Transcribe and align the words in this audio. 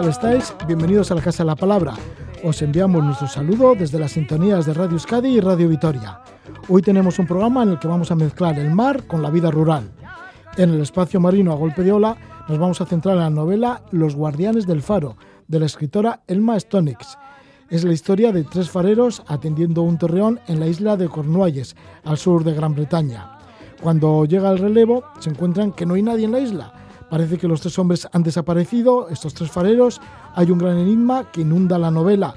¿qué 0.00 0.04
tal 0.04 0.12
estáis? 0.12 0.54
Bienvenidos 0.66 1.10
a 1.10 1.14
la 1.14 1.20
Casa 1.20 1.42
de 1.42 1.48
la 1.48 1.56
Palabra. 1.56 1.92
Os 2.42 2.62
enviamos 2.62 3.04
nuestro 3.04 3.28
saludo 3.28 3.74
desde 3.74 3.98
las 3.98 4.12
sintonías 4.12 4.64
de 4.64 4.72
Radio 4.72 4.92
Euskadi 4.92 5.28
y 5.28 5.40
Radio 5.40 5.68
Vitoria. 5.68 6.20
Hoy 6.70 6.80
tenemos 6.80 7.18
un 7.18 7.26
programa 7.26 7.64
en 7.64 7.70
el 7.70 7.78
que 7.78 7.86
vamos 7.86 8.10
a 8.10 8.14
mezclar 8.14 8.58
el 8.58 8.74
mar 8.74 9.06
con 9.06 9.20
la 9.20 9.28
vida 9.28 9.50
rural. 9.50 9.90
En 10.56 10.70
el 10.70 10.80
espacio 10.80 11.20
marino 11.20 11.52
a 11.52 11.56
golpe 11.56 11.82
de 11.82 11.92
ola 11.92 12.16
nos 12.48 12.58
vamos 12.58 12.80
a 12.80 12.86
centrar 12.86 13.16
en 13.16 13.24
la 13.24 13.28
novela 13.28 13.82
Los 13.90 14.16
guardianes 14.16 14.66
del 14.66 14.80
faro, 14.80 15.18
de 15.48 15.60
la 15.60 15.66
escritora 15.66 16.22
Elma 16.26 16.58
Stonix. 16.58 17.18
Es 17.68 17.84
la 17.84 17.92
historia 17.92 18.32
de 18.32 18.44
tres 18.44 18.70
fareros 18.70 19.22
atendiendo 19.26 19.82
un 19.82 19.98
torreón 19.98 20.40
en 20.46 20.60
la 20.60 20.66
isla 20.66 20.96
de 20.96 21.10
Cornualles, 21.10 21.76
al 22.04 22.16
sur 22.16 22.42
de 22.42 22.54
Gran 22.54 22.74
Bretaña. 22.74 23.32
Cuando 23.82 24.24
llega 24.24 24.50
el 24.50 24.60
relevo, 24.60 25.04
se 25.18 25.28
encuentran 25.28 25.72
que 25.72 25.84
no 25.84 25.92
hay 25.92 26.02
nadie 26.02 26.24
en 26.24 26.32
la 26.32 26.40
isla. 26.40 26.79
Parece 27.10 27.38
que 27.38 27.48
los 27.48 27.60
tres 27.60 27.76
hombres 27.78 28.08
han 28.12 28.22
desaparecido, 28.22 29.08
estos 29.08 29.34
tres 29.34 29.50
fareros. 29.50 30.00
Hay 30.34 30.50
un 30.52 30.58
gran 30.58 30.78
enigma 30.78 31.30
que 31.32 31.40
inunda 31.40 31.76
la 31.76 31.90
novela. 31.90 32.34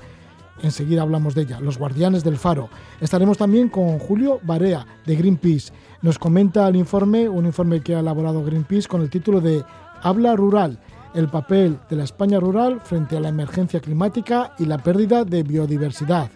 Enseguida 0.64 1.04
hablamos 1.04 1.36
de 1.36 1.44
ella, 1.44 1.60
Los 1.60 1.78
Guardianes 1.78 2.24
del 2.24 2.38
Faro. 2.38 2.70
Estaremos 3.00 3.38
también 3.38 3.70
con 3.70 4.00
Julio 4.00 4.40
Barea, 4.42 4.86
de 5.06 5.16
Greenpeace. 5.16 5.72
Nos 6.02 6.18
comenta 6.18 6.68
el 6.68 6.76
informe, 6.76 7.30
un 7.30 7.46
informe 7.46 7.82
que 7.82 7.96
ha 7.96 8.00
elaborado 8.00 8.44
Greenpeace 8.44 8.88
con 8.88 9.02
el 9.02 9.12
título 9.12 9.42
de 9.42 9.64
Habla 10.02 10.36
Rural, 10.36 10.80
el 11.14 11.30
papel 11.30 11.78
de 11.90 11.96
la 11.96 12.06
España 12.06 12.40
rural 12.40 12.82
frente 12.82 13.16
a 13.16 13.20
la 13.20 13.30
emergencia 13.30 13.80
climática 13.80 14.56
y 14.58 14.66
la 14.66 14.80
pérdida 14.80 15.24
de 15.24 15.44
biodiversidad. 15.44 16.32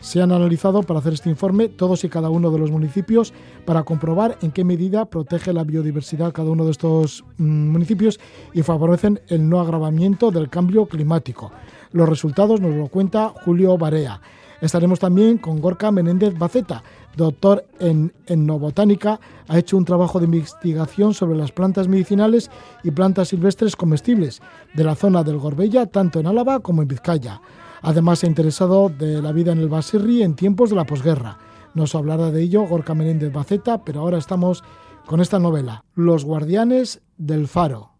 Se 0.00 0.22
han 0.22 0.32
analizado 0.32 0.82
para 0.82 1.00
hacer 1.00 1.12
este 1.12 1.28
informe 1.28 1.68
todos 1.68 2.04
y 2.04 2.08
cada 2.08 2.30
uno 2.30 2.50
de 2.50 2.58
los 2.58 2.70
municipios 2.70 3.32
para 3.64 3.82
comprobar 3.82 4.38
en 4.40 4.50
qué 4.50 4.64
medida 4.64 5.04
protege 5.04 5.52
la 5.52 5.64
biodiversidad 5.64 6.32
cada 6.32 6.50
uno 6.50 6.64
de 6.64 6.70
estos 6.70 7.24
mm, 7.36 7.68
municipios 7.70 8.18
y 8.54 8.62
favorecen 8.62 9.20
el 9.28 9.48
no 9.48 9.60
agravamiento 9.60 10.30
del 10.30 10.48
cambio 10.48 10.86
climático. 10.86 11.52
Los 11.92 12.08
resultados 12.08 12.60
nos 12.60 12.74
lo 12.74 12.88
cuenta 12.88 13.32
Julio 13.44 13.76
Barea. 13.76 14.20
Estaremos 14.60 14.98
también 14.98 15.38
con 15.38 15.60
Gorka 15.60 15.90
Menéndez 15.90 16.36
Baceta, 16.38 16.82
doctor 17.16 17.64
en 17.78 18.12
etnobotánica, 18.26 19.18
ha 19.48 19.58
hecho 19.58 19.76
un 19.76 19.86
trabajo 19.86 20.18
de 20.18 20.26
investigación 20.26 21.14
sobre 21.14 21.38
las 21.38 21.50
plantas 21.50 21.88
medicinales 21.88 22.50
y 22.82 22.90
plantas 22.90 23.28
silvestres 23.28 23.74
comestibles 23.74 24.40
de 24.74 24.84
la 24.84 24.94
zona 24.94 25.22
del 25.22 25.38
Gorbella, 25.38 25.86
tanto 25.86 26.20
en 26.20 26.26
Álava 26.26 26.60
como 26.60 26.82
en 26.82 26.88
Vizcaya. 26.88 27.40
Además, 27.82 28.20
se 28.20 28.26
ha 28.26 28.28
interesado 28.28 28.88
de 28.88 29.22
la 29.22 29.32
vida 29.32 29.52
en 29.52 29.58
el 29.58 29.68
Basirri 29.68 30.22
en 30.22 30.34
tiempos 30.34 30.70
de 30.70 30.76
la 30.76 30.84
posguerra. 30.84 31.38
Nos 31.74 31.94
hablará 31.94 32.30
de 32.30 32.42
ello 32.42 32.62
Gorka 32.62 32.94
Menéndez 32.94 33.32
Baceta, 33.32 33.84
pero 33.84 34.00
ahora 34.00 34.18
estamos 34.18 34.64
con 35.06 35.20
esta 35.20 35.38
novela, 35.38 35.84
Los 35.94 36.24
Guardianes 36.24 37.00
del 37.16 37.48
Faro. 37.48 37.92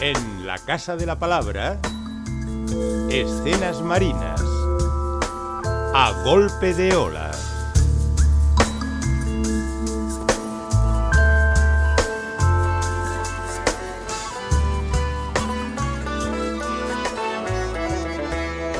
En 0.00 0.46
la 0.46 0.58
Casa 0.66 0.96
de 0.96 1.06
la 1.06 1.18
Palabra, 1.18 1.80
escenas 3.08 3.82
marinas, 3.82 4.42
a 5.94 6.12
golpe 6.24 6.74
de 6.74 6.96
olas. 6.96 7.51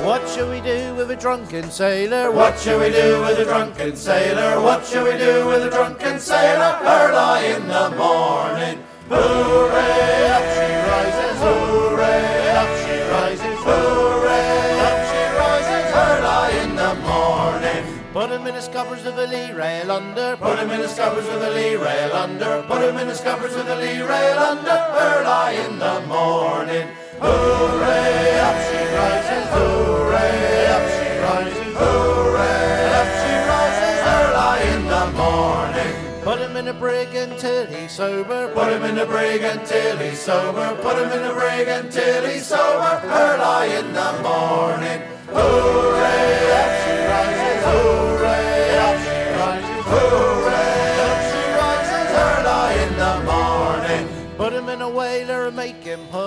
What 0.03 0.29
shall 0.29 0.51
we 0.51 0.61
do 0.61 0.97
with 0.97 1.13
a 1.13 1.17
drunken 1.17 1.71
sailor? 1.71 2.33
What 2.33 2.59
shall 2.59 2.81
we 2.81 2.91
do 2.91 3.21
with 3.23 3.39
a 3.39 3.45
drunken 3.45 3.95
sailor? 3.95 4.61
What 4.61 4.85
shall 4.85 5.05
we 5.05 5.17
do 5.17 5.47
with 5.47 5.63
a 5.63 5.71
drunken 5.71 6.19
sailor? 6.19 6.77
Early 6.83 7.53
in 7.55 7.69
the 7.69 7.91
morning. 7.97 8.83
Hooray, 9.09 10.27
up 10.27 10.43
she 10.59 10.71
rises, 10.91 11.39
hooray, 11.39 12.51
up 12.51 12.73
she 12.83 12.97
rises, 13.15 13.59
hooray, 13.63 14.81
up 14.91 14.99
she 15.07 15.23
rises, 15.39 15.87
early 15.95 16.59
in 16.65 16.75
the 16.75 16.95
morning. 17.07 18.01
Put 18.13 18.31
him 18.31 18.45
in 18.49 18.55
the 18.57 18.61
scuppers 18.61 19.05
with 19.05 19.15
the 19.15 19.29
lee 19.29 19.53
rail 19.53 19.93
under, 19.93 20.37
put 20.37 20.59
him 20.59 20.71
in 20.71 20.81
the 20.81 20.89
scuppers 20.89 21.29
with 21.29 21.41
the 21.41 21.51
lee 21.51 21.77
rail 21.77 22.13
under, 22.13 22.65
put 22.67 22.83
him 22.83 22.97
in 22.97 23.07
the 23.07 23.15
scuppers 23.15 23.55
with 23.55 23.67
the 23.67 23.77
lee 23.77 24.03
rail 24.03 24.39
under, 24.39 24.79
early 24.99 25.57
in 25.65 25.79
the 25.79 26.01
morning. 26.09 26.89
Hooray, 27.21 28.39
up 28.41 28.57
she 28.69 28.81
rises, 28.97 29.47
hooray, 29.57 30.67
up 30.77 30.85
she 30.97 31.09
rises, 31.21 31.75
hooray, 31.77 32.89
up 33.01 33.11
she 33.21 33.35
rises, 33.53 33.99
early 34.17 34.61
in 34.75 34.83
the 34.89 35.05
morning. 35.17 35.93
Put 36.23 36.39
him 36.41 36.57
in 36.57 36.69
a 36.69 36.75
brig 36.75 37.15
until 37.15 37.67
he's 37.67 37.93
sober, 37.93 38.49
put 38.55 38.73
him 38.73 38.85
in 38.85 38.99
a 38.99 39.07
brig 39.07 39.43
until 39.43 39.99
he's 39.99 40.21
sober, 40.21 40.77
put 40.81 40.97
him 40.97 41.11
in 41.13 41.25
a 41.31 41.35
brig 41.35 41.69
until 41.69 42.25
he's 42.27 42.47
sober, 42.47 43.01
early 43.05 43.75
in 43.77 43.93
the 43.93 44.13
morning. 44.23 45.03
Hooray, 45.29 46.51
up 46.61 46.73
she 46.83 46.95
rises, 47.13 47.63
hooray, 47.69 48.79
up 48.87 48.97
she 49.05 49.19
rises, 49.37 49.85
hooray, 49.93 50.72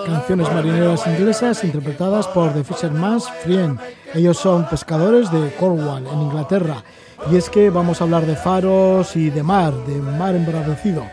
Canciones 0.06 0.54
marineras 0.54 1.08
inglesas 1.08 1.64
interpretadas 1.64 2.28
por 2.28 2.54
The 2.54 2.64
Fisherman's 2.64 3.28
Friend. 3.44 3.80
Ellos 4.14 4.38
son 4.38 4.68
pescadores 4.70 5.32
de 5.32 5.52
Cornwall, 5.60 6.06
en 6.06 6.22
Inglaterra. 6.22 6.84
Y 7.32 7.36
es 7.38 7.50
que 7.50 7.72
vamos 7.72 8.00
a 8.00 8.04
hablar 8.04 8.26
de 8.26 8.36
faros 8.36 9.16
y 9.16 9.32
de 9.32 9.42
mar, 9.42 9.74
de 9.88 9.96
mar 9.96 10.36
embravecido. 10.36 11.04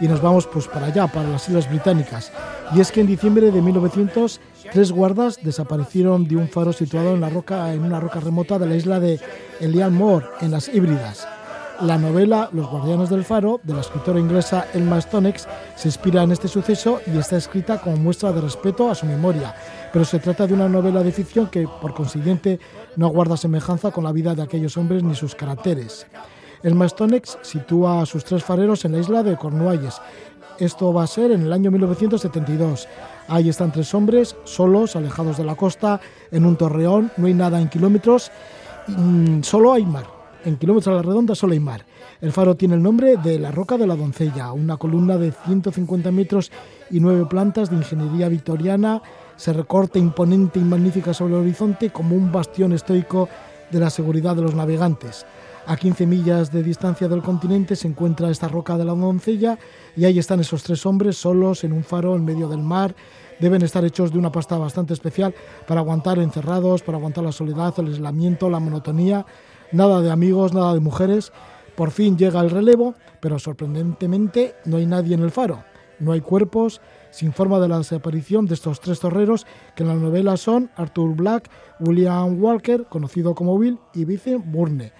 Y 0.00 0.08
nos 0.08 0.20
vamos 0.20 0.48
pues 0.48 0.66
para 0.66 0.86
allá, 0.86 1.06
para 1.06 1.28
las 1.28 1.48
Islas 1.48 1.68
Británicas. 1.68 2.32
Y 2.74 2.80
es 2.80 2.90
que 2.90 3.02
en 3.02 3.06
diciembre 3.06 3.52
de 3.52 3.62
1900, 3.62 4.40
tres 4.72 4.90
guardas 4.90 5.38
desaparecieron 5.42 6.26
de 6.26 6.36
un 6.36 6.48
faro 6.48 6.72
situado 6.72 7.14
en, 7.14 7.20
la 7.20 7.28
roca, 7.28 7.72
en 7.72 7.84
una 7.84 8.00
roca 8.00 8.18
remota 8.18 8.58
de 8.58 8.66
la 8.66 8.74
isla 8.74 8.98
de 8.98 9.20
Elian 9.60 9.94
Moor, 9.94 10.32
en 10.40 10.50
las 10.50 10.68
Híbridas. 10.68 11.28
La 11.82 11.98
novela 11.98 12.48
Los 12.52 12.70
Guardianes 12.70 13.10
del 13.10 13.24
Faro, 13.24 13.60
de 13.64 13.74
la 13.74 13.80
escritora 13.80 14.20
inglesa 14.20 14.68
Elma 14.72 15.00
Stonex, 15.00 15.48
se 15.74 15.88
inspira 15.88 16.22
en 16.22 16.30
este 16.30 16.46
suceso 16.46 17.00
y 17.12 17.18
está 17.18 17.36
escrita 17.36 17.80
como 17.80 17.96
muestra 17.96 18.30
de 18.30 18.40
respeto 18.40 18.88
a 18.88 18.94
su 18.94 19.04
memoria. 19.04 19.52
Pero 19.92 20.04
se 20.04 20.20
trata 20.20 20.46
de 20.46 20.54
una 20.54 20.68
novela 20.68 21.02
de 21.02 21.10
ficción 21.10 21.48
que, 21.48 21.66
por 21.66 21.92
consiguiente, 21.92 22.60
no 22.94 23.08
guarda 23.08 23.36
semejanza 23.36 23.90
con 23.90 24.04
la 24.04 24.12
vida 24.12 24.32
de 24.32 24.42
aquellos 24.42 24.76
hombres 24.76 25.02
ni 25.02 25.16
sus 25.16 25.34
caracteres. 25.34 26.06
Elma 26.62 26.88
Stonex 26.88 27.38
sitúa 27.42 28.00
a 28.00 28.06
sus 28.06 28.24
tres 28.24 28.44
fareros 28.44 28.84
en 28.84 28.92
la 28.92 28.98
isla 28.98 29.24
de 29.24 29.36
Cornualles. 29.36 30.00
Esto 30.60 30.92
va 30.92 31.02
a 31.02 31.08
ser 31.08 31.32
en 31.32 31.42
el 31.42 31.52
año 31.52 31.72
1972. 31.72 32.86
Ahí 33.26 33.48
están 33.48 33.72
tres 33.72 33.92
hombres, 33.92 34.36
solos, 34.44 34.94
alejados 34.94 35.36
de 35.36 35.44
la 35.44 35.56
costa, 35.56 36.00
en 36.30 36.46
un 36.46 36.54
torreón, 36.54 37.10
no 37.16 37.26
hay 37.26 37.34
nada 37.34 37.60
en 37.60 37.68
kilómetros, 37.68 38.30
mm, 38.86 39.42
solo 39.42 39.72
hay 39.72 39.84
mar. 39.84 40.11
En 40.44 40.56
kilómetros 40.56 40.92
a 40.92 40.96
la 40.96 41.02
redonda 41.02 41.36
solo 41.36 41.52
hay 41.52 41.60
mar. 41.60 41.86
El 42.20 42.32
faro 42.32 42.56
tiene 42.56 42.74
el 42.74 42.82
nombre 42.82 43.16
de 43.16 43.38
la 43.38 43.52
Roca 43.52 43.78
de 43.78 43.86
la 43.86 43.94
Doncella, 43.94 44.50
una 44.52 44.76
columna 44.76 45.16
de 45.16 45.30
150 45.30 46.10
metros 46.10 46.50
y 46.90 46.98
nueve 46.98 47.26
plantas 47.26 47.70
de 47.70 47.76
ingeniería 47.76 48.28
victoriana. 48.28 49.00
Se 49.36 49.52
recorta 49.52 50.00
imponente 50.00 50.58
y 50.58 50.64
magnífica 50.64 51.14
sobre 51.14 51.34
el 51.34 51.42
horizonte 51.42 51.90
como 51.90 52.16
un 52.16 52.32
bastión 52.32 52.72
estoico 52.72 53.28
de 53.70 53.78
la 53.78 53.88
seguridad 53.88 54.34
de 54.34 54.42
los 54.42 54.56
navegantes. 54.56 55.24
A 55.64 55.76
15 55.76 56.06
millas 56.06 56.50
de 56.50 56.64
distancia 56.64 57.06
del 57.06 57.22
continente 57.22 57.76
se 57.76 57.86
encuentra 57.86 58.28
esta 58.28 58.48
Roca 58.48 58.76
de 58.76 58.84
la 58.84 58.94
Doncella 58.94 59.56
y 59.96 60.06
ahí 60.06 60.18
están 60.18 60.40
esos 60.40 60.64
tres 60.64 60.84
hombres 60.86 61.16
solos 61.16 61.62
en 61.62 61.72
un 61.72 61.84
faro 61.84 62.16
en 62.16 62.24
medio 62.24 62.48
del 62.48 62.62
mar. 62.62 62.96
Deben 63.38 63.62
estar 63.62 63.84
hechos 63.84 64.10
de 64.10 64.18
una 64.18 64.32
pasta 64.32 64.58
bastante 64.58 64.92
especial 64.92 65.32
para 65.68 65.80
aguantar 65.80 66.18
encerrados, 66.18 66.82
para 66.82 66.98
aguantar 66.98 67.22
la 67.22 67.32
soledad, 67.32 67.74
el 67.78 67.86
aislamiento, 67.86 68.50
la 68.50 68.58
monotonía 68.58 69.24
nada 69.72 70.00
de 70.00 70.10
amigos, 70.10 70.54
nada 70.54 70.74
de 70.74 70.80
mujeres. 70.80 71.32
Por 71.76 71.90
fin 71.90 72.16
llega 72.16 72.40
el 72.40 72.50
relevo, 72.50 72.94
pero 73.20 73.38
sorprendentemente 73.38 74.54
no 74.64 74.76
hay 74.76 74.86
nadie 74.86 75.14
en 75.14 75.22
el 75.22 75.30
faro. 75.30 75.64
No 75.98 76.12
hay 76.12 76.20
cuerpos, 76.20 76.80
se 77.10 77.26
informa 77.26 77.60
de 77.60 77.68
la 77.68 77.78
desaparición 77.78 78.46
de 78.46 78.54
estos 78.54 78.80
tres 78.80 79.00
torreros 79.00 79.46
que 79.76 79.82
en 79.82 79.88
la 79.88 79.94
novela 79.94 80.36
son 80.36 80.70
Arthur 80.76 81.14
Black, 81.14 81.50
William 81.78 82.42
Walker, 82.42 82.86
conocido 82.88 83.34
como 83.34 83.58
Bill, 83.58 83.78
y 83.94 84.04
Vincent 84.04 84.44
Bourne. 84.46 84.92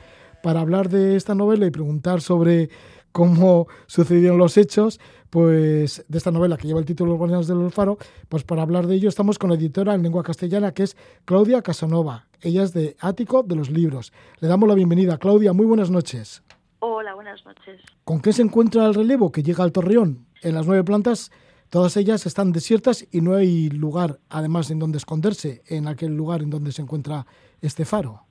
Para 0.42 0.60
hablar 0.60 0.88
de 0.88 1.16
esta 1.16 1.34
novela 1.34 1.66
y 1.66 1.70
preguntar 1.70 2.20
sobre 2.20 2.70
cómo 3.12 3.66
sucedieron 3.86 4.38
los 4.38 4.56
hechos, 4.56 5.00
pues 5.32 6.04
de 6.08 6.18
esta 6.18 6.30
novela 6.30 6.58
que 6.58 6.68
lleva 6.68 6.78
el 6.78 6.84
título 6.84 7.12
Los 7.12 7.18
Guardianes 7.18 7.46
del 7.46 7.70
Faro, 7.70 7.96
pues 8.28 8.44
para 8.44 8.60
hablar 8.60 8.86
de 8.86 8.96
ello 8.96 9.08
estamos 9.08 9.38
con 9.38 9.48
la 9.48 9.56
editora 9.56 9.94
en 9.94 10.02
lengua 10.02 10.22
castellana 10.22 10.74
que 10.74 10.82
es 10.82 10.94
Claudia 11.24 11.62
Casanova. 11.62 12.26
Ella 12.42 12.62
es 12.62 12.74
de 12.74 12.98
Ático 13.00 13.42
de 13.42 13.56
los 13.56 13.70
Libros. 13.70 14.12
Le 14.40 14.48
damos 14.48 14.68
la 14.68 14.74
bienvenida. 14.74 15.16
Claudia, 15.16 15.54
muy 15.54 15.64
buenas 15.64 15.88
noches. 15.88 16.42
Hola, 16.80 17.14
buenas 17.14 17.42
noches. 17.46 17.80
¿Con 18.04 18.20
qué 18.20 18.34
se 18.34 18.42
encuentra 18.42 18.84
el 18.84 18.92
relevo 18.92 19.32
que 19.32 19.42
llega 19.42 19.64
al 19.64 19.72
Torreón? 19.72 20.26
En 20.42 20.54
las 20.54 20.66
nueve 20.66 20.84
plantas, 20.84 21.32
todas 21.70 21.96
ellas 21.96 22.26
están 22.26 22.52
desiertas 22.52 23.06
y 23.10 23.22
no 23.22 23.34
hay 23.34 23.70
lugar, 23.70 24.20
además, 24.28 24.70
en 24.70 24.80
donde 24.80 24.98
esconderse, 24.98 25.62
en 25.66 25.88
aquel 25.88 26.14
lugar 26.14 26.42
en 26.42 26.50
donde 26.50 26.72
se 26.72 26.82
encuentra 26.82 27.26
este 27.62 27.86
faro. 27.86 28.26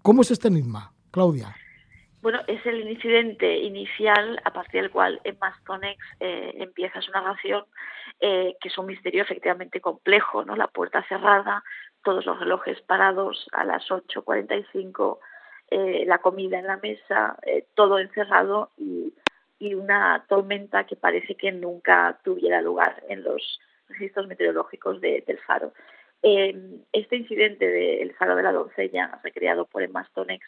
¿Cómo 0.00 0.22
es 0.22 0.30
este 0.30 0.48
enigma, 0.48 0.94
Claudia? 1.10 1.54
Bueno, 2.20 2.40
es 2.48 2.64
el 2.66 2.88
incidente 2.88 3.58
inicial 3.58 4.40
a 4.44 4.52
partir 4.52 4.82
del 4.82 4.90
cual 4.90 5.20
Emma 5.22 5.56
Stonex 5.60 6.04
eh, 6.18 6.52
empieza 6.56 7.00
su 7.00 7.12
narración, 7.12 7.64
eh, 8.20 8.56
que 8.60 8.68
es 8.68 8.78
un 8.78 8.86
misterio 8.86 9.22
efectivamente 9.22 9.80
complejo, 9.80 10.44
¿no? 10.44 10.56
La 10.56 10.66
puerta 10.66 11.04
cerrada, 11.08 11.62
todos 12.02 12.26
los 12.26 12.40
relojes 12.40 12.80
parados 12.82 13.48
a 13.52 13.64
las 13.64 13.88
8.45, 13.88 15.18
eh, 15.70 16.04
la 16.06 16.18
comida 16.18 16.58
en 16.58 16.66
la 16.66 16.78
mesa, 16.78 17.36
eh, 17.42 17.66
todo 17.74 17.98
encerrado 17.98 18.70
y, 18.76 19.12
una 19.74 20.24
tormenta 20.28 20.84
que 20.84 20.94
parece 20.94 21.34
que 21.34 21.50
nunca 21.50 22.18
tuviera 22.22 22.62
lugar 22.62 23.02
en 23.08 23.24
los 23.24 23.60
registros 23.88 24.28
meteorológicos 24.28 25.00
de, 25.00 25.24
del 25.26 25.38
faro. 25.40 25.72
Eh, 26.22 26.54
este 26.92 27.16
incidente 27.16 27.68
del 27.68 28.14
faro 28.14 28.36
de 28.36 28.44
la 28.44 28.52
doncella, 28.52 29.18
recreado 29.22 29.66
por 29.66 29.82
Emma 29.82 30.04
Stonex, 30.04 30.46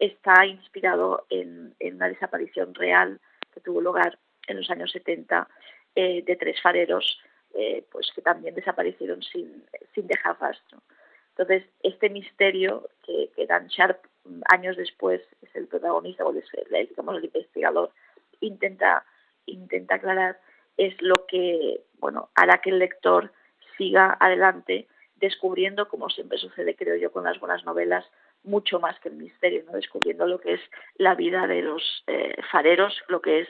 está 0.00 0.44
inspirado 0.46 1.26
en, 1.30 1.76
una 1.80 2.08
desaparición 2.08 2.74
real 2.74 3.20
que 3.54 3.60
tuvo 3.60 3.80
lugar 3.80 4.18
en 4.48 4.56
los 4.56 4.68
años 4.70 4.90
70 4.90 5.46
eh, 5.94 6.22
de 6.24 6.36
tres 6.36 6.60
fareros 6.60 7.20
eh, 7.54 7.84
pues 7.92 8.10
que 8.14 8.22
también 8.22 8.54
desaparecieron 8.54 9.22
sin, 9.22 9.64
sin 9.94 10.06
dejar 10.06 10.40
rastro. 10.40 10.82
Entonces, 11.30 11.64
este 11.82 12.10
misterio 12.10 12.88
que, 13.04 13.30
que 13.34 13.46
Dan 13.46 13.68
Sharp 13.68 14.04
años 14.48 14.76
después 14.76 15.20
es 15.42 15.54
el 15.54 15.66
protagonista 15.66 16.24
o 16.24 16.32
el, 16.32 16.42
digamos, 16.88 17.16
el 17.16 17.24
investigador, 17.24 17.92
intenta, 18.40 19.04
intenta 19.46 19.96
aclarar, 19.96 20.38
es 20.76 20.94
lo 21.00 21.26
que 21.26 21.82
bueno, 22.00 22.30
hará 22.34 22.60
que 22.60 22.70
el 22.70 22.78
lector 22.78 23.32
siga 23.76 24.16
adelante 24.18 24.86
descubriendo, 25.16 25.88
como 25.88 26.08
siempre 26.08 26.38
sucede, 26.38 26.74
creo 26.74 26.96
yo, 26.96 27.12
con 27.12 27.24
las 27.24 27.38
buenas 27.38 27.64
novelas, 27.64 28.04
mucho 28.44 28.80
más 28.80 28.98
que 29.00 29.08
el 29.08 29.16
misterio, 29.16 29.64
¿no? 29.66 29.72
descubriendo 29.72 30.26
lo 30.26 30.40
que 30.40 30.54
es 30.54 30.60
la 30.96 31.14
vida 31.14 31.46
de 31.46 31.62
los 31.62 31.82
eh, 32.06 32.34
fareros, 32.50 33.00
lo 33.08 33.20
que 33.20 33.40
es 33.40 33.48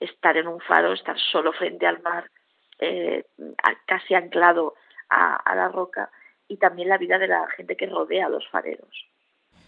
estar 0.00 0.36
en 0.36 0.48
un 0.48 0.60
faro, 0.60 0.92
estar 0.92 1.16
solo 1.18 1.52
frente 1.52 1.86
al 1.86 2.02
mar, 2.02 2.30
eh, 2.78 3.24
casi 3.86 4.14
anclado 4.14 4.74
a, 5.08 5.36
a, 5.36 5.54
la 5.54 5.68
roca, 5.68 6.10
y 6.48 6.56
también 6.56 6.88
la 6.88 6.98
vida 6.98 7.18
de 7.18 7.28
la 7.28 7.46
gente 7.56 7.76
que 7.76 7.86
rodea 7.86 8.26
a 8.26 8.30
los 8.30 8.48
fareros. 8.48 8.90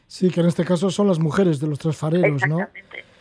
Sí, 0.06 0.30
que 0.30 0.40
en 0.40 0.46
este 0.46 0.64
caso 0.64 0.90
son 0.90 1.06
las 1.06 1.18
mujeres 1.18 1.60
de 1.60 1.68
los 1.68 1.78
tres 1.78 1.96
fareros, 1.96 2.42
¿no? 2.46 2.68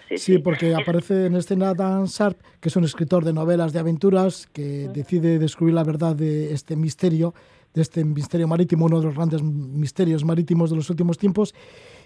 Sí, 0.10 0.18
sí, 0.18 0.38
porque 0.38 0.76
aparece 0.76 1.28
en 1.28 1.36
escena 1.36 1.74
Dan 1.74 2.06
Sharp, 2.06 2.38
que 2.60 2.70
es 2.70 2.76
un 2.76 2.84
escritor 2.84 3.24
de 3.24 3.34
novelas 3.34 3.74
de 3.74 3.80
aventuras, 3.80 4.48
que 4.48 4.90
decide 4.94 5.40
descubrir 5.40 5.76
la 5.76 5.84
verdad 5.84 6.16
de 6.16 6.54
este 6.54 6.76
misterio 6.76 7.34
de 7.74 7.82
este 7.82 8.04
misterio 8.04 8.48
marítimo, 8.48 8.86
uno 8.86 9.00
de 9.00 9.06
los 9.08 9.16
grandes 9.16 9.42
misterios 9.42 10.24
marítimos 10.24 10.70
de 10.70 10.76
los 10.76 10.90
últimos 10.90 11.18
tiempos, 11.18 11.54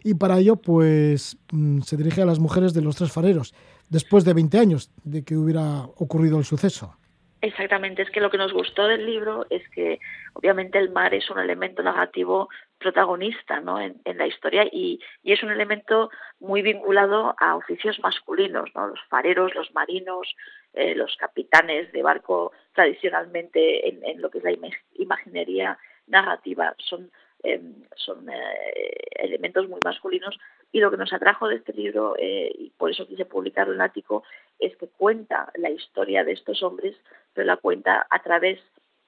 y 0.03 0.13
para 0.13 0.37
ello 0.39 0.55
pues 0.55 1.37
mm, 1.51 1.81
se 1.81 1.97
dirige 1.97 2.21
a 2.21 2.25
las 2.25 2.39
mujeres 2.39 2.73
de 2.73 2.81
los 2.81 2.95
tres 2.95 3.11
fareros, 3.11 3.53
después 3.89 4.23
de 4.25 4.33
20 4.33 4.57
años 4.59 4.91
de 5.03 5.23
que 5.23 5.35
hubiera 5.35 5.83
ocurrido 5.97 6.37
el 6.37 6.45
suceso. 6.45 6.97
Exactamente, 7.39 8.01
es 8.01 8.09
que 8.09 8.19
lo 8.19 8.31
que 8.31 8.39
nos 8.39 8.51
gustó 8.51 8.87
del 8.87 9.05
libro 9.05 9.45
es 9.51 9.61
que 9.69 9.99
obviamente 10.33 10.79
el 10.79 10.89
mar 10.89 11.13
es 11.13 11.29
un 11.29 11.37
elemento 11.37 11.83
narrativo 11.83 12.49
protagonista 12.79 13.59
¿no? 13.59 13.79
en, 13.79 14.01
en 14.05 14.17
la 14.17 14.25
historia 14.25 14.65
y, 14.71 14.99
y, 15.23 15.33
es 15.33 15.43
un 15.43 15.51
elemento 15.51 16.09
muy 16.39 16.63
vinculado 16.63 17.35
a 17.37 17.55
oficios 17.55 17.99
masculinos, 17.99 18.69
¿no? 18.73 18.87
los 18.87 18.99
fareros, 19.07 19.53
los 19.53 19.71
marinos, 19.75 20.35
eh, 20.73 20.95
los 20.95 21.15
capitanes 21.17 21.91
de 21.91 22.01
barco 22.01 22.53
tradicionalmente 22.77 23.89
en, 23.89 24.21
lo 24.21 24.29
que 24.29 24.37
es 24.37 24.43
la 24.43 24.55
imaginería 24.93 25.79
narrativa 26.05 26.75
son, 26.77 27.11
eh, 27.43 27.59
son 27.95 28.29
eh, 28.29 28.93
elementos 29.15 29.67
muy 29.67 29.79
masculinos 29.83 30.37
y 30.71 30.79
lo 30.79 30.91
que 30.91 30.97
nos 30.97 31.11
atrajo 31.11 31.47
de 31.47 31.55
este 31.55 31.73
libro, 31.73 32.13
eh, 32.19 32.51
y 32.53 32.69
por 32.69 32.91
eso 32.91 33.07
quise 33.07 33.25
publicarlo 33.25 33.73
en 33.73 33.81
Ático, 33.81 34.23
es 34.59 34.77
que 34.77 34.89
cuenta 34.89 35.51
la 35.55 35.71
historia 35.71 36.23
de 36.23 36.33
estos 36.33 36.61
hombres, 36.61 36.95
pero 37.33 37.47
la 37.47 37.57
cuenta 37.57 38.05
a 38.11 38.21
través 38.21 38.59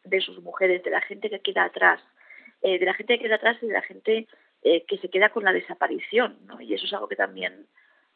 de 0.03 0.19
sus 0.19 0.41
mujeres, 0.41 0.83
de 0.83 0.89
la 0.89 1.01
gente 1.01 1.29
que 1.29 1.41
queda 1.41 1.65
atrás, 1.65 2.01
eh, 2.63 2.79
de 2.79 2.85
la 2.87 2.95
gente 2.95 3.17
que 3.17 3.25
queda 3.25 3.35
atrás 3.35 3.57
y 3.61 3.67
de 3.67 3.73
la 3.73 3.83
gente 3.83 4.27
que 4.61 4.97
se 4.97 5.09
queda 5.09 5.29
con 5.29 5.45
la 5.45 5.53
desaparición. 5.53 6.39
¿no? 6.45 6.59
Y 6.59 6.73
eso 6.73 6.85
es 6.85 6.91
algo 6.91 7.07
que 7.07 7.15
también, 7.15 7.67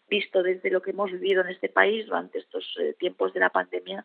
visto 0.09 0.41
desde 0.41 0.71
lo 0.71 0.81
que 0.81 0.91
hemos 0.91 1.11
vivido 1.11 1.41
en 1.41 1.49
este 1.49 1.69
país 1.69 2.07
durante 2.07 2.39
estos 2.39 2.65
tiempos 2.97 3.33
de 3.33 3.39
la 3.39 3.49
pandemia, 3.49 4.03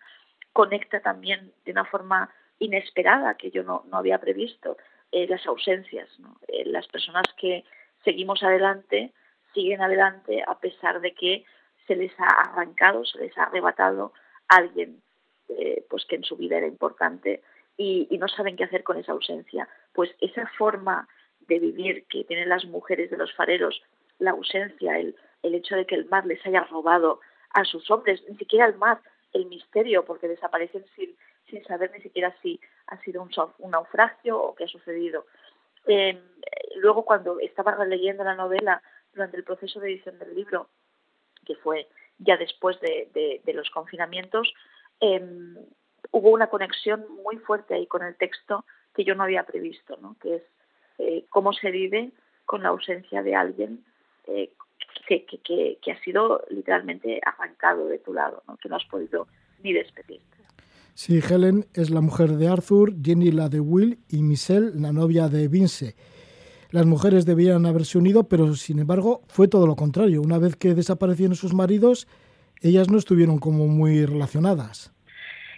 conecta 0.52 1.00
también 1.00 1.52
de 1.64 1.72
una 1.72 1.84
forma 1.84 2.30
inesperada 2.58 3.36
que 3.36 3.50
yo 3.50 3.62
no, 3.62 3.84
no 3.88 3.98
había 3.98 4.18
previsto 4.18 4.76
eh, 5.12 5.26
las 5.28 5.46
ausencias. 5.46 6.08
Eh, 6.48 6.64
las 6.66 6.86
personas 6.88 7.24
que 7.36 7.64
seguimos 8.04 8.42
adelante 8.42 9.12
siguen 9.54 9.80
adelante 9.80 10.42
a 10.46 10.58
pesar 10.58 11.00
de 11.00 11.14
que 11.14 11.44
se 11.86 11.96
les 11.96 12.12
ha 12.18 12.26
arrancado, 12.26 13.04
se 13.04 13.18
les 13.18 13.38
ha 13.38 13.44
arrebatado 13.44 14.12
a 14.48 14.56
alguien 14.56 15.00
eh, 15.48 15.84
pues 15.88 16.04
que 16.04 16.16
en 16.16 16.24
su 16.24 16.36
vida 16.36 16.58
era 16.58 16.66
importante 16.66 17.42
y, 17.76 18.06
y, 18.10 18.18
no 18.18 18.28
saben 18.28 18.56
qué 18.56 18.64
hacer 18.64 18.82
con 18.82 18.98
esa 18.98 19.12
ausencia. 19.12 19.68
Pues 19.94 20.14
esa 20.20 20.46
forma 20.58 21.08
de 21.46 21.58
vivir 21.58 22.04
que 22.08 22.24
tienen 22.24 22.48
las 22.48 22.66
mujeres 22.66 23.10
de 23.10 23.16
los 23.16 23.32
fareros, 23.34 23.80
la 24.18 24.32
ausencia, 24.32 24.98
el, 24.98 25.16
el 25.42 25.54
hecho 25.54 25.76
de 25.76 25.86
que 25.86 25.94
el 25.94 26.06
mar 26.06 26.26
les 26.26 26.44
haya 26.44 26.64
robado 26.64 27.20
a 27.50 27.64
sus 27.64 27.90
hombres, 27.90 28.22
ni 28.28 28.36
siquiera 28.36 28.66
el 28.66 28.76
mar, 28.76 29.00
el 29.32 29.46
misterio, 29.46 30.04
porque 30.04 30.28
desaparecen 30.28 30.84
sin, 30.94 31.16
sin 31.48 31.64
saber 31.64 31.90
ni 31.92 32.00
siquiera 32.00 32.34
si 32.42 32.60
ha 32.86 33.00
sido 33.02 33.22
un, 33.22 33.70
naufragio 33.70 34.40
o 34.40 34.54
qué 34.54 34.64
ha 34.64 34.68
sucedido. 34.68 35.26
Eh, 35.86 36.20
luego, 36.76 37.04
cuando 37.04 37.38
estaba 37.40 37.84
leyendo 37.84 38.24
la 38.24 38.34
novela 38.34 38.82
durante 39.12 39.36
el 39.36 39.44
proceso 39.44 39.80
de 39.80 39.92
edición 39.92 40.18
del 40.18 40.34
libro, 40.34 40.68
que 41.44 41.56
fue 41.56 41.88
ya 42.18 42.36
después 42.36 42.80
de, 42.80 43.40
de, 43.44 43.52
los 43.52 43.70
confinamientos, 43.70 44.52
eh, 45.00 45.22
hubo 46.10 46.30
una 46.30 46.48
conexión 46.48 47.06
muy 47.22 47.36
fuerte 47.38 47.74
ahí 47.74 47.86
con 47.86 48.02
el 48.02 48.16
texto 48.16 48.64
que 48.94 49.04
yo 49.04 49.14
no 49.14 49.24
había 49.24 49.44
previsto, 49.44 49.96
¿no? 50.00 50.16
que 50.20 50.36
es 50.36 50.42
eh, 50.98 51.24
cómo 51.30 51.52
se 51.52 51.70
vive 51.70 52.10
con 52.44 52.62
la 52.62 52.70
ausencia 52.70 53.22
de 53.22 53.34
alguien 53.34 53.84
eh, 54.26 54.50
que, 55.08 55.24
que, 55.24 55.78
que, 55.82 55.92
ha 55.92 56.00
sido 56.02 56.44
literalmente 56.50 57.20
arrancado 57.24 57.88
de 57.88 57.98
tu 57.98 58.12
lado, 58.12 58.42
¿no? 58.46 58.58
que 58.58 58.68
no 58.68 58.76
has 58.76 58.84
podido 58.84 59.26
ni 59.62 59.72
despedirte. 59.72 60.24
Sí, 60.94 61.20
Helen 61.20 61.64
es 61.74 61.90
la 61.90 62.00
mujer 62.00 62.30
de 62.32 62.48
Arthur, 62.48 62.92
Jenny 63.02 63.30
la 63.30 63.48
de 63.48 63.60
Will 63.60 63.98
y 64.08 64.22
Michelle 64.22 64.72
la 64.74 64.92
novia 64.92 65.28
de 65.28 65.48
Vince. 65.48 65.94
Las 66.70 66.84
mujeres 66.84 67.24
debían 67.24 67.64
haberse 67.64 67.96
unido, 67.96 68.28
pero 68.28 68.54
sin 68.54 68.80
embargo 68.80 69.22
fue 69.28 69.48
todo 69.48 69.66
lo 69.66 69.76
contrario. 69.76 70.20
Una 70.20 70.38
vez 70.38 70.56
que 70.56 70.74
desaparecieron 70.74 71.36
sus 71.36 71.54
maridos, 71.54 72.06
ellas 72.60 72.90
no 72.90 72.98
estuvieron 72.98 73.38
como 73.38 73.66
muy 73.68 74.04
relacionadas. 74.04 74.92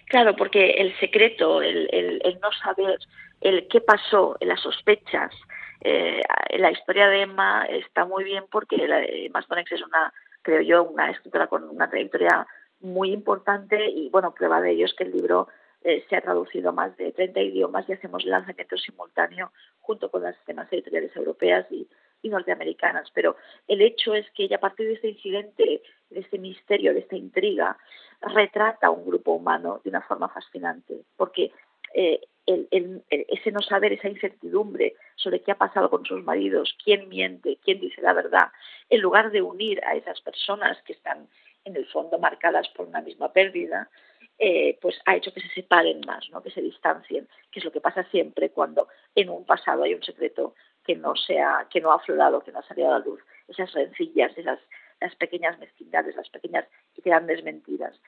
Claro, 0.07 0.37
porque 0.37 0.73
el 0.73 0.97
secreto, 1.00 1.62
el, 1.62 1.88
el, 1.92 2.21
el 2.25 2.38
no 2.40 2.50
saber 2.62 2.99
el 3.40 3.66
qué 3.69 3.80
pasó, 3.80 4.37
las 4.40 4.61
sospechas, 4.61 5.33
eh, 5.80 6.20
la 6.58 6.70
historia 6.70 7.08
de 7.08 7.22
Emma 7.22 7.64
está 7.68 8.04
muy 8.04 8.25
bien 8.25 8.44
porque 8.50 8.76
la, 8.87 9.02
Emma 9.04 9.42
Stonex 9.42 9.72
es 9.72 9.82
una, 9.82 10.12
creo 10.42 10.60
yo, 10.62 10.84
una 10.84 11.10
escritora 11.10 11.46
con 11.46 11.64
una 11.68 11.88
trayectoria 11.88 12.46
muy 12.80 13.12
importante 13.12 13.90
y 13.90 14.08
bueno, 14.10 14.34
prueba 14.34 14.60
de 14.60 14.72
ello 14.72 14.87
es 14.87 14.94
que 14.94 15.04
el 15.04 15.12
libro 15.12 15.49
eh, 15.82 16.04
se 16.10 16.16
ha 16.16 16.20
traducido 16.20 16.70
a 16.70 16.72
más 16.72 16.94
de 16.99 17.12
30 17.12 17.40
idiomas 17.40 17.88
y 17.88 17.92
hacemos 17.92 18.25
lanzamiento 18.25 18.76
simultáneo 18.76 19.52
junto 19.80 20.10
con 20.10 20.22
las 20.22 20.37
demás 20.46 20.68
editoriales 20.70 21.14
europeas 21.16 21.66
y, 21.70 21.88
norteamericanas. 22.22 23.10
Pero 23.14 23.37
el 23.66 23.80
hecho 23.80 24.12
es 24.14 24.30
que 24.32 24.44
ella 24.44 24.56
a 24.56 24.60
partir 24.60 24.87
de 24.87 24.92
este 24.92 25.08
incidente, 25.08 25.82
de 26.10 26.20
este 26.20 26.38
misterio, 26.38 26.92
de 26.92 27.00
esta 27.00 27.16
intriga, 27.16 27.78
retrata 28.20 28.88
a 28.88 28.90
un 28.90 29.06
grupo 29.06 29.32
humano 29.32 29.80
de 29.82 29.88
una 29.88 30.02
forma 30.02 30.28
fascinante, 30.28 31.00
porque 31.16 31.50
eh, 31.94 32.20
ese 33.11 33.52
no 33.52 33.61
saber, 33.61 33.92
esa 33.92 34.09
incertidumbre 34.09 34.95
sobre 35.16 35.40
qué 35.42 35.52
ha 35.52 35.59
pasado 35.59 35.90
con 35.90 36.04
sus 36.04 36.23
maridos, 36.25 36.76
quién 36.83 37.09
miente, 37.09 37.59
quién 37.64 37.80
dice 37.80 38.02
la 38.02 38.12
verdad, 38.12 38.49
en 38.88 39.00
lugar 39.00 39.30
de 39.30 39.42
unir 39.42 39.83
a 39.85 39.95
esas 39.95 40.21
personas 40.21 40.80
que 40.83 40.92
están 40.92 41.28
en 41.64 41.76
el 41.76 41.87
fondo 41.87 42.19
marcadas 42.19 42.69
por 42.71 42.87
una 42.87 43.00
misma 43.00 43.33
pérdida, 43.33 43.88
eh, 44.38 44.78
pues 44.80 44.99
ha 45.04 45.16
hecho 45.16 45.35
que 45.35 45.42
se 45.42 45.49
separen 45.50 46.00
más, 46.07 46.28
¿no? 46.30 46.42
que 46.42 46.50
se 46.50 46.62
distancien, 46.62 47.28
que 47.50 47.59
es 47.61 47.64
lo 47.64 47.73
que 47.73 47.80
pasa 47.80 48.04
siempre 48.04 48.50
cuando 48.50 48.88
en 49.14 49.28
un 49.28 49.45
pasado 49.45 49.83
hay 49.83 49.92
un 49.92 50.02
secreto 50.02 50.54
que 50.85 50.97
no 50.97 51.14
sea, 51.14 51.66
que 51.71 51.80
no 51.80 51.92
ha 51.92 51.97
aflorado, 51.97 52.42
que 52.42 52.50
no 52.50 52.61
ha 52.61 52.66
salido 52.66 52.88
a 52.88 52.99
la 52.99 53.04
luz, 53.04 53.21
esas 53.49 53.71
rencillas, 53.73 54.33
esas 54.38 54.59
las 55.00 55.14
pequeñas 55.16 55.59
mezquindades, 55.59 56.14
las 56.16 56.28
pequeñas 56.28 56.66
y 56.95 57.02
grandes 57.02 57.42
mentiras. 57.42 57.99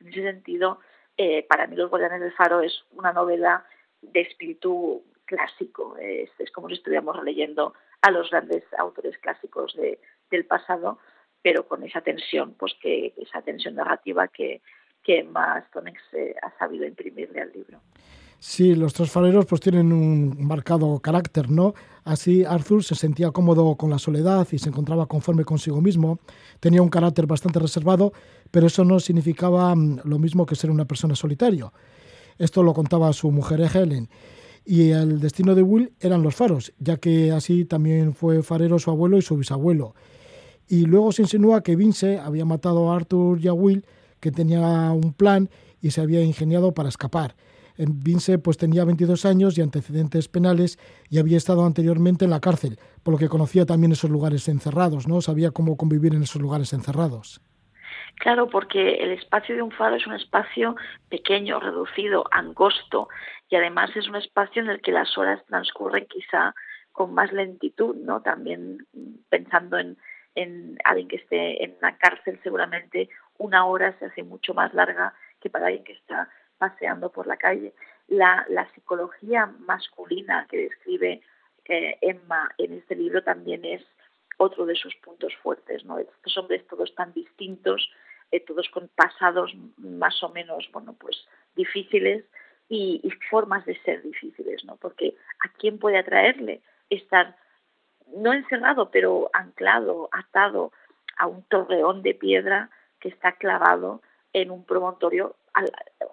En 0.00 0.08
ese 0.08 0.22
sentido, 0.22 0.80
eh, 1.16 1.46
para 1.48 1.66
mí 1.66 1.76
Los 1.76 1.90
Guardianes 1.90 2.20
del 2.20 2.32
Faro 2.32 2.60
es 2.60 2.84
una 2.92 3.12
novela 3.12 3.66
de 4.02 4.20
espíritu 4.20 5.02
clásico, 5.24 5.96
es, 5.98 6.30
como 6.52 6.68
si 6.68 6.74
estuviéramos 6.74 7.22
leyendo 7.22 7.74
a 8.02 8.10
los 8.10 8.30
grandes 8.30 8.64
autores 8.78 9.18
clásicos 9.18 9.74
de, 9.74 10.00
del 10.30 10.46
pasado, 10.46 10.98
pero 11.42 11.66
con 11.66 11.82
esa 11.84 12.00
tensión, 12.00 12.54
pues 12.54 12.74
que 12.80 13.12
esa 13.16 13.42
tensión 13.42 13.74
narrativa 13.74 14.28
que, 14.28 14.62
que 15.02 15.20
Emma 15.20 15.64
Stonex 15.68 16.00
eh, 16.12 16.34
ha 16.42 16.56
sabido 16.58 16.86
imprimirle 16.86 17.40
al 17.40 17.52
libro. 17.52 17.80
Sí, 18.40 18.76
los 18.76 18.94
tres 18.94 19.10
fareros 19.10 19.46
pues 19.46 19.60
tienen 19.60 19.92
un 19.92 20.46
marcado 20.46 21.00
carácter, 21.00 21.50
¿no? 21.50 21.74
Así 22.04 22.44
Arthur 22.44 22.84
se 22.84 22.94
sentía 22.94 23.32
cómodo 23.32 23.74
con 23.76 23.90
la 23.90 23.98
soledad 23.98 24.46
y 24.52 24.58
se 24.58 24.68
encontraba 24.68 25.06
conforme 25.06 25.44
consigo 25.44 25.80
mismo. 25.80 26.20
Tenía 26.60 26.80
un 26.80 26.88
carácter 26.88 27.26
bastante 27.26 27.58
reservado, 27.58 28.12
pero 28.52 28.68
eso 28.68 28.84
no 28.84 29.00
significaba 29.00 29.74
mm, 29.74 30.02
lo 30.04 30.20
mismo 30.20 30.46
que 30.46 30.54
ser 30.54 30.70
una 30.70 30.84
persona 30.84 31.16
solitario. 31.16 31.72
Esto 32.38 32.62
lo 32.62 32.74
contaba 32.74 33.12
su 33.12 33.30
mujer 33.30 33.60
Helen. 33.60 34.08
Y 34.64 34.90
el 34.90 35.20
destino 35.20 35.54
de 35.54 35.62
Will 35.62 35.92
eran 36.00 36.22
los 36.22 36.34
faros, 36.34 36.72
ya 36.78 36.98
que 36.98 37.32
así 37.32 37.64
también 37.64 38.14
fue 38.14 38.42
farero 38.42 38.78
su 38.78 38.90
abuelo 38.90 39.16
y 39.16 39.22
su 39.22 39.36
bisabuelo. 39.36 39.94
Y 40.68 40.84
luego 40.84 41.12
se 41.12 41.22
insinúa 41.22 41.62
que 41.62 41.76
Vince 41.76 42.18
había 42.18 42.44
matado 42.44 42.92
a 42.92 42.96
Arthur 42.96 43.40
y 43.40 43.48
a 43.48 43.54
Will, 43.54 43.86
que 44.20 44.30
tenía 44.30 44.92
un 44.92 45.14
plan 45.14 45.48
y 45.80 45.90
se 45.92 46.00
había 46.00 46.22
ingeniado 46.22 46.72
para 46.74 46.90
escapar. 46.90 47.34
Vince 47.78 48.38
pues 48.38 48.56
tenía 48.56 48.84
22 48.84 49.24
años 49.24 49.56
y 49.56 49.62
antecedentes 49.62 50.28
penales 50.28 50.78
y 51.08 51.18
había 51.18 51.36
estado 51.36 51.64
anteriormente 51.64 52.24
en 52.24 52.32
la 52.32 52.40
cárcel, 52.40 52.78
por 53.02 53.12
lo 53.12 53.18
que 53.18 53.28
conocía 53.28 53.66
también 53.66 53.92
esos 53.92 54.10
lugares 54.10 54.48
encerrados, 54.48 55.06
¿no? 55.06 55.22
Sabía 55.22 55.52
cómo 55.52 55.76
convivir 55.76 56.14
en 56.14 56.24
esos 56.24 56.42
lugares 56.42 56.72
encerrados. 56.72 57.40
Claro, 58.18 58.48
porque 58.48 58.94
el 58.94 59.12
espacio 59.12 59.54
de 59.54 59.62
un 59.62 59.70
faro 59.70 59.96
es 59.96 60.06
un 60.06 60.14
espacio 60.14 60.76
pequeño, 61.08 61.60
reducido, 61.60 62.24
angosto 62.30 63.08
y 63.48 63.56
además 63.56 63.90
es 63.96 64.08
un 64.08 64.16
espacio 64.16 64.62
en 64.62 64.70
el 64.70 64.80
que 64.80 64.92
las 64.92 65.16
horas 65.16 65.44
transcurren 65.46 66.06
quizá 66.06 66.54
con 66.92 67.14
más 67.14 67.32
lentitud, 67.32 67.94
¿no? 67.96 68.20
También 68.22 68.86
pensando 69.28 69.78
en, 69.78 69.96
en 70.34 70.78
alguien 70.84 71.08
que 71.08 71.16
esté 71.16 71.64
en 71.64 71.76
la 71.80 71.96
cárcel, 71.96 72.40
seguramente 72.42 73.08
una 73.38 73.66
hora 73.66 73.96
se 73.98 74.06
hace 74.06 74.22
mucho 74.22 74.52
más 74.54 74.74
larga 74.74 75.14
que 75.40 75.50
para 75.50 75.66
alguien 75.66 75.84
que 75.84 75.92
está 75.92 76.28
paseando 76.58 77.10
por 77.10 77.26
la 77.26 77.36
calle. 77.36 77.72
La, 78.08 78.46
psicología 78.74 79.46
masculina 79.46 80.46
que 80.50 80.58
describe 80.58 81.20
eh, 81.66 81.98
Emma 82.00 82.50
en 82.58 82.74
este 82.74 82.96
libro 82.96 83.22
también 83.22 83.64
es 83.64 83.82
otro 84.38 84.66
de 84.66 84.74
sus 84.74 84.94
puntos 84.96 85.34
fuertes. 85.42 85.84
¿no? 85.84 85.98
Estos 85.98 86.36
hombres 86.36 86.66
todos 86.66 86.94
tan 86.94 87.12
distintos, 87.12 87.90
todos 88.46 88.68
con 88.68 88.88
pasados 88.88 89.54
más 89.76 90.22
o 90.22 90.28
menos 90.28 90.68
bueno, 90.72 90.94
pues, 90.98 91.16
difíciles 91.54 92.24
y, 92.68 93.02
formas 93.30 93.64
de 93.64 93.78
ser 93.82 94.02
difíciles, 94.02 94.64
¿no? 94.64 94.76
porque 94.76 95.16
¿a 95.44 95.48
quién 95.58 95.78
puede 95.78 95.98
atraerle 95.98 96.60
estar 96.90 97.36
no 98.14 98.32
encerrado, 98.32 98.90
pero 98.90 99.30
anclado, 99.32 100.08
atado 100.12 100.72
a 101.18 101.26
un 101.26 101.42
torreón 101.44 102.02
de 102.02 102.14
piedra 102.14 102.70
que 103.00 103.08
está 103.08 103.32
clavado 103.32 104.02
en 104.32 104.50
un 104.50 104.64
promontorio 104.64 105.36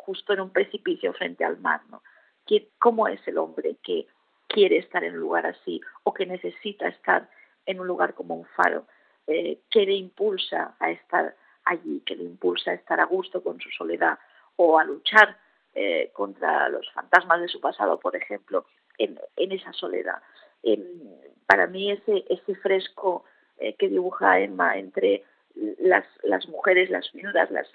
justo 0.05 0.33
en 0.33 0.41
un 0.41 0.49
precipicio 0.49 1.13
frente 1.13 1.45
al 1.45 1.57
mar, 1.59 1.81
¿no? 1.89 2.01
¿Cómo 2.79 3.07
es 3.07 3.25
el 3.27 3.37
hombre 3.37 3.77
que 3.83 4.07
quiere 4.47 4.77
estar 4.77 5.03
en 5.03 5.15
un 5.15 5.19
lugar 5.19 5.45
así 5.45 5.81
o 6.03 6.13
que 6.13 6.25
necesita 6.25 6.87
estar 6.87 7.29
en 7.65 7.79
un 7.79 7.87
lugar 7.87 8.13
como 8.13 8.35
un 8.35 8.45
faro? 8.45 8.85
Eh, 9.27 9.61
¿Qué 9.69 9.85
le 9.85 9.93
impulsa 9.93 10.75
a 10.79 10.91
estar 10.91 11.35
allí? 11.65 12.01
¿Qué 12.05 12.15
le 12.15 12.23
impulsa 12.23 12.71
a 12.71 12.75
estar 12.75 12.99
a 12.99 13.05
gusto 13.05 13.43
con 13.43 13.59
su 13.59 13.69
soledad 13.71 14.17
o 14.55 14.79
a 14.79 14.83
luchar 14.83 15.37
eh, 15.73 16.11
contra 16.13 16.69
los 16.69 16.89
fantasmas 16.91 17.41
de 17.41 17.47
su 17.47 17.59
pasado, 17.59 17.99
por 17.99 18.15
ejemplo, 18.15 18.65
en, 18.97 19.19
esa 19.35 19.73
soledad? 19.73 20.21
para 21.45 21.67
mí 21.67 21.91
ese, 21.91 22.25
ese 22.27 22.55
fresco 22.55 23.23
eh, 23.59 23.75
que 23.75 23.87
dibuja 23.87 24.39
Emma 24.39 24.77
entre 24.77 25.23
las, 25.77 26.05
mujeres, 26.47 26.89
las 26.89 27.11
viudas, 27.11 27.51
las, 27.51 27.67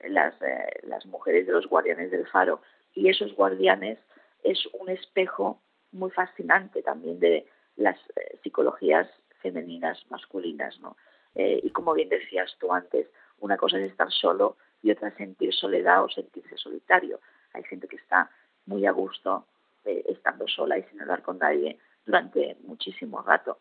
eh, 0.00 0.80
las 0.82 1.06
mujeres 1.06 1.46
de 1.46 1.52
los 1.52 1.68
guardianes 1.68 2.10
del 2.10 2.26
faro. 2.26 2.60
Y 2.92 3.08
esos 3.08 3.36
guardianes 3.36 4.00
es 4.42 4.66
un 4.72 4.88
espejo 4.88 5.60
muy 5.92 6.10
fascinante 6.10 6.82
también 6.82 7.20
de 7.20 7.46
las 7.76 7.96
psicologías 8.42 9.08
femeninas, 9.40 10.04
masculinas, 10.10 10.78
¿no? 10.80 10.96
Eh, 11.38 11.60
y 11.62 11.70
como 11.70 11.94
bien 11.94 12.10
decías 12.10 12.54
tú 12.60 12.70
antes, 12.72 13.06
una 13.40 13.56
cosa 13.56 13.78
es 13.78 13.90
estar 13.90 14.10
solo 14.10 14.58
y 14.82 14.90
otra 14.90 15.08
es 15.08 15.14
sentir 15.14 15.54
soledad 15.54 16.04
o 16.04 16.10
sentirse 16.10 16.58
solitario. 16.58 17.20
Hay 17.54 17.62
gente 17.64 17.88
que 17.88 17.96
está 17.96 18.30
muy 18.66 18.84
a 18.84 18.90
gusto 18.90 19.46
estando 19.84 20.46
sola 20.46 20.76
y 20.76 20.82
sin 20.82 21.00
hablar 21.00 21.22
con 21.22 21.38
nadie 21.38 21.78
durante 22.04 22.58
muchísimo 22.64 23.22
rato. 23.22 23.58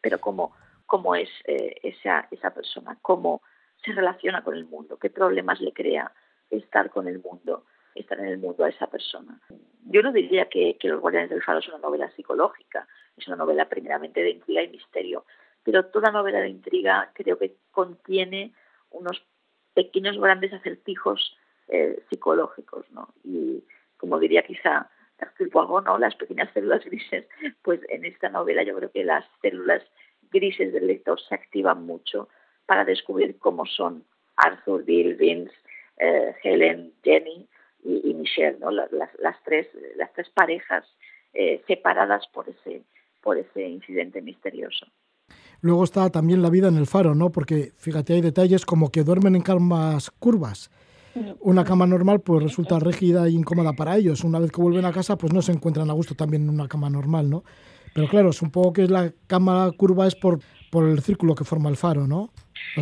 Pero 0.00 0.20
cómo, 0.20 0.56
cómo 0.86 1.14
es 1.14 1.28
esa, 1.44 2.26
esa 2.32 2.50
persona, 2.52 2.98
cómo 3.00 3.42
se 3.84 3.92
relaciona 3.92 4.42
con 4.42 4.56
el 4.56 4.64
mundo, 4.64 4.98
qué 4.98 5.08
problemas 5.10 5.60
le 5.60 5.72
crea 5.72 6.10
estar 6.50 6.90
con 6.90 7.08
el 7.08 7.20
mundo, 7.20 7.64
estar 7.94 8.18
en 8.18 8.26
el 8.26 8.38
mundo 8.38 8.64
a 8.64 8.68
esa 8.68 8.86
persona. 8.86 9.40
Yo 9.84 10.02
no 10.02 10.12
diría 10.12 10.48
que, 10.48 10.76
Los 10.82 11.00
Guardianes 11.00 11.30
del 11.30 11.42
Faro 11.42 11.60
es 11.60 11.68
una 11.68 11.78
novela 11.78 12.10
psicológica, 12.10 12.86
es 13.16 13.26
una 13.28 13.36
novela 13.36 13.68
primeramente 13.68 14.22
de 14.22 14.30
intriga 14.30 14.62
y 14.62 14.68
misterio, 14.68 15.24
pero 15.66 15.84
toda 15.86 16.12
novela 16.12 16.40
de 16.40 16.48
intriga 16.48 17.10
creo 17.12 17.36
que 17.38 17.56
contiene 17.72 18.52
unos 18.90 19.20
pequeños 19.74 20.16
grandes 20.16 20.52
acertijos 20.52 21.36
eh, 21.66 22.04
psicológicos, 22.08 22.88
¿no? 22.92 23.12
Y 23.24 23.64
como 23.96 24.20
diría 24.20 24.44
quizá 24.44 24.88
Arthur 25.18 25.50
Poirot, 25.50 25.84
¿no? 25.84 25.98
Las 25.98 26.14
pequeñas 26.14 26.52
células 26.54 26.84
grises, 26.84 27.26
pues 27.62 27.80
en 27.88 28.04
esta 28.04 28.28
novela 28.28 28.62
yo 28.62 28.76
creo 28.76 28.92
que 28.92 29.02
las 29.02 29.24
células 29.42 29.82
grises 30.30 30.72
del 30.72 30.86
lector 30.86 31.20
se 31.20 31.34
activan 31.34 31.84
mucho 31.84 32.28
para 32.66 32.84
descubrir 32.84 33.36
cómo 33.38 33.66
son 33.66 34.04
Arthur, 34.36 34.84
Bill, 34.84 35.16
Vince, 35.16 35.54
eh, 35.98 36.32
Helen, 36.44 36.92
Jenny 37.02 37.48
y, 37.82 38.14
Michelle, 38.14 38.58
¿no? 38.60 38.70
las, 38.70 39.42
tres, 39.44 39.68
parejas 40.32 40.86
eh, 41.34 41.60
separadas 41.66 42.28
por 42.28 42.48
ese 42.48 43.62
incidente 43.68 44.22
misterioso. 44.22 44.86
Luego 45.60 45.84
está 45.84 46.10
también 46.10 46.42
la 46.42 46.50
vida 46.50 46.68
en 46.68 46.76
el 46.76 46.86
faro, 46.86 47.14
¿no? 47.14 47.30
Porque 47.30 47.72
fíjate, 47.76 48.14
hay 48.14 48.20
detalles 48.20 48.64
como 48.64 48.90
que 48.90 49.04
duermen 49.04 49.36
en 49.36 49.42
camas 49.42 50.10
curvas. 50.10 50.70
Una 51.40 51.64
cama 51.64 51.86
normal 51.86 52.20
pues 52.20 52.42
resulta 52.42 52.78
rígida 52.78 53.26
e 53.26 53.30
incómoda 53.30 53.72
para 53.72 53.96
ellos. 53.96 54.22
Una 54.22 54.38
vez 54.38 54.52
que 54.52 54.60
vuelven 54.60 54.84
a 54.84 54.92
casa 54.92 55.16
pues 55.16 55.32
no 55.32 55.40
se 55.40 55.52
encuentran 55.52 55.88
a 55.88 55.94
gusto 55.94 56.14
también 56.14 56.42
en 56.42 56.50
una 56.50 56.68
cama 56.68 56.90
normal, 56.90 57.30
¿no? 57.30 57.42
Pero 57.94 58.08
claro, 58.08 58.28
es 58.28 58.42
un 58.42 58.50
poco 58.50 58.74
que 58.74 58.86
la 58.86 59.10
cama 59.26 59.70
curva 59.74 60.06
es 60.06 60.14
por, 60.14 60.40
por 60.70 60.86
el 60.86 61.00
círculo 61.00 61.34
que 61.34 61.44
forma 61.44 61.70
el 61.70 61.78
faro, 61.78 62.06
¿no? 62.06 62.30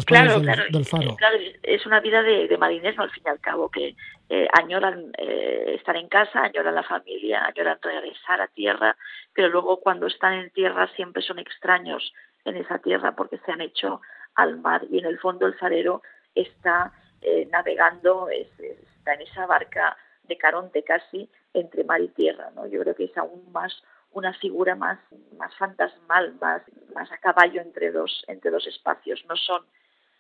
claro, 0.07 0.41
del, 0.41 0.85
faro. 0.85 1.15
Claro, 1.17 1.37
es 1.63 1.87
una 1.87 2.01
vida 2.01 2.23
de, 2.23 2.49
de 2.49 2.59
marines, 2.59 2.99
al 2.99 3.11
fin 3.11 3.23
y 3.27 3.29
al 3.29 3.41
cabo, 3.41 3.71
que 3.71 3.95
eh, 4.29 4.49
añoran 4.53 5.13
eh, 5.19 5.75
estar 5.77 5.97
en 5.97 6.09
casa, 6.09 6.43
añoran 6.43 6.75
la 6.75 6.83
familia, 6.83 7.45
añoran 7.45 7.79
regresar 7.83 8.41
a 8.41 8.49
tierra, 8.49 8.97
pero 9.33 9.49
luego 9.49 9.81
cuando 9.81 10.07
están 10.07 10.35
en 10.35 10.51
tierra 10.51 10.89
siempre 10.97 11.23
son 11.23 11.39
extraños 11.39 12.13
en 12.45 12.57
esa 12.57 12.79
tierra 12.79 13.15
porque 13.17 13.39
se 13.39 13.53
han 13.53 13.61
hecho 13.61 14.01
al 14.35 14.59
mar 14.59 14.83
y 14.91 14.99
en 14.99 15.07
el 15.07 15.19
fondo 15.19 15.47
el 15.47 15.55
farero 15.55 16.03
está 16.35 16.93
eh, 17.21 17.47
navegando, 17.51 18.29
está 18.29 19.15
en 19.15 19.23
esa 19.23 19.47
barca 19.47 19.97
de 20.25 20.37
Caronte 20.37 20.83
casi 20.83 21.29
entre 21.53 21.85
mar 21.85 22.01
y 22.01 22.09
tierra, 22.09 22.51
¿no? 22.55 22.67
Yo 22.67 22.81
creo 22.81 22.95
que 22.95 23.05
es 23.05 23.17
aún 23.17 23.51
más 23.53 23.83
una 24.13 24.33
figura 24.35 24.75
más, 24.75 24.99
más 25.37 25.55
fantasmal, 25.57 26.35
más, 26.41 26.63
más 26.95 27.11
a 27.11 27.19
caballo 27.19 27.61
entre 27.61 27.91
dos, 27.91 28.25
entre 28.29 28.51
dos 28.51 28.67
espacios. 28.67 29.25
No 29.29 29.37
son 29.37 29.65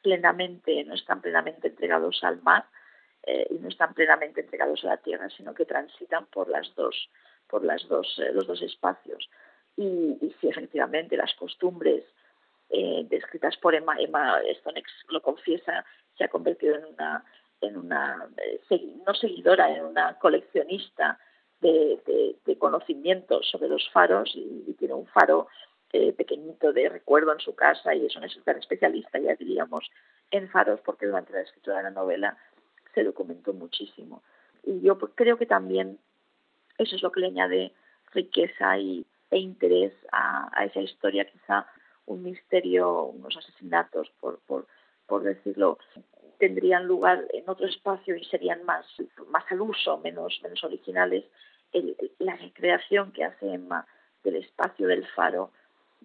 plenamente, 0.03 0.85
no 0.85 0.95
están 0.95 1.21
plenamente 1.21 1.69
entregados 1.69 2.23
al 2.25 2.43
mar 2.43 2.67
eh, 3.23 3.47
y 3.51 3.55
no 3.55 3.69
están 3.69 3.95
plenamente 3.95 4.43
entregados 4.43 4.85
a 4.85 4.89
la 4.89 4.97
tierra, 4.99 5.31
sino 5.31 5.55
que 5.55 5.65
transitan 5.65 6.27
por 6.27 6.49
las 6.49 6.75
dos, 6.75 7.09
por 7.49 7.65
las 7.65 7.87
dos, 7.89 8.19
eh, 8.19 8.33
los 8.33 8.47
dos 8.47 8.61
espacios. 8.63 9.31
Y, 9.77 10.17
sí, 10.41 10.49
efectivamente, 10.49 11.17
las 11.17 11.35
costumbres 11.35 12.05
eh, 12.71 13.05
descritas 13.09 13.57
por 13.57 13.75
Emma, 13.75 13.97
Emma 13.99 14.41
Stonex 14.61 14.91
lo 15.09 15.21
confiesa, 15.21 15.85
se 16.17 16.25
ha 16.25 16.29
convertido 16.29 16.77
en 16.77 16.85
una, 16.85 17.25
en 17.61 17.77
una 17.77 18.29
no 19.07 19.15
seguidora, 19.15 19.75
en 19.77 19.85
una 19.85 20.19
coleccionista 20.19 21.19
de, 21.61 22.35
de, 22.45 22.59
conocimiento 22.59 23.43
sobre 23.43 23.69
los 23.69 23.89
faros 23.91 24.31
y, 24.35 24.75
tiene 24.79 24.95
un 24.95 25.07
faro 25.07 25.49
eh, 25.93 26.13
pequeñito 26.13 26.73
de 26.73 26.89
recuerdo 26.89 27.33
en 27.33 27.41
su 27.41 27.55
casa 27.55 27.95
y 27.95 28.07
es 28.07 28.17
una 28.17 28.27
especialista, 28.27 29.19
ya 29.19 29.35
diríamos, 29.35 29.91
en 30.31 30.49
faros 30.51 30.81
porque 30.81 31.07
durante 31.07 31.33
la 31.33 31.41
escritura 31.41 31.79
de 31.79 31.85
la 31.85 31.91
novela 31.91 32.37
se 32.95 33.03
documentó 33.03 33.53
muchísimo. 33.53 34.23
Y 34.63 34.81
yo 34.81 34.99
creo 34.99 35.37
que 35.37 35.47
también 35.47 35.99
eso 36.79 36.97
es 36.97 37.03
lo 37.03 37.13
que 37.13 37.21
le 37.21 37.27
añade 37.29 37.73
riqueza 38.13 38.79
y, 38.79 39.07
e 39.35 39.39
interés 39.39 39.93
a, 40.13 40.65
esa 40.65 40.81
historia, 40.81 41.25
quizá 41.25 41.67
un 42.07 42.23
misterio, 42.23 43.07
unos 43.07 43.37
asesinatos, 43.37 44.09
por, 44.21 44.39
por, 44.47 44.69
por 45.09 45.25
decirlo, 45.25 45.79
tendrían 46.39 46.87
lugar 46.87 47.27
en 47.33 47.49
otro 47.49 47.67
espacio 47.67 48.15
y 48.15 48.25
serían 48.27 48.65
más, 48.65 48.87
más 49.29 49.45
al 49.51 49.61
uso, 49.61 49.99
menos, 49.99 50.41
menos 50.41 50.63
originales. 50.63 51.25
La 52.21 52.37
recreación 52.37 53.11
que 53.11 53.25
hace 53.25 53.55
Emma 53.55 53.85
del 54.23 54.37
espacio 54.37 54.87
del 54.87 55.05
faro, 55.17 55.51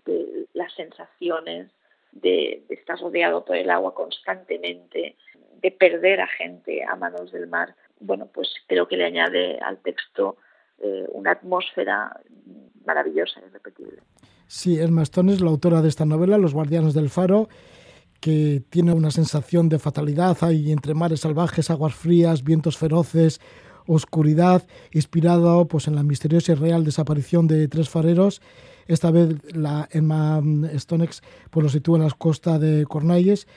de 0.06 0.48
las 0.54 0.74
sensaciones, 0.74 1.70
de, 2.12 2.64
estar 2.70 3.00
rodeado 3.00 3.46
por 3.46 3.58
el 3.58 3.70
agua 3.70 3.94
constantemente, 3.94 5.16
de 5.62 5.72
perder 5.72 6.22
a 6.22 6.28
gente 6.28 6.84
a 6.84 6.96
manos 6.96 7.32
del 7.32 7.46
mar, 7.46 7.76
bueno, 8.00 8.28
pues 8.34 8.52
creo 8.66 8.88
que 8.88 8.98
le 8.98 9.06
añade 9.06 9.60
al 9.60 9.78
texto 9.84 10.38
eh, 10.80 11.06
una 11.12 11.32
atmósfera 11.32 12.20
maravillosa, 12.90 13.40
irrepetible. 13.48 14.02
Sí, 14.48 14.80
Emma 14.80 15.04
Stone 15.04 15.34
es 15.34 15.42
la 15.42 15.50
autora 15.50 15.82
de 15.82 15.90
esta 15.90 16.06
novela, 16.06 16.40
Los 16.40 16.54
Guardianes 16.54 16.96
del 16.96 17.10
Faro, 17.10 17.50
que 18.20 18.64
tiene 18.70 18.94
una 18.94 19.12
sensación 19.12 19.70
de 19.70 19.78
fatalidad. 19.78 20.36
Hay 20.42 20.72
entre 20.72 20.96
mares 20.96 21.22
salvajes, 21.22 21.70
aguas 21.70 21.94
frías, 21.94 22.44
vientos 22.44 22.78
feroces, 22.78 23.40
oscuridad, 23.86 24.68
inspirado 24.92 25.68
pues, 25.68 25.88
en 25.88 25.96
la 25.96 26.04
misteriosa 26.04 26.54
y 26.54 26.56
real 26.56 26.84
desaparición 26.84 27.48
de 27.48 27.68
tres 27.68 27.90
fareros. 27.90 28.42
Esta 28.88 29.12
vez 29.12 29.36
la 29.56 29.88
Emma 29.92 30.42
Stonex 30.76 31.22
pues, 31.52 31.64
lo 31.64 31.70
sitúa 31.70 31.98
en 31.98 32.04
las 32.04 32.16
costas 32.16 32.60
de 32.60 32.86
Cornalles 32.88 33.48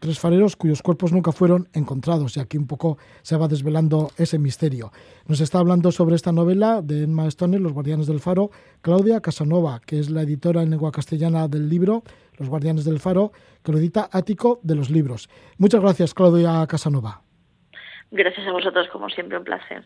tres 0.00 0.18
fareros 0.18 0.56
cuyos 0.56 0.82
cuerpos 0.82 1.12
nunca 1.12 1.32
fueron 1.32 1.68
encontrados 1.72 2.36
y 2.36 2.40
aquí 2.40 2.56
un 2.56 2.66
poco 2.66 2.98
se 3.22 3.36
va 3.36 3.48
desvelando 3.48 4.10
ese 4.16 4.38
misterio. 4.38 4.92
Nos 5.26 5.40
está 5.40 5.58
hablando 5.58 5.92
sobre 5.92 6.14
esta 6.14 6.32
novela 6.32 6.82
de 6.82 7.04
Emma 7.04 7.26
Stone, 7.26 7.58
Los 7.58 7.72
Guardianes 7.72 8.06
del 8.06 8.20
Faro, 8.20 8.50
Claudia 8.82 9.20
Casanova, 9.20 9.80
que 9.84 9.98
es 9.98 10.10
la 10.10 10.22
editora 10.22 10.62
en 10.62 10.70
lengua 10.70 10.92
castellana 10.92 11.48
del 11.48 11.68
libro 11.68 12.02
Los 12.38 12.48
Guardianes 12.48 12.84
del 12.84 13.00
Faro, 13.00 13.32
que 13.62 13.72
lo 13.72 13.78
edita 13.78 14.08
Ático 14.12 14.60
de 14.62 14.74
los 14.74 14.90
Libros. 14.90 15.28
Muchas 15.58 15.80
gracias, 15.80 16.14
Claudia 16.14 16.66
Casanova. 16.66 17.22
Gracias 18.10 18.46
a 18.46 18.52
vosotros, 18.52 18.86
como 18.92 19.08
siempre, 19.08 19.36
un 19.36 19.44
placer. 19.44 19.84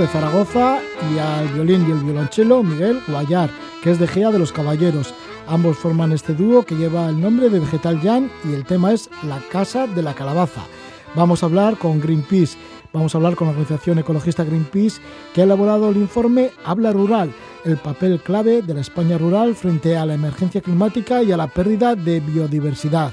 De 0.00 0.06
Zaragoza 0.06 0.78
y 1.12 1.18
al 1.18 1.48
violín 1.48 1.86
y 1.86 1.90
el 1.90 1.98
violonchelo 1.98 2.62
Miguel 2.62 3.02
Guayar, 3.06 3.50
que 3.82 3.90
es 3.90 3.98
de 3.98 4.06
Gea 4.06 4.30
de 4.30 4.38
los 4.38 4.50
Caballeros. 4.50 5.12
Ambos 5.46 5.76
forman 5.76 6.12
este 6.12 6.32
dúo 6.32 6.62
que 6.62 6.74
lleva 6.74 7.10
el 7.10 7.20
nombre 7.20 7.50
de 7.50 7.60
Vegetal 7.60 8.00
Jan 8.00 8.30
y 8.48 8.54
el 8.54 8.64
tema 8.64 8.92
es 8.92 9.10
La 9.28 9.38
Casa 9.52 9.86
de 9.86 10.02
la 10.02 10.14
Calabaza. 10.14 10.62
Vamos 11.14 11.42
a 11.42 11.46
hablar 11.46 11.76
con 11.76 12.00
Greenpeace, 12.00 12.56
vamos 12.94 13.14
a 13.14 13.18
hablar 13.18 13.36
con 13.36 13.48
la 13.48 13.50
organización 13.50 13.98
ecologista 13.98 14.42
Greenpeace 14.42 15.02
que 15.34 15.42
ha 15.42 15.44
elaborado 15.44 15.90
el 15.90 15.98
informe 15.98 16.50
Habla 16.64 16.92
Rural, 16.92 17.30
el 17.66 17.76
papel 17.76 18.20
clave 18.20 18.62
de 18.62 18.72
la 18.72 18.80
España 18.80 19.18
rural 19.18 19.54
frente 19.54 19.98
a 19.98 20.06
la 20.06 20.14
emergencia 20.14 20.62
climática 20.62 21.22
y 21.22 21.30
a 21.30 21.36
la 21.36 21.48
pérdida 21.48 21.94
de 21.94 22.20
biodiversidad. 22.20 23.12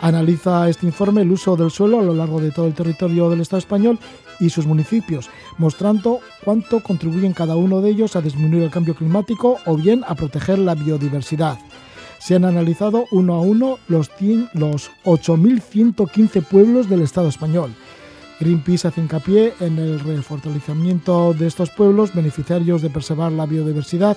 Analiza 0.00 0.68
este 0.68 0.86
informe 0.86 1.22
el 1.22 1.30
uso 1.30 1.56
del 1.56 1.70
suelo 1.70 2.00
a 2.00 2.02
lo 2.02 2.14
largo 2.14 2.40
de 2.40 2.50
todo 2.50 2.66
el 2.66 2.74
territorio 2.74 3.28
del 3.28 3.42
Estado 3.42 3.58
español 3.58 3.98
y 4.38 4.48
sus 4.48 4.66
municipios, 4.66 5.28
mostrando 5.58 6.20
cuánto 6.42 6.80
contribuyen 6.80 7.34
cada 7.34 7.54
uno 7.54 7.82
de 7.82 7.90
ellos 7.90 8.16
a 8.16 8.22
disminuir 8.22 8.62
el 8.62 8.70
cambio 8.70 8.94
climático 8.94 9.58
o 9.66 9.76
bien 9.76 10.02
a 10.06 10.14
proteger 10.14 10.58
la 10.58 10.74
biodiversidad. 10.74 11.58
Se 12.18 12.34
han 12.34 12.46
analizado 12.46 13.04
uno 13.12 13.34
a 13.34 13.40
uno 13.40 13.78
los, 13.88 14.10
los 14.54 14.90
8.115 15.04 16.44
pueblos 16.44 16.88
del 16.88 17.02
Estado 17.02 17.28
español. 17.28 17.74
Greenpeace 18.40 18.88
hace 18.88 19.02
hincapié 19.02 19.52
en 19.60 19.78
el 19.78 20.00
refortalecimiento 20.00 21.34
de 21.34 21.46
estos 21.46 21.68
pueblos 21.70 22.14
beneficiarios 22.14 22.80
de 22.80 22.88
preservar 22.88 23.32
la 23.32 23.44
biodiversidad 23.44 24.16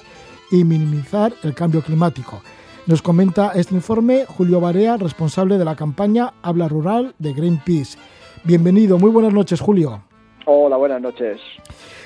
y 0.49 0.63
minimizar 0.63 1.33
el 1.43 1.53
cambio 1.53 1.81
climático. 1.81 2.41
Nos 2.85 3.01
comenta 3.01 3.53
este 3.55 3.75
informe 3.75 4.25
Julio 4.25 4.59
Barea, 4.59 4.97
responsable 4.97 5.57
de 5.57 5.63
la 5.63 5.73
campaña 5.73 6.33
Habla 6.41 6.67
Rural 6.67 7.13
de 7.17 7.31
Greenpeace. 7.31 7.97
Bienvenido, 8.43 8.99
muy 8.99 9.09
buenas 9.09 9.33
noches, 9.33 9.61
Julio. 9.61 10.03
Hola, 10.45 10.75
buenas 10.75 11.01
noches. 11.01 11.39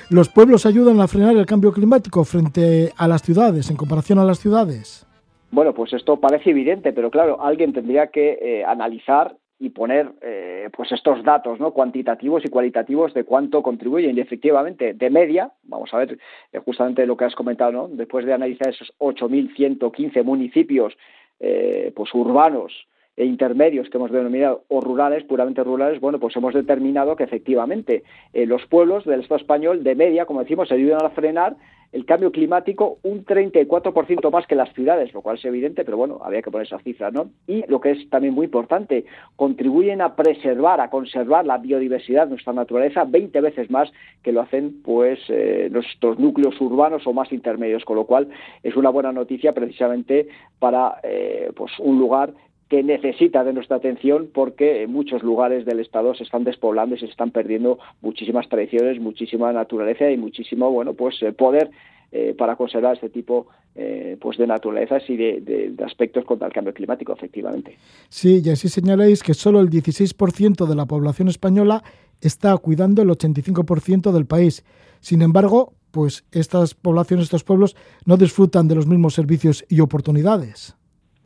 ¿Los 0.08 0.28
pueblos 0.28 0.66
ayudan 0.66 1.00
a 1.00 1.08
frenar 1.08 1.36
el 1.36 1.46
cambio 1.46 1.72
climático 1.72 2.22
frente 2.22 2.92
a 2.96 3.08
las 3.08 3.22
ciudades, 3.22 3.68
en 3.70 3.76
comparación 3.76 4.20
a 4.20 4.24
las 4.24 4.38
ciudades? 4.38 5.04
Bueno, 5.50 5.74
pues 5.74 5.92
esto 5.94 6.20
parece 6.20 6.50
evidente, 6.50 6.92
pero 6.92 7.10
claro, 7.10 7.42
alguien 7.42 7.72
tendría 7.72 8.06
que 8.12 8.38
eh, 8.40 8.64
analizar 8.64 9.36
y 9.60 9.70
poner 9.70 10.12
eh, 10.20 10.68
pues 10.76 10.92
estos 10.92 11.24
datos 11.24 11.58
¿no? 11.58 11.72
cuantitativos 11.72 12.44
y 12.44 12.48
cualitativos 12.48 13.12
de 13.12 13.24
cuánto 13.24 13.62
contribuyen 13.62 14.16
y 14.16 14.20
efectivamente 14.20 14.94
de 14.94 15.10
media 15.10 15.50
vamos 15.64 15.92
a 15.92 15.98
ver 15.98 16.18
eh, 16.52 16.58
justamente 16.64 17.06
lo 17.06 17.16
que 17.16 17.24
has 17.24 17.34
comentado 17.34 17.72
¿no? 17.72 17.88
después 17.88 18.24
de 18.24 18.34
analizar 18.34 18.68
esos 18.68 18.92
8.115 18.98 20.22
municipios 20.22 20.96
eh, 21.40 21.92
pues 21.94 22.14
urbanos 22.14 22.72
e 23.16 23.24
intermedios 23.24 23.90
que 23.90 23.96
hemos 23.96 24.12
denominado 24.12 24.62
o 24.68 24.80
rurales, 24.80 25.24
puramente 25.24 25.64
rurales, 25.64 26.00
bueno, 26.00 26.20
pues 26.20 26.36
hemos 26.36 26.54
determinado 26.54 27.16
que 27.16 27.24
efectivamente 27.24 28.04
los 28.32 28.64
pueblos 28.66 29.04
del 29.06 29.22
Estado 29.22 29.40
español 29.40 29.82
de 29.82 29.96
media, 29.96 30.24
como 30.24 30.38
decimos, 30.38 30.70
ayudan 30.70 31.04
a 31.04 31.10
frenar 31.10 31.56
el 31.92 32.04
cambio 32.04 32.30
climático 32.30 32.98
un 33.02 33.24
34% 33.24 34.30
más 34.30 34.46
que 34.46 34.54
las 34.54 34.72
ciudades, 34.74 35.12
lo 35.14 35.22
cual 35.22 35.38
es 35.38 35.44
evidente, 35.44 35.84
pero 35.84 35.96
bueno, 35.96 36.20
había 36.22 36.42
que 36.42 36.50
poner 36.50 36.66
esa 36.66 36.78
cifra, 36.80 37.10
¿no? 37.10 37.30
Y 37.46 37.64
lo 37.66 37.80
que 37.80 37.92
es 37.92 38.10
también 38.10 38.34
muy 38.34 38.44
importante, 38.46 39.06
contribuyen 39.36 40.02
a 40.02 40.14
preservar, 40.14 40.80
a 40.80 40.90
conservar 40.90 41.46
la 41.46 41.58
biodiversidad 41.58 42.24
de 42.24 42.30
nuestra 42.30 42.52
naturaleza 42.52 43.04
20 43.04 43.40
veces 43.40 43.70
más 43.70 43.90
que 44.22 44.32
lo 44.32 44.42
hacen 44.42 44.82
pues 44.82 45.18
eh, 45.28 45.68
nuestros 45.70 46.18
núcleos 46.18 46.60
urbanos 46.60 47.06
o 47.06 47.12
más 47.12 47.32
intermedios, 47.32 47.84
con 47.84 47.96
lo 47.96 48.04
cual 48.04 48.28
es 48.62 48.76
una 48.76 48.90
buena 48.90 49.12
noticia 49.12 49.52
precisamente 49.52 50.28
para 50.58 51.00
eh, 51.02 51.50
pues 51.56 51.72
un 51.78 51.98
lugar 51.98 52.32
que 52.68 52.82
necesita 52.82 53.44
de 53.44 53.52
nuestra 53.52 53.76
atención 53.76 54.28
porque 54.32 54.82
en 54.82 54.92
muchos 54.92 55.22
lugares 55.22 55.64
del 55.64 55.80
Estado 55.80 56.14
se 56.14 56.24
están 56.24 56.44
despoblando 56.44 56.94
y 56.94 56.98
se 56.98 57.06
están 57.06 57.30
perdiendo 57.30 57.78
muchísimas 58.02 58.48
tradiciones, 58.48 59.00
muchísima 59.00 59.52
naturaleza 59.52 60.10
y 60.10 60.16
muchísimo 60.16 60.70
bueno 60.70 60.94
pues 60.94 61.22
eh, 61.22 61.32
poder 61.32 61.70
eh, 62.10 62.34
para 62.36 62.56
conservar 62.56 62.94
este 62.94 63.10
tipo 63.10 63.48
eh, 63.74 64.16
pues 64.18 64.38
de 64.38 64.46
naturalezas 64.46 65.02
y 65.08 65.16
de, 65.16 65.74
aspectos 65.84 66.24
contra 66.24 66.46
el 66.46 66.54
cambio 66.54 66.72
climático, 66.72 67.12
efectivamente. 67.12 67.76
Sí, 68.08 68.40
y 68.42 68.48
así 68.48 68.70
señaláis 68.70 69.22
que 69.22 69.34
solo 69.34 69.60
el 69.60 69.68
16% 69.68 70.66
de 70.66 70.74
la 70.74 70.86
población 70.86 71.28
española 71.28 71.84
está 72.22 72.56
cuidando 72.56 73.02
el 73.02 73.08
85% 73.10 74.10
del 74.10 74.24
país. 74.24 74.64
Sin 75.00 75.20
embargo, 75.20 75.74
pues 75.90 76.24
estas 76.32 76.74
poblaciones, 76.74 77.24
estos 77.24 77.44
pueblos, 77.44 77.76
no 78.06 78.16
disfrutan 78.16 78.68
de 78.68 78.76
los 78.76 78.86
mismos 78.86 79.12
servicios 79.12 79.66
y 79.68 79.80
oportunidades. 79.80 80.77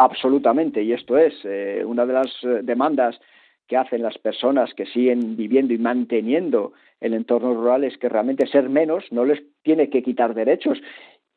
Absolutamente, 0.02 0.82
y 0.82 0.92
esto 0.92 1.16
es 1.16 1.32
eh, 1.44 1.84
una 1.86 2.04
de 2.04 2.12
las 2.12 2.26
eh, 2.42 2.58
demandas 2.64 3.20
que 3.68 3.76
hacen 3.76 4.02
las 4.02 4.18
personas 4.18 4.74
que 4.74 4.84
siguen 4.84 5.36
viviendo 5.36 5.72
y 5.74 5.78
manteniendo 5.78 6.72
el 7.00 7.14
entorno 7.14 7.54
rural 7.54 7.84
es 7.84 7.96
que 7.98 8.08
realmente 8.08 8.48
ser 8.48 8.68
menos 8.68 9.04
no 9.12 9.24
les 9.24 9.40
tiene 9.62 9.90
que 9.90 10.02
quitar 10.02 10.34
derechos. 10.34 10.82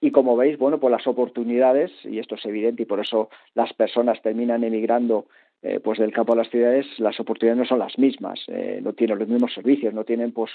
Y 0.02 0.10
como 0.10 0.36
veis, 0.36 0.58
bueno, 0.58 0.80
pues 0.80 0.90
las 0.90 1.06
oportunidades, 1.06 1.92
y 2.06 2.18
esto 2.18 2.34
es 2.34 2.46
evidente 2.48 2.82
y 2.82 2.86
por 2.88 3.00
eso 3.00 3.30
las 3.54 3.72
personas 3.74 4.20
terminan 4.24 4.64
emigrando 4.64 5.28
eh, 5.62 5.80
pues 5.80 6.00
del 6.00 6.12
campo 6.12 6.34
a 6.34 6.36
las 6.36 6.50
ciudades 6.50 6.86
las 7.00 7.20
oportunidades 7.20 7.58
no 7.58 7.66
son 7.66 7.80
las 7.80 7.98
mismas, 7.98 8.40
eh, 8.48 8.80
no 8.84 8.94
tienen 8.94 9.18
los 9.18 9.28
mismos 9.28 9.54
servicios, 9.54 9.94
no 9.94 10.04
tienen, 10.04 10.32
pues, 10.32 10.52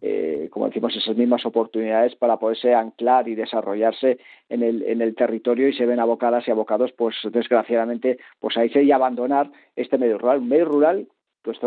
eh, 0.00 0.48
como 0.50 0.66
decimos, 0.66 0.96
esas 0.96 1.16
mismas 1.16 1.44
oportunidades 1.44 2.14
para 2.14 2.36
poderse 2.36 2.74
anclar 2.74 3.28
y 3.28 3.34
desarrollarse 3.34 4.18
en 4.48 4.62
el, 4.62 4.82
en 4.82 5.02
el 5.02 5.14
territorio 5.14 5.68
y 5.68 5.74
se 5.74 5.86
ven 5.86 5.98
abocadas 5.98 6.46
y 6.46 6.50
abocados, 6.50 6.92
pues, 6.92 7.16
desgraciadamente, 7.32 8.18
pues 8.38 8.56
a 8.56 8.64
irse 8.64 8.82
y 8.82 8.92
abandonar 8.92 9.50
este 9.74 9.98
medio 9.98 10.18
rural, 10.18 10.38
un 10.38 10.48
medio 10.48 10.66
rural 10.66 11.08
pues 11.42 11.58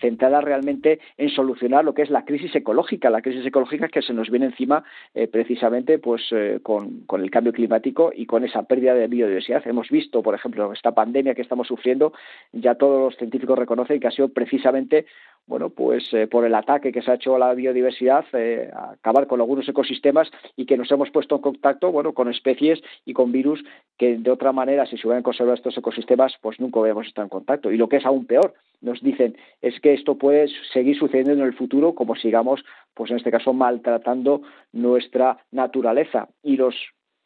centrada 0.00 0.42
realmente 0.42 1.00
en 1.16 1.30
solucionar 1.30 1.69
lo 1.82 1.94
que 1.94 2.02
es 2.02 2.10
la 2.10 2.24
crisis 2.24 2.54
ecológica, 2.54 3.10
la 3.10 3.22
crisis 3.22 3.46
ecológica 3.46 3.88
que 3.88 4.02
se 4.02 4.12
nos 4.12 4.30
viene 4.30 4.46
encima 4.46 4.84
eh, 5.14 5.28
precisamente 5.28 5.98
pues 5.98 6.22
eh, 6.32 6.60
con, 6.62 7.00
con, 7.06 7.22
el 7.22 7.30
cambio 7.30 7.52
climático 7.52 8.12
y 8.14 8.26
con 8.26 8.44
esa 8.44 8.64
pérdida 8.64 8.94
de 8.94 9.06
biodiversidad. 9.06 9.66
Hemos 9.66 9.88
visto, 9.88 10.22
por 10.22 10.34
ejemplo, 10.34 10.72
esta 10.72 10.92
pandemia 10.92 11.34
que 11.34 11.42
estamos 11.42 11.68
sufriendo, 11.68 12.12
ya 12.52 12.74
todos 12.74 13.00
los 13.00 13.16
científicos 13.16 13.58
reconocen 13.58 14.00
que 14.00 14.08
ha 14.08 14.10
sido 14.10 14.28
precisamente 14.28 15.06
bueno, 15.46 15.70
pues 15.70 16.04
eh, 16.12 16.26
por 16.26 16.44
el 16.44 16.54
ataque 16.54 16.92
que 16.92 17.02
se 17.02 17.10
ha 17.10 17.14
hecho 17.14 17.34
a 17.34 17.38
la 17.38 17.54
biodiversidad, 17.54 18.24
eh, 18.34 18.70
acabar 18.72 19.26
con 19.26 19.40
algunos 19.40 19.68
ecosistemas 19.68 20.30
y 20.56 20.66
que 20.66 20.76
nos 20.76 20.90
hemos 20.92 21.10
puesto 21.10 21.36
en 21.36 21.42
contacto, 21.42 21.90
bueno, 21.90 22.12
con 22.12 22.30
especies 22.30 22.80
y 23.04 23.12
con 23.12 23.32
virus 23.32 23.62
que 23.98 24.16
de 24.16 24.30
otra 24.30 24.52
manera, 24.52 24.86
si 24.86 24.96
se 24.96 25.06
hubieran 25.06 25.22
conservado 25.22 25.56
estos 25.56 25.76
ecosistemas, 25.76 26.34
pues 26.40 26.60
nunca 26.60 26.80
hubiéramos 26.80 27.08
estado 27.08 27.26
en 27.26 27.30
contacto. 27.30 27.72
Y 27.72 27.76
lo 27.76 27.88
que 27.88 27.96
es 27.96 28.06
aún 28.06 28.26
peor, 28.26 28.54
nos 28.80 29.00
dicen, 29.02 29.36
es 29.60 29.78
que 29.80 29.92
esto 29.92 30.16
puede 30.16 30.48
seguir 30.72 30.96
sucediendo 30.96 31.32
en 31.32 31.40
el 31.40 31.54
futuro 31.54 31.94
como 31.94 32.14
sigamos, 32.14 32.64
pues 32.94 33.10
en 33.10 33.16
este 33.16 33.30
caso, 33.30 33.52
maltratando 33.52 34.42
nuestra 34.72 35.38
naturaleza. 35.50 36.28
Y 36.42 36.56
los 36.56 36.74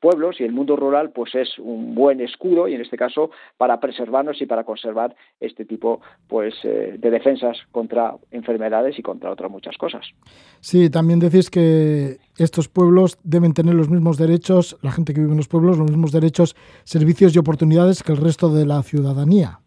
pueblos 0.04 0.38
y 0.38 0.44
el 0.44 0.52
mundo 0.52 0.76
rural 0.76 1.12
pues 1.12 1.34
es 1.34 1.58
un 1.58 1.94
buen 1.94 2.20
escudo 2.20 2.68
y 2.68 2.74
en 2.74 2.82
este 2.82 2.98
caso 2.98 3.30
para 3.56 3.80
preservarnos 3.80 4.38
y 4.42 4.44
para 4.44 4.64
conservar 4.64 5.16
este 5.40 5.64
tipo 5.64 6.02
pues 6.28 6.52
eh, 6.62 6.96
de 6.98 7.10
defensas 7.10 7.56
contra 7.72 8.14
enfermedades 8.30 8.98
y 8.98 9.02
contra 9.02 9.30
otras 9.30 9.50
muchas 9.50 9.78
cosas. 9.78 10.04
Sí, 10.60 10.90
también 10.90 11.20
decís 11.20 11.48
que 11.48 12.18
estos 12.36 12.68
pueblos 12.68 13.18
deben 13.22 13.54
tener 13.54 13.74
los 13.74 13.88
mismos 13.88 14.18
derechos, 14.18 14.76
la 14.82 14.92
gente 14.92 15.14
que 15.14 15.20
vive 15.20 15.32
en 15.32 15.38
los 15.38 15.48
pueblos, 15.48 15.78
los 15.78 15.90
mismos 15.90 16.12
derechos, 16.12 16.54
servicios 16.84 17.34
y 17.34 17.38
oportunidades 17.38 18.02
que 18.02 18.12
el 18.12 18.18
resto 18.18 18.50
de 18.50 18.66
la 18.66 18.82
ciudadanía. 18.82 19.60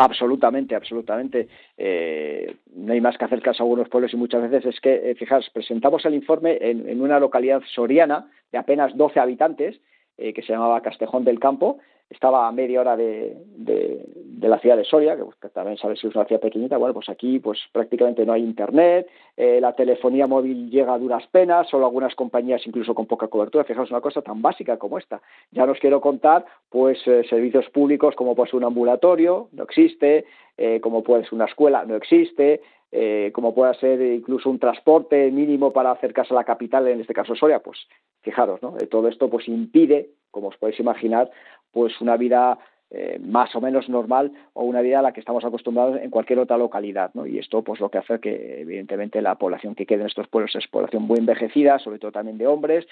Absolutamente, 0.00 0.74
absolutamente. 0.74 1.46
Eh, 1.76 2.56
no 2.74 2.94
hay 2.94 3.02
más 3.02 3.18
que 3.18 3.26
hacer 3.26 3.42
caso 3.42 3.62
a 3.62 3.64
algunos 3.64 3.90
pueblos 3.90 4.10
y 4.14 4.16
muchas 4.16 4.50
veces 4.50 4.74
es 4.74 4.80
que, 4.80 5.10
eh, 5.10 5.14
fijaos, 5.14 5.50
presentamos 5.52 6.02
el 6.06 6.14
informe 6.14 6.56
en, 6.58 7.02
una 7.02 7.20
localidad 7.20 7.60
soriana 7.74 8.30
de 8.52 8.58
apenas 8.58 8.96
12 8.96 9.20
habitantes, 9.20 9.80
eh, 10.16 10.32
que 10.32 10.42
se 10.42 10.52
llamaba 10.52 10.82
Castejón 10.82 11.24
del 11.24 11.40
Campo, 11.40 11.78
estaba 12.10 12.48
a 12.48 12.52
media 12.52 12.80
hora 12.80 12.96
de, 12.96 13.36
de, 13.56 14.48
la 14.48 14.58
ciudad 14.58 14.76
de 14.76 14.84
Soria, 14.84 15.16
que, 15.16 15.48
también 15.50 15.78
sabes 15.78 16.00
que 16.00 16.08
es 16.08 16.14
una 16.14 16.24
ciudad 16.24 16.40
pequeñita, 16.40 16.76
bueno, 16.76 16.92
pues 16.92 17.08
aquí 17.08 17.38
pues 17.38 17.60
prácticamente 17.72 18.26
no 18.26 18.32
hay 18.32 18.42
internet, 18.42 19.08
eh, 19.36 19.60
la 19.60 19.74
telefonía 19.74 20.26
móvil 20.26 20.68
llega 20.70 20.92
a 20.92 20.98
duras 20.98 21.24
penas, 21.28 21.68
solo 21.68 21.86
algunas 21.86 22.14
compañías 22.16 22.66
incluso 22.66 22.94
con 22.94 23.06
poca 23.06 23.28
cobertura, 23.28 23.64
fijaos 23.64 23.90
una 23.90 24.00
cosa 24.00 24.22
tan 24.22 24.42
básica 24.42 24.76
como 24.76 24.98
esta. 24.98 25.22
Ya 25.52 25.64
no 25.66 25.72
os 25.72 25.78
quiero 25.78 26.00
contar 26.00 26.44
pues 26.68 26.98
eh, 27.06 27.22
servicios 27.30 27.68
públicos 27.70 28.16
como 28.16 28.34
pues 28.34 28.52
un 28.54 28.64
ambulatorio, 28.64 29.48
no 29.52 29.62
existe, 29.62 30.24
eh, 30.56 30.80
como 30.80 31.04
puede 31.04 31.22
ser 31.24 31.34
una 31.34 31.44
escuela, 31.44 31.84
no 31.84 31.94
existe, 31.94 32.60
eh, 32.92 33.30
como 33.32 33.54
pueda 33.54 33.72
ser 33.74 34.00
incluso 34.02 34.50
un 34.50 34.58
transporte 34.58 35.30
mínimo 35.30 35.72
para 35.72 35.92
acercarse 35.92 36.34
a 36.34 36.36
la 36.36 36.44
capital, 36.44 36.88
en 36.88 37.00
este 37.00 37.14
caso 37.14 37.36
Soria, 37.36 37.60
pues 37.60 37.78
fijaros, 38.22 38.60
¿no? 38.62 38.76
Todo 38.90 39.06
esto 39.06 39.30
pues 39.30 39.46
impide, 39.46 40.10
como 40.32 40.48
os 40.48 40.56
podéis 40.56 40.80
imaginar, 40.80 41.30
pues 41.72 42.00
una 42.00 42.16
vida 42.16 42.58
eh, 42.92 43.20
más 43.24 43.54
o 43.54 43.60
menos 43.60 43.88
normal 43.88 44.32
o 44.52 44.64
una 44.64 44.80
vida 44.80 44.98
a 44.98 45.02
la 45.02 45.12
que 45.12 45.20
estamos 45.20 45.44
acostumbrados 45.44 46.00
en 46.02 46.10
cualquier 46.10 46.40
otra 46.40 46.58
localidad. 46.58 47.12
¿no? 47.14 47.24
Y 47.24 47.38
esto 47.38 47.62
pues 47.62 47.78
lo 47.78 47.88
que 47.88 47.98
hace 47.98 48.18
que 48.18 48.62
evidentemente 48.62 49.22
la 49.22 49.36
población 49.36 49.76
que 49.76 49.86
queda 49.86 50.00
en 50.00 50.08
estos 50.08 50.26
pueblos 50.26 50.56
es 50.56 50.66
población 50.66 51.04
muy 51.04 51.18
envejecida, 51.18 51.78
sobre 51.78 52.00
todo 52.00 52.10
también 52.10 52.36
de 52.36 52.48
hombres, 52.48 52.88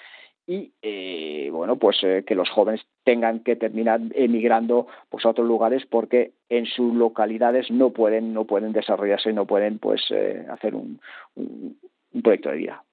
y 0.46 0.72
eh, 0.82 1.48
bueno 1.50 1.76
pues 1.76 1.96
eh, 2.04 2.22
que 2.24 2.36
los 2.36 2.48
jóvenes 2.48 2.82
tengan 3.02 3.40
que 3.40 3.56
terminar 3.56 4.00
emigrando 4.14 4.86
pues 5.08 5.26
a 5.26 5.30
otros 5.30 5.48
lugares 5.48 5.84
porque 5.84 6.30
en 6.48 6.66
sus 6.66 6.94
localidades 6.94 7.68
no 7.72 7.90
pueden 7.90 8.32
no 8.32 8.44
pueden 8.44 8.72
desarrollarse 8.72 9.30
y 9.30 9.34
no 9.34 9.46
pueden 9.46 9.80
pues 9.80 10.02
hacer 10.48 10.76
un, 10.76 11.00
un 11.34 12.22
proyecto 12.22 12.50
de 12.50 12.56
vida. 12.56 12.84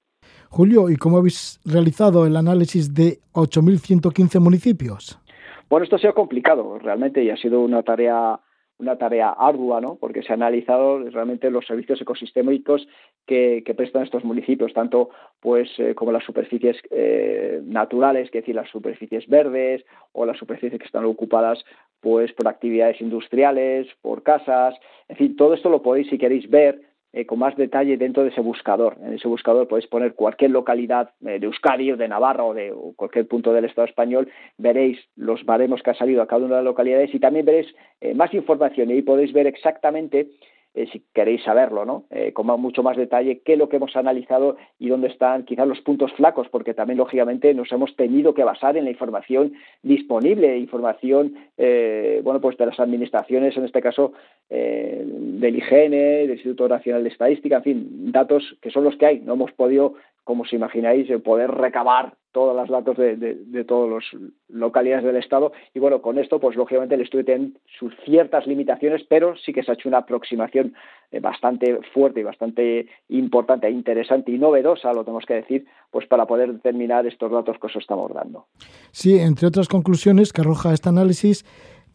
Julio, 0.48 0.90
¿y 0.90 0.96
cómo 0.96 1.18
habéis 1.18 1.60
realizado 1.64 2.26
el 2.26 2.34
análisis 2.34 2.92
de 2.92 3.20
8.115 3.32 4.40
municipios? 4.40 5.20
Bueno, 5.68 5.84
esto 5.84 5.96
ha 5.96 5.98
sido 5.98 6.14
complicado 6.14 6.78
realmente 6.78 7.22
y 7.22 7.30
ha 7.30 7.36
sido 7.36 7.60
una 7.60 7.82
tarea 7.82 8.40
una 8.78 8.96
tarea 8.96 9.30
ardua, 9.30 9.80
¿no? 9.80 9.96
Porque 9.96 10.22
se 10.22 10.32
han 10.32 10.42
analizado 10.42 10.98
realmente 10.98 11.50
los 11.50 11.66
servicios 11.66 12.00
ecosistémicos 12.00 12.86
que, 13.26 13.62
prestan 13.76 14.02
estos 14.02 14.24
municipios, 14.24 14.72
tanto 14.74 15.10
pues 15.40 15.68
eh, 15.78 15.94
como 15.94 16.12
las 16.12 16.24
superficies 16.24 16.76
eh, 16.90 17.60
naturales, 17.64 18.30
que 18.30 18.40
decir, 18.40 18.54
las 18.54 18.68
superficies 18.68 19.26
verdes 19.28 19.84
o 20.12 20.26
las 20.26 20.38
superficies 20.38 20.78
que 20.78 20.86
están 20.86 21.04
ocupadas 21.04 21.64
pues 22.00 22.32
por 22.34 22.48
actividades 22.48 23.00
industriales, 23.00 23.88
por 24.02 24.22
casas, 24.22 24.74
en 25.08 25.16
fin, 25.16 25.36
todo 25.36 25.54
esto 25.54 25.70
lo 25.70 25.82
podéis 25.82 26.08
si 26.08 26.18
queréis 26.18 26.48
ver 26.50 26.80
eh, 27.16 27.24
con 27.24 27.38
más 27.38 27.56
detalle 27.56 27.96
dentro 27.96 28.24
de 28.24 28.28
ese 28.28 28.42
buscador. 28.42 28.98
En 29.02 29.14
ese 29.14 29.26
buscador 29.26 29.66
podéis 29.68 29.86
poner 29.86 30.12
cualquier 30.12 30.50
localidad 30.50 31.12
eh, 31.24 31.38
de 31.38 31.46
Euskadi 31.46 31.90
o 31.90 31.96
de 31.96 32.08
Navarra 32.08 32.44
o 32.44 32.52
de 32.52 32.74
cualquier 32.94 33.26
punto 33.26 33.54
del 33.54 33.64
Estado 33.64 33.86
español, 33.86 34.28
veréis 34.58 34.98
los 35.16 35.42
baremos 35.46 35.82
que 35.82 35.92
ha 35.92 35.94
salido 35.94 36.20
a 36.20 36.26
cada 36.26 36.44
una 36.44 36.56
de 36.56 36.60
las 36.60 36.66
localidades 36.66 37.14
y 37.14 37.18
también 37.18 37.46
veréis 37.46 37.74
eh, 38.02 38.12
más 38.12 38.34
información 38.34 38.90
y 38.90 38.92
ahí 38.92 39.02
podéis 39.02 39.32
ver 39.32 39.46
exactamente 39.46 40.28
eh, 40.76 40.86
si 40.92 41.02
queréis 41.14 41.42
saberlo, 41.42 41.86
¿no? 41.86 42.04
Eh, 42.10 42.34
con 42.34 42.46
mucho 42.60 42.82
más 42.82 42.98
detalle 42.98 43.40
qué 43.42 43.54
es 43.54 43.58
lo 43.58 43.70
que 43.70 43.76
hemos 43.76 43.96
analizado 43.96 44.58
y 44.78 44.88
dónde 44.88 45.08
están 45.08 45.44
quizás 45.44 45.66
los 45.66 45.80
puntos 45.80 46.12
flacos, 46.12 46.48
porque 46.50 46.74
también 46.74 46.98
lógicamente 46.98 47.54
nos 47.54 47.72
hemos 47.72 47.96
tenido 47.96 48.34
que 48.34 48.44
basar 48.44 48.76
en 48.76 48.84
la 48.84 48.90
información 48.90 49.54
disponible, 49.82 50.58
información, 50.58 51.34
eh, 51.56 52.20
bueno, 52.22 52.42
pues 52.42 52.58
de 52.58 52.66
las 52.66 52.78
administraciones, 52.78 53.56
en 53.56 53.64
este 53.64 53.80
caso 53.80 54.12
del 54.48 55.56
IGN, 55.56 55.90
del 55.90 56.30
Instituto 56.30 56.68
Nacional 56.68 57.02
de 57.02 57.08
Estadística, 57.08 57.56
en 57.56 57.62
fin, 57.62 58.12
datos 58.12 58.56
que 58.60 58.70
son 58.70 58.84
los 58.84 58.96
que 58.96 59.06
hay. 59.06 59.20
No 59.20 59.32
hemos 59.32 59.50
podido 59.52 59.94
como 60.26 60.42
os 60.42 60.52
imagináis, 60.52 61.06
poder 61.22 61.52
recabar 61.52 62.14
todos 62.32 62.54
los 62.54 62.68
datos 62.68 62.96
de, 62.96 63.16
de, 63.16 63.64
todas 63.64 63.88
las 63.88 64.22
localidades 64.48 65.04
del 65.04 65.16
Estado. 65.16 65.52
Y 65.72 65.78
bueno, 65.78 66.02
con 66.02 66.18
esto, 66.18 66.40
pues 66.40 66.56
lógicamente 66.56 66.96
el 66.96 67.02
estudio 67.02 67.24
tiene 67.24 67.52
sus 67.78 67.94
ciertas 68.04 68.44
limitaciones, 68.44 69.06
pero 69.08 69.36
sí 69.36 69.52
que 69.52 69.62
se 69.62 69.70
ha 69.70 69.74
hecho 69.74 69.88
una 69.88 69.98
aproximación 69.98 70.74
eh, 71.12 71.20
bastante 71.20 71.78
fuerte 71.94 72.20
y 72.20 72.24
bastante 72.24 72.88
importante, 73.08 73.68
e 73.68 73.70
interesante 73.70 74.32
y 74.32 74.38
novedosa, 74.38 74.92
lo 74.92 75.04
tenemos 75.04 75.24
que 75.24 75.34
decir, 75.34 75.64
pues 75.92 76.08
para 76.08 76.26
poder 76.26 76.52
determinar 76.54 77.06
estos 77.06 77.30
datos 77.30 77.56
que 77.60 77.68
os 77.68 77.76
estamos 77.76 78.12
dando. 78.12 78.46
Sí, 78.90 79.16
entre 79.20 79.46
otras 79.46 79.68
conclusiones 79.68 80.32
que 80.32 80.40
arroja 80.40 80.74
este 80.74 80.88
análisis, 80.88 81.44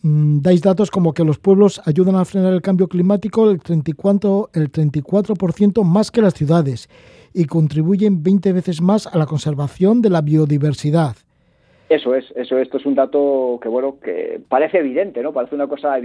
mm, 0.04 0.39
dais 0.39 0.62
datos 0.62 0.89
como 0.89 1.13
que 1.13 1.26
los 1.26 1.38
pueblos 1.38 1.82
ayudan 1.86 2.15
a 2.15 2.24
frenar 2.24 2.54
el 2.54 2.62
cambio 2.62 2.88
climático 2.88 3.52
el 3.52 3.60
34%, 3.60 4.50
el 4.54 4.72
34 4.72 5.84
más 5.84 6.10
que 6.10 6.22
las 6.22 6.34
ciudades 6.34 6.88
y 7.34 7.46
contribuyen 7.46 8.24
20 8.24 8.54
veces 8.54 8.82
más 8.82 9.08
a 9.08 9.17
la 9.17 9.26
conservación 9.26 10.02
de 10.02 10.10
la 10.10 10.22
biodiversidad. 10.22 11.15
Eso 11.91 12.15
es, 12.15 12.32
eso 12.38 12.58
esto 12.58 12.78
es 12.78 12.86
un 12.86 12.96
dato 12.96 13.60
que 13.62 13.67
bueno, 13.67 14.00
que 14.00 14.39
parece 14.48 14.78
evidente, 14.78 15.22
¿no? 15.22 15.34
Parece 15.34 15.56
una 15.56 15.67
cosa, 15.67 15.98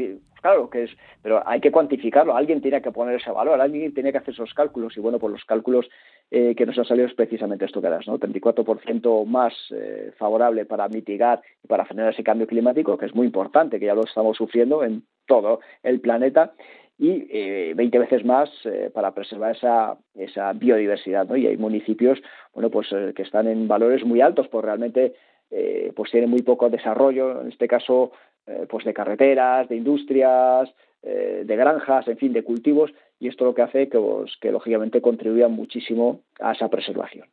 claro, 0.43 0.69
que 0.69 0.83
es, 0.83 0.91
pero 1.23 1.47
hay 1.47 1.61
que 1.61 1.71
cuantificarlo, 1.71 2.37
alguien 2.37 2.61
tiene 2.61 2.83
que 2.83 2.91
poner 2.91 3.21
ese 3.21 3.31
valor, 3.31 3.61
alguien 3.61 3.95
tiene 3.95 4.11
que 4.11 4.19
hacer 4.19 4.35
esos 4.35 4.53
cálculos 4.53 4.97
y 4.97 5.01
bueno, 5.01 5.21
pues 5.21 5.35
los 5.35 5.45
cálculos 5.45 5.89
eh, 6.33 6.57
que 6.57 6.67
nos 6.67 6.77
han 6.77 6.87
salido 6.87 7.07
es 7.07 7.15
precisamente 7.15 7.67
esto 7.67 7.81
que 7.81 7.89
das, 7.89 8.05
¿no? 8.09 8.19
34% 8.19 9.27
más 9.27 9.55
eh, 9.71 10.11
favorable 10.19 10.65
para 10.65 10.89
mitigar 10.89 11.41
y 11.63 11.69
para 11.69 11.85
frenar 11.85 12.13
ese 12.13 12.25
cambio 12.25 12.49
climático, 12.49 12.99
que 12.99 13.07
es 13.07 13.15
muy 13.15 13.29
importante, 13.29 13.79
que 13.79 13.87
ya 13.87 13.95
lo 13.95 14.03
estamos 14.03 14.37
sufriendo 14.37 14.83
en 14.83 15.05
todo 15.25 15.61
el 15.85 16.01
planeta 16.01 16.53
y 16.99 17.27
eh, 17.31 17.75
20 17.77 17.99
veces 17.99 18.25
más 18.25 18.49
eh, 18.65 18.91
para 18.93 19.13
preservar 19.13 19.55
esa, 19.55 19.99
esa 20.15 20.53
biodiversidad, 20.53 21.27
¿no? 21.29 21.37
Y 21.37 21.47
hay 21.47 21.57
municipios, 21.57 22.19
bueno, 22.55 22.71
pues 22.71 22.89
que 23.15 23.23
están 23.23 23.47
en 23.49 23.69
valores 23.69 24.05
muy 24.05 24.21
altos, 24.21 24.49
pues 24.49 24.65
realmente 24.65 25.15
eh, 25.51 25.93
pues 25.95 26.11
tiene 26.11 26.27
muy 26.27 26.43
poco 26.43 26.69
desarrollo, 26.69 27.41
en 27.41 27.49
este 27.49 27.69
caso 27.69 28.11
eh, 28.47 28.67
pues 28.69 28.85
de 28.85 28.93
carreteras, 28.93 29.69
de 29.69 29.77
industrias, 29.77 30.69
eh, 31.03 31.45
de 31.47 31.57
granjas, 31.57 32.09
en 32.09 32.17
fin, 32.17 32.33
de 32.33 32.43
cultivos, 32.43 32.91
y 33.21 33.29
esto 33.29 33.45
lo 33.45 33.55
que 33.55 33.63
hace 33.63 33.89
que, 33.89 33.99
pues, 33.99 34.33
que 34.41 34.51
lógicamente 34.51 35.01
contribuya 35.01 35.49
muchísimo 35.49 36.21
a 36.41 36.53
esa 36.53 36.69
preservación. 36.69 37.29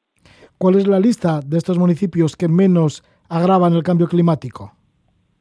¿Cuál 0.59 0.75
es 0.75 0.87
la 0.87 0.99
lista 0.99 1.39
de 1.43 1.57
estos 1.57 1.79
municipios 1.79 2.35
que 2.35 2.47
menos 2.47 3.03
agravan 3.29 3.73
el 3.73 3.83
cambio 3.83 4.07
climático? 4.07 4.73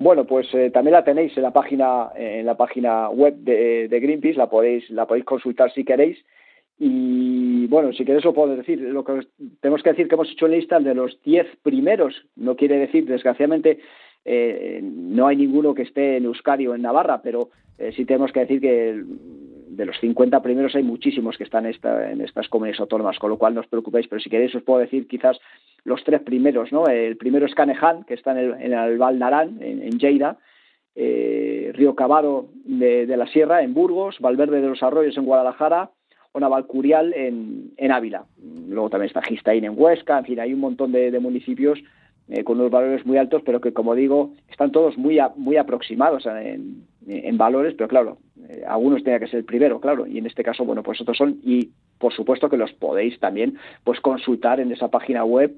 Bueno, 0.03 0.25
pues 0.25 0.49
también 0.73 0.95
la 0.95 1.05
tenéis 1.05 1.37
en 1.37 1.45
la 1.45 1.53
página 1.53 2.11
en 2.17 2.45
la 2.45 2.57
página 2.57 3.09
web 3.09 3.37
de, 3.37 3.87
Greenpeace, 3.89 4.37
la 4.37 4.51
podéis 4.51 4.91
la 4.91 5.07
podéis 5.07 5.25
consultar 5.25 5.73
si 5.73 5.85
queréis 5.85 6.19
y 6.77 7.69
bueno, 7.69 7.93
si 7.93 8.05
quieres 8.05 8.25
lo 8.25 8.35
puedo 8.35 8.57
decir. 8.57 8.81
Lo 8.81 9.05
que 9.05 9.21
tenemos 9.61 9.81
que 9.85 9.91
decir 9.91 10.09
que 10.09 10.17
hemos 10.17 10.33
hecho 10.33 10.49
lista 10.49 10.81
de 10.81 10.93
los 10.93 11.23
10 11.23 11.47
primeros. 11.63 12.27
No 12.35 12.57
quiere 12.57 12.79
decir, 12.79 13.07
desgraciadamente, 13.07 13.79
eh, 14.25 14.81
no 14.83 15.29
hay 15.29 15.37
ninguno 15.37 15.73
que 15.73 15.83
esté 15.83 16.17
en 16.17 16.25
Euskadi 16.25 16.67
o 16.67 16.75
en 16.75 16.83
Navarra, 16.83 17.23
pero 17.23 17.51
eh, 17.79 17.93
sí 17.95 18.05
tenemos 18.05 18.33
que 18.33 18.41
decir 18.41 18.61
que 18.61 19.01
de 19.05 19.87
los 19.87 19.97
50 20.01 20.43
primeros 20.43 20.75
hay 20.75 20.83
muchísimos 20.83 21.39
que 21.39 21.45
están 21.45 21.67
esta, 21.67 22.11
en 22.11 22.21
estas 22.21 22.49
comunidades 22.49 22.81
autónomas, 22.81 23.21
con 23.21 23.31
lo 23.31 23.39
cual 23.39 23.55
no 23.55 23.61
os 23.61 23.69
preocupéis. 23.69 24.09
Pero 24.09 24.21
si 24.21 24.29
queréis 24.29 24.53
os 24.57 24.65
puedo 24.65 24.81
decir 24.81 25.07
quizás 25.07 25.39
los 25.85 26.03
tres 26.05 26.23
primeros. 26.23 26.73
¿no? 26.73 26.87
El 26.87 27.17
primero 27.17 27.47
es 27.47 27.55
Caneján, 27.55 28.05
que 28.05 28.15
está 28.15 28.33
en 28.33 28.39
el, 28.39 28.53
en 28.61 28.73
el 28.73 29.01
en, 29.61 29.83
en 29.83 29.99
Lleida. 29.99 30.39
Eh, 30.95 31.71
Río 31.75 31.95
Cabado 31.95 32.49
de, 32.65 33.07
de 33.07 33.17
la 33.17 33.27
Sierra, 33.27 33.63
en 33.63 33.75
Burgos. 33.75 34.19
Valverde 34.21 34.61
de 34.61 34.69
los 34.69 34.83
Arroyos, 34.83 35.17
en 35.17 35.25
Guadalajara 35.25 35.91
o 36.33 36.41
Navalcurial 36.41 37.13
en, 37.15 37.73
en 37.77 37.93
Ávila. 37.93 38.25
Luego 38.69 38.91
también 38.91 39.09
está 39.09 39.23
Gistaín 39.23 39.65
en 39.65 39.75
Huesca, 39.77 40.19
en 40.19 40.25
fin, 40.25 40.41
hay 40.41 40.53
un 40.53 40.61
montón 40.61 40.91
de, 40.93 41.19
municipios 41.21 41.79
eh, 42.29 42.43
con 42.43 42.59
unos 42.59 42.71
valores 42.71 43.05
muy 43.05 43.19
altos, 43.19 43.43
pero 43.45 43.61
que, 43.61 43.73
como 43.73 43.95
digo, 43.95 44.33
están 44.51 44.73
todos 44.73 44.97
muy, 44.97 45.19
muy 45.37 45.57
aproximados 45.57 46.27
en, 46.27 46.87
en, 47.07 47.37
valores, 47.37 47.75
pero 47.75 47.89
claro, 47.89 48.19
eh, 48.49 48.65
algunos 48.67 49.05
tenía 49.05 49.21
que 49.21 49.27
ser 49.27 49.41
el 49.41 49.45
primero, 49.45 49.81
claro, 49.81 50.07
y 50.07 50.19
en 50.19 50.27
este 50.27 50.43
caso, 50.43 50.65
bueno, 50.65 50.83
pues 50.83 51.01
otros 51.01 51.19
son, 51.19 51.39
y 51.45 51.71
por 52.03 52.13
supuesto 52.13 52.51
que 52.51 52.57
los 52.57 52.73
podéis 52.73 53.19
también 53.21 53.57
pues 53.85 54.01
consultar 54.01 54.59
en 54.59 54.73
esa 54.73 54.89
página 54.89 55.25
web. 55.25 55.55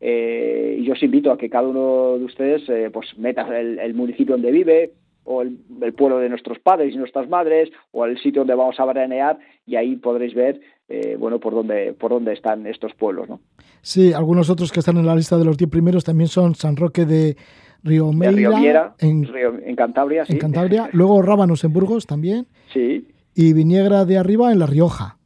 Eh, 0.00 0.76
y 0.78 0.84
yo 0.84 0.92
os 0.92 1.02
invito 1.02 1.32
a 1.32 1.36
que 1.36 1.50
cada 1.50 1.66
uno 1.66 2.16
de 2.18 2.24
ustedes 2.24 2.62
pues 2.92 3.18
meta 3.18 3.42
el, 3.58 3.80
el, 3.80 3.94
municipio 3.94 4.36
donde 4.36 4.52
vive, 4.52 4.92
o 5.28 5.42
el, 5.42 5.58
pueblo 5.92 6.18
de 6.18 6.28
nuestros 6.30 6.58
padres 6.58 6.94
y 6.94 6.96
nuestras 6.96 7.28
madres 7.28 7.70
o 7.92 8.06
el 8.06 8.16
sitio 8.18 8.40
donde 8.40 8.54
vamos 8.54 8.80
a 8.80 8.86
veranear 8.86 9.38
y 9.66 9.76
ahí 9.76 9.96
podréis 9.96 10.34
ver 10.34 10.60
eh, 10.88 11.16
bueno 11.18 11.38
por 11.38 11.52
dónde 11.52 11.92
por 11.92 12.12
dónde 12.12 12.32
están 12.32 12.66
estos 12.66 12.94
pueblos 12.94 13.28
¿no? 13.28 13.40
sí 13.82 14.14
algunos 14.14 14.48
otros 14.48 14.72
que 14.72 14.80
están 14.80 14.96
en 14.96 15.04
la 15.04 15.14
lista 15.14 15.36
de 15.36 15.44
los 15.44 15.58
diez 15.58 15.68
primeros 15.68 16.02
también 16.02 16.28
son 16.28 16.54
San 16.54 16.76
Roque 16.76 17.04
de 17.04 17.36
Río 17.82 18.10
Meira 18.10 18.94
en, 19.00 19.28
en, 19.64 19.76
Cantabria 19.76 20.24
en 20.26 20.38
Cantabria. 20.38 20.88
Luego 20.92 21.20
Rábanos 21.22 21.62
en 21.62 21.72
Burgos 21.72 22.06
también. 22.06 22.46
Sí. 22.72 23.06
Y 23.34 23.52
Viniegra 23.52 24.04
de 24.04 24.18
Arriba 24.18 24.50
en 24.50 24.58
La 24.58 24.66
Rioja 24.66 25.17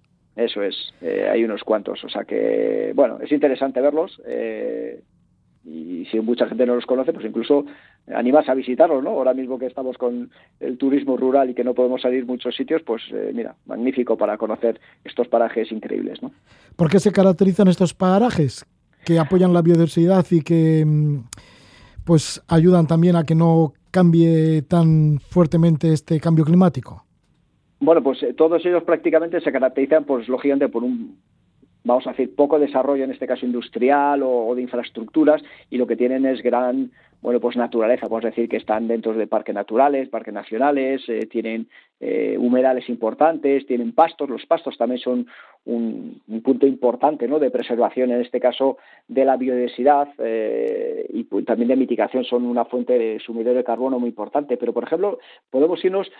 eso 0.44 0.62
es 0.62 0.94
eh, 1.00 1.28
hay 1.30 1.44
unos 1.44 1.62
cuantos 1.62 2.02
o 2.04 2.08
sea 2.08 2.24
que 2.24 2.92
bueno 2.94 3.18
es 3.20 3.30
interesante 3.32 3.80
verlos 3.80 4.20
eh, 4.26 5.02
y 5.64 6.06
si 6.10 6.18
mucha 6.20 6.46
gente 6.46 6.66
no 6.66 6.74
los 6.74 6.86
conoce, 6.86 7.12
pues 7.12 7.24
incluso 7.24 7.64
animas 8.12 8.48
a 8.48 8.54
visitarlos, 8.54 9.02
¿no? 9.02 9.10
Ahora 9.10 9.32
mismo 9.32 9.58
que 9.58 9.66
estamos 9.66 9.96
con 9.96 10.30
el 10.58 10.76
turismo 10.76 11.16
rural 11.16 11.50
y 11.50 11.54
que 11.54 11.62
no 11.62 11.74
podemos 11.74 12.02
salir 12.02 12.26
muchos 12.26 12.56
sitios, 12.56 12.82
pues 12.84 13.02
eh, 13.12 13.30
mira, 13.32 13.54
magnífico 13.66 14.16
para 14.16 14.36
conocer 14.38 14.80
estos 15.04 15.28
parajes 15.28 15.70
increíbles, 15.70 16.20
¿no? 16.22 16.32
¿Por 16.74 16.90
qué 16.90 16.98
se 16.98 17.12
caracterizan 17.12 17.68
estos 17.68 17.94
parajes 17.94 18.66
que 19.04 19.18
apoyan 19.18 19.52
la 19.52 19.62
biodiversidad 19.62 20.26
y 20.30 20.42
que 20.42 20.84
mm, 20.84 21.18
pues 22.04 22.42
ayudan 22.48 22.88
también 22.88 23.14
a 23.14 23.24
que 23.24 23.36
no 23.36 23.72
cambie 23.92 24.62
tan 24.62 25.20
fuertemente 25.20 25.92
este 25.92 26.18
cambio 26.18 26.44
climático? 26.44 27.04
Bueno, 27.82 28.00
pues 28.00 28.22
eh, 28.22 28.32
todos 28.32 28.64
ellos 28.64 28.84
prácticamente 28.84 29.40
se 29.40 29.50
caracterizan, 29.50 30.04
pues 30.04 30.28
lógicamente, 30.28 30.68
por 30.68 30.84
un 30.84 31.18
vamos 31.84 32.06
a 32.06 32.10
decir, 32.10 32.34
poco 32.34 32.58
desarrollo, 32.58 33.04
en 33.04 33.10
este 33.10 33.26
caso 33.26 33.46
industrial 33.46 34.22
o, 34.22 34.54
de 34.54 34.62
infraestructuras, 34.62 35.42
y 35.70 35.78
lo 35.78 35.86
que 35.86 35.96
tienen 35.96 36.26
es 36.26 36.42
gran, 36.42 36.90
bueno, 37.20 37.40
pues 37.40 37.56
naturaleza, 37.56 38.08
podemos 38.08 38.30
decir 38.30 38.48
que 38.48 38.56
están 38.56 38.88
dentro 38.88 39.14
de 39.14 39.26
parques 39.26 39.54
naturales, 39.54 40.08
parques 40.08 40.34
nacionales, 40.34 41.02
eh, 41.08 41.26
tienen 41.30 41.68
eh, 42.00 42.36
humedales 42.38 42.88
importantes, 42.88 43.66
tienen 43.66 43.92
pastos, 43.92 44.28
los 44.28 44.46
pastos 44.46 44.76
también 44.76 45.00
son 45.00 45.26
un, 45.64 46.20
punto 46.42 46.66
importante, 46.66 47.28
¿no?, 47.28 47.38
de 47.38 47.50
preservación, 47.50 48.10
en 48.10 48.20
este 48.20 48.40
caso, 48.40 48.78
de 49.08 49.24
la 49.24 49.36
biodiversidad 49.36 50.08
eh, 50.18 51.06
y 51.08 51.24
también 51.44 51.68
de 51.68 51.76
mitigación, 51.76 52.24
son 52.24 52.44
una 52.44 52.64
fuente 52.64 52.98
de 52.98 53.20
sumidero 53.20 53.56
de 53.56 53.64
carbono 53.64 53.98
muy 53.98 54.10
importante, 54.10 54.56
pero, 54.56 54.72
por 54.72 54.84
ejemplo, 54.84 55.18
podemos 55.50 55.84
irnos 55.84 56.10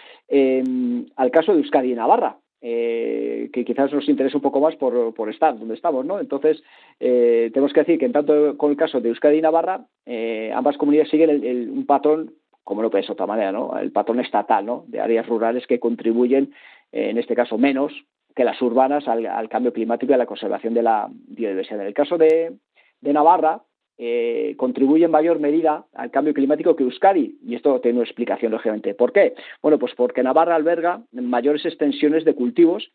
al 1.17 1.31
caso 1.31 1.53
de 1.53 1.59
Euskadi 1.59 1.93
y 1.93 1.95
Navarra, 1.95 2.37
eh, 2.65 3.51
que 3.53 3.65
quizás 3.65 3.93
nos 3.93 4.09
interese 4.09 4.37
un 4.37 4.43
poco 4.43 4.61
más 4.61 4.77
por, 4.77 5.13
por 5.15 5.29
estar 5.29 5.59
donde 5.59 5.75
estamos, 5.75 6.07
¿no? 6.07 6.21
Entonces, 6.21 6.63
eh, 7.01 7.51
tenemos 7.53 7.73
que 7.73 7.81
decir 7.81 7.99
que 7.99 8.07
en 8.07 8.13
tanto 8.13 8.57
con 8.57 8.71
el 8.71 8.77
caso 8.77 9.01
de 9.01 9.09
Euskadi 9.09 9.39
y 9.39 9.43
Navarra, 9.43 9.87
eh, 10.07 10.53
ambas 10.55 10.77
comunidades 10.77 11.11
siguen 11.11 11.31
el, 11.31 11.69
un 11.69 11.87
patrón, 11.87 12.35
como 12.63 12.81
no 12.81 12.91
puede 12.91 13.03
ser 13.03 13.09
de 13.09 13.15
otra 13.15 13.27
manera, 13.27 13.51
¿no? 13.51 13.77
El 13.77 13.91
patrón 13.91 14.21
estatal, 14.21 14.65
¿no? 14.65 14.85
De 14.87 15.01
áreas 15.01 15.27
rurales 15.27 15.67
que 15.67 15.81
contribuyen, 15.81 16.55
en 16.93 17.19
este 17.19 17.35
caso, 17.35 17.59
menos 17.59 17.93
que 18.37 18.45
las 18.45 18.63
urbanas 18.63 19.09
al, 19.09 19.27
al, 19.27 19.49
cambio 19.49 19.73
climático 19.73 20.13
y 20.13 20.15
a 20.15 20.19
la 20.19 20.27
conservación 20.27 20.73
de 20.73 20.83
la 20.83 21.09
biodiversidad. 21.11 21.81
En 21.81 21.89
el 21.89 21.95
caso 21.95 22.17
de, 22.17 22.53
de 23.01 23.13
Navarra, 23.13 23.63
eh, 24.05 24.57
contribuye 24.57 25.05
en 25.05 25.13
mayor 25.13 25.39
medida 25.39 25.87
al 25.95 26.11
cambio 26.11 26.35
climático 26.35 26.75
que 26.75 26.83
Euskadi. 26.83 27.39
Y 27.47 27.55
esto 27.55 27.81
tiene 27.81 27.99
una 27.99 28.05
explicación, 28.05 28.51
lógicamente. 28.51 28.95
¿Por 28.95 29.13
qué? 29.13 29.35
Bueno, 29.63 29.79
pues 29.79 29.95
porque 29.95 30.25
Navarra 30.25 30.57
alberga 30.57 31.03
mayores 31.13 31.65
extensiones 31.65 32.25
de 32.25 32.35
cultivos 32.35 32.91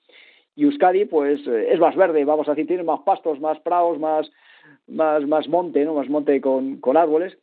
y 0.53 0.65
Euskadi, 0.65 1.05
pues, 1.05 1.39
eh, 1.47 1.69
es 1.71 1.79
más 1.79 1.95
verde, 1.95 2.25
vamos 2.25 2.49
a 2.49 2.51
decir, 2.51 2.67
tiene 2.67 2.83
más 2.83 2.99
pastos, 3.05 3.39
más 3.39 3.57
prados, 3.61 3.97
más, 3.99 4.29
más, 4.87 5.25
más 5.25 5.47
monte, 5.47 5.85
¿no? 5.85 5.93
Más 5.93 6.09
monte 6.09 6.41
con, 6.41 6.81
con 6.81 6.97
árboles. 6.97 7.37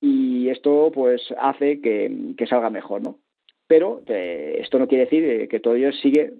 Y 0.00 0.48
esto, 0.48 0.90
pues, 0.92 1.22
hace 1.38 1.80
que, 1.80 2.34
que 2.36 2.48
salga 2.48 2.68
mejor, 2.68 3.00
¿no? 3.00 3.18
Pero 3.68 4.02
eh, 4.08 4.58
esto 4.60 4.80
no 4.80 4.88
quiere 4.88 5.04
decir 5.04 5.48
que 5.48 5.60
todo 5.60 5.76
ello 5.76 5.92
sigue 5.92 6.32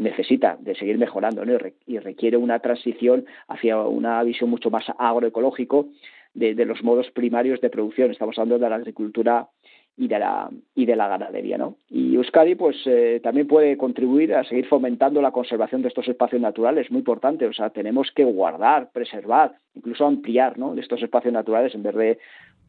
necesita 0.00 0.56
de 0.60 0.74
seguir 0.74 0.98
mejorando 0.98 1.44
¿no? 1.44 1.52
y 1.86 1.98
requiere 1.98 2.36
una 2.36 2.58
transición 2.58 3.26
hacia 3.48 3.78
una 3.78 4.22
visión 4.22 4.50
mucho 4.50 4.70
más 4.70 4.84
agroecológico 4.98 5.88
de, 6.34 6.54
los 6.64 6.82
modos 6.82 7.10
primarios 7.10 7.60
de 7.60 7.70
producción. 7.70 8.10
Estamos 8.10 8.38
hablando 8.38 8.64
de 8.64 8.70
la 8.70 8.76
agricultura 8.76 9.48
y 9.96 10.08
de 10.08 10.18
la, 10.18 10.48
y 10.74 10.86
de 10.86 10.96
la 10.96 11.08
ganadería. 11.08 11.58
¿no? 11.58 11.76
Y 11.90 12.14
Euskadi 12.14 12.54
pues, 12.54 12.76
eh, 12.86 13.20
también 13.22 13.46
puede 13.46 13.76
contribuir 13.76 14.34
a 14.34 14.44
seguir 14.44 14.66
fomentando 14.66 15.20
la 15.20 15.32
conservación 15.32 15.82
de 15.82 15.88
estos 15.88 16.08
espacios 16.08 16.40
naturales, 16.40 16.90
muy 16.90 17.00
importante. 17.00 17.46
O 17.46 17.52
sea, 17.52 17.70
tenemos 17.70 18.10
que 18.12 18.24
guardar, 18.24 18.90
preservar, 18.92 19.56
incluso 19.74 20.06
ampliar 20.06 20.58
¿no? 20.58 20.74
estos 20.74 21.02
espacios 21.02 21.34
naturales 21.34 21.74
en 21.74 21.82
vez 21.82 21.94
de 21.94 22.18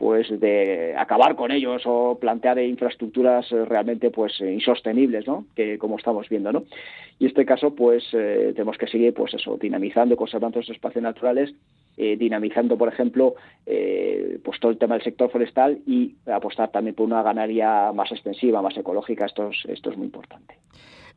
pues 0.02 0.28
de 0.40 0.96
acabar 0.98 1.36
con 1.36 1.52
ellos 1.52 1.84
o 1.86 2.18
plantear 2.20 2.58
infraestructuras 2.58 3.52
eh, 3.52 3.66
realmente 3.66 4.10
pues 4.10 4.34
insostenibles 4.42 5.28
no 5.28 5.46
que 5.56 5.78
como 5.78 6.00
estamos 6.00 6.28
viendo 6.28 6.52
no 6.52 6.64
y 7.20 7.26
en 7.26 7.28
este 7.30 7.46
caso 7.46 7.76
pues 7.76 8.04
eh, 8.14 8.52
tenemos 8.56 8.80
que 8.80 8.88
seguir 8.88 9.14
pues 9.14 9.36
eso 9.36 9.60
dinamizando 9.62 10.18
conservando 10.18 10.60
estos 10.60 10.76
espacios 10.76 11.04
naturales 11.04 11.54
eh, 11.98 12.18
dinamizando 12.18 12.80
por 12.80 12.88
ejemplo 12.88 13.36
eh, 13.68 14.40
pues 14.44 14.60
todo 14.60 14.72
el 14.72 14.80
tema 14.80 14.96
del 14.96 15.04
sector 15.04 15.30
forestal 15.30 15.78
y 15.86 16.16
apostar 16.26 16.72
también 16.72 16.96
por 16.96 17.06
una 17.06 17.22
ganadería 17.22 17.92
más 17.94 18.12
extensiva 18.12 18.60
más 18.64 18.76
ecológica. 18.76 19.28
Esto 19.28 19.50
es, 19.50 19.58
esto 19.70 19.92
es 19.92 19.98
muy 19.98 20.08
importante. 20.08 20.56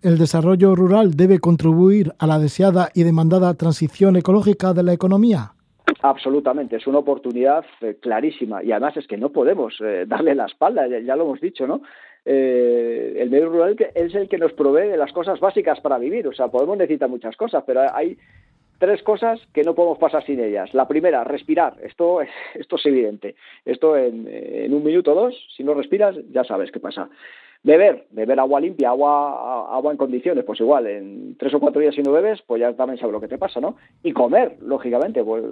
El 0.02 0.18
desarrollo 0.18 0.74
rural 0.74 1.14
debe 1.14 1.38
contribuir 1.38 2.12
a 2.18 2.26
la 2.26 2.38
deseada 2.38 2.90
y 2.92 3.04
demandada 3.04 3.54
transición 3.54 4.16
ecológica 4.16 4.74
de 4.74 4.82
la 4.82 4.92
economía 4.92 5.53
Absolutamente, 6.00 6.76
es 6.76 6.86
una 6.86 6.98
oportunidad 6.98 7.64
eh, 7.80 7.96
clarísima 8.00 8.62
y 8.62 8.72
además 8.72 8.96
es 8.96 9.06
que 9.06 9.18
no 9.18 9.30
podemos 9.30 9.74
eh, 9.80 10.04
darle 10.06 10.34
la 10.34 10.46
espalda, 10.46 10.86
ya, 10.86 11.16
lo 11.16 11.24
hemos 11.24 11.40
dicho, 11.40 11.66
¿no? 11.66 11.82
Eh, 12.24 13.16
el 13.18 13.28
medio 13.28 13.50
rural 13.50 13.76
es 13.94 14.14
el 14.14 14.28
que 14.28 14.38
nos 14.38 14.52
provee 14.54 14.88
de 14.88 14.96
las 14.96 15.12
cosas 15.12 15.40
básicas 15.40 15.80
para 15.80 15.98
vivir, 15.98 16.26
o 16.26 16.32
sea, 16.32 16.48
podemos 16.48 16.78
necesitar 16.78 17.10
muchas 17.10 17.36
cosas, 17.36 17.64
pero 17.66 17.82
hay 17.94 18.16
tres 18.78 19.02
cosas 19.02 19.40
que 19.52 19.62
no 19.62 19.74
podemos 19.74 19.98
pasar 19.98 20.24
sin 20.24 20.40
ellas. 20.40 20.72
La 20.72 20.88
primera, 20.88 21.22
respirar, 21.22 21.76
esto, 21.82 22.22
esto 22.54 22.76
es 22.76 22.86
evidente, 22.86 23.34
esto 23.66 23.96
en, 23.96 24.26
en 24.26 24.72
un 24.72 24.82
minuto 24.82 25.12
o 25.12 25.14
dos, 25.14 25.48
si 25.54 25.64
no 25.64 25.74
respiras 25.74 26.16
ya 26.32 26.44
sabes 26.44 26.72
qué 26.72 26.80
pasa. 26.80 27.10
Beber, 27.64 28.05
beber 28.11 28.38
agua 28.38 28.61
limpia, 28.61 28.90
agua, 28.90 29.74
agua 29.74 29.90
en 29.90 29.96
condiciones, 29.96 30.44
pues 30.44 30.61
igual, 30.61 30.87
en 30.87 31.35
tres 31.38 31.55
o 31.55 31.61
cuatro 31.61 31.81
días 31.81 31.94
si 31.94 32.03
no 32.03 32.12
bebes, 32.12 32.42
pues 32.42 32.61
ya 32.61 32.74
también 32.74 32.98
sabes 32.98 33.14
lo 33.14 33.22
que 33.22 33.29
te 33.29 33.38
pasa, 33.38 33.59
¿no? 33.59 33.77
Y 34.03 34.12
comer, 34.12 34.59
lógicamente, 34.61 35.24
pues 35.24 35.42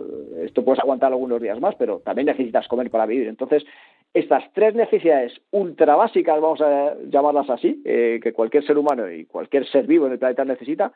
esto 0.43 0.63
puedes 0.63 0.81
aguantar 0.81 1.11
algunos 1.11 1.41
días 1.41 1.59
más, 1.59 1.75
pero 1.77 2.01
también 2.01 2.27
necesitas 2.27 2.69
comer 2.69 2.91
para 2.91 3.07
vivir. 3.07 3.29
Entonces, 3.29 3.65
estas 4.13 4.45
tres 4.53 4.75
necesidades 4.75 5.33
ultra 5.53 5.97
básicas, 5.97 6.39
vamos 6.39 6.61
a 6.61 6.97
llamarlas 7.09 7.49
así, 7.49 7.81
eh, 7.87 8.21
que 8.23 8.35
cualquier 8.35 8.67
ser 8.67 8.77
humano 8.77 9.11
y 9.11 9.25
cualquier 9.25 9.67
ser 9.67 9.87
vivo 9.87 10.05
en 10.05 10.13
el 10.13 10.19
planeta 10.19 10.45
necesita, 10.45 10.93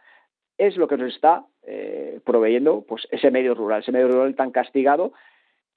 es 0.58 0.76
lo 0.76 0.86
que 0.86 0.98
nos 0.98 1.14
está 1.14 1.46
eh, 1.66 2.20
proveyendo 2.24 2.84
pues 2.86 3.08
ese 3.10 3.30
medio 3.30 3.54
rural, 3.54 3.80
ese 3.80 3.92
medio 3.92 4.08
rural 4.08 4.34
tan 4.34 4.50
castigado 4.50 5.12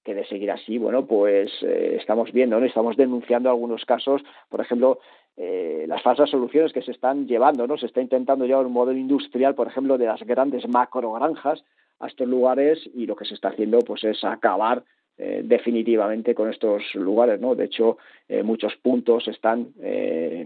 que 0.04 0.16
de 0.16 0.26
seguir 0.26 0.52
así, 0.52 0.78
bueno, 0.78 1.06
pues 1.06 1.52
eh, 1.62 1.98
estamos 2.00 2.32
viendo, 2.32 2.60
¿no? 2.60 2.66
estamos 2.66 2.96
denunciando 2.96 3.50
algunos 3.50 3.86
casos, 3.86 4.22
por 4.50 4.62
ejemplo, 4.62 5.00
eh, 5.38 5.86
las 5.88 6.02
falsas 6.02 6.30
soluciones 6.30 6.74
que 6.74 6.82
se 6.82 6.92
están 6.92 7.28
llevando, 7.28 7.66
¿no? 7.66 7.78
Se 7.78 7.86
está 7.86 8.02
intentando 8.02 8.46
llevar 8.46 8.66
un 8.66 8.74
modelo 8.74 9.00
industrial, 9.00 9.56
por 9.56 9.68
ejemplo, 9.68 9.98
de 9.98 10.06
las 10.06 10.22
grandes 10.24 10.68
macrogranjas 10.68 11.64
a 12.00 12.08
estos 12.08 12.28
lugares 12.28 12.80
y 12.94 13.06
lo 13.06 13.16
que 13.16 13.26
se 13.26 13.36
está 13.36 13.50
haciendo 13.50 13.80
pues 13.80 14.04
es 14.04 14.24
acabar 14.24 14.84
eh, 15.18 15.42
definitivamente 15.44 16.34
con 16.34 16.50
estos 16.50 16.84
lugares, 16.96 17.40
¿no? 17.42 17.56
De 17.56 17.66
hecho, 17.66 17.98
eh, 18.28 18.44
muchos 18.44 18.76
puntos 18.78 19.28
están, 19.28 19.74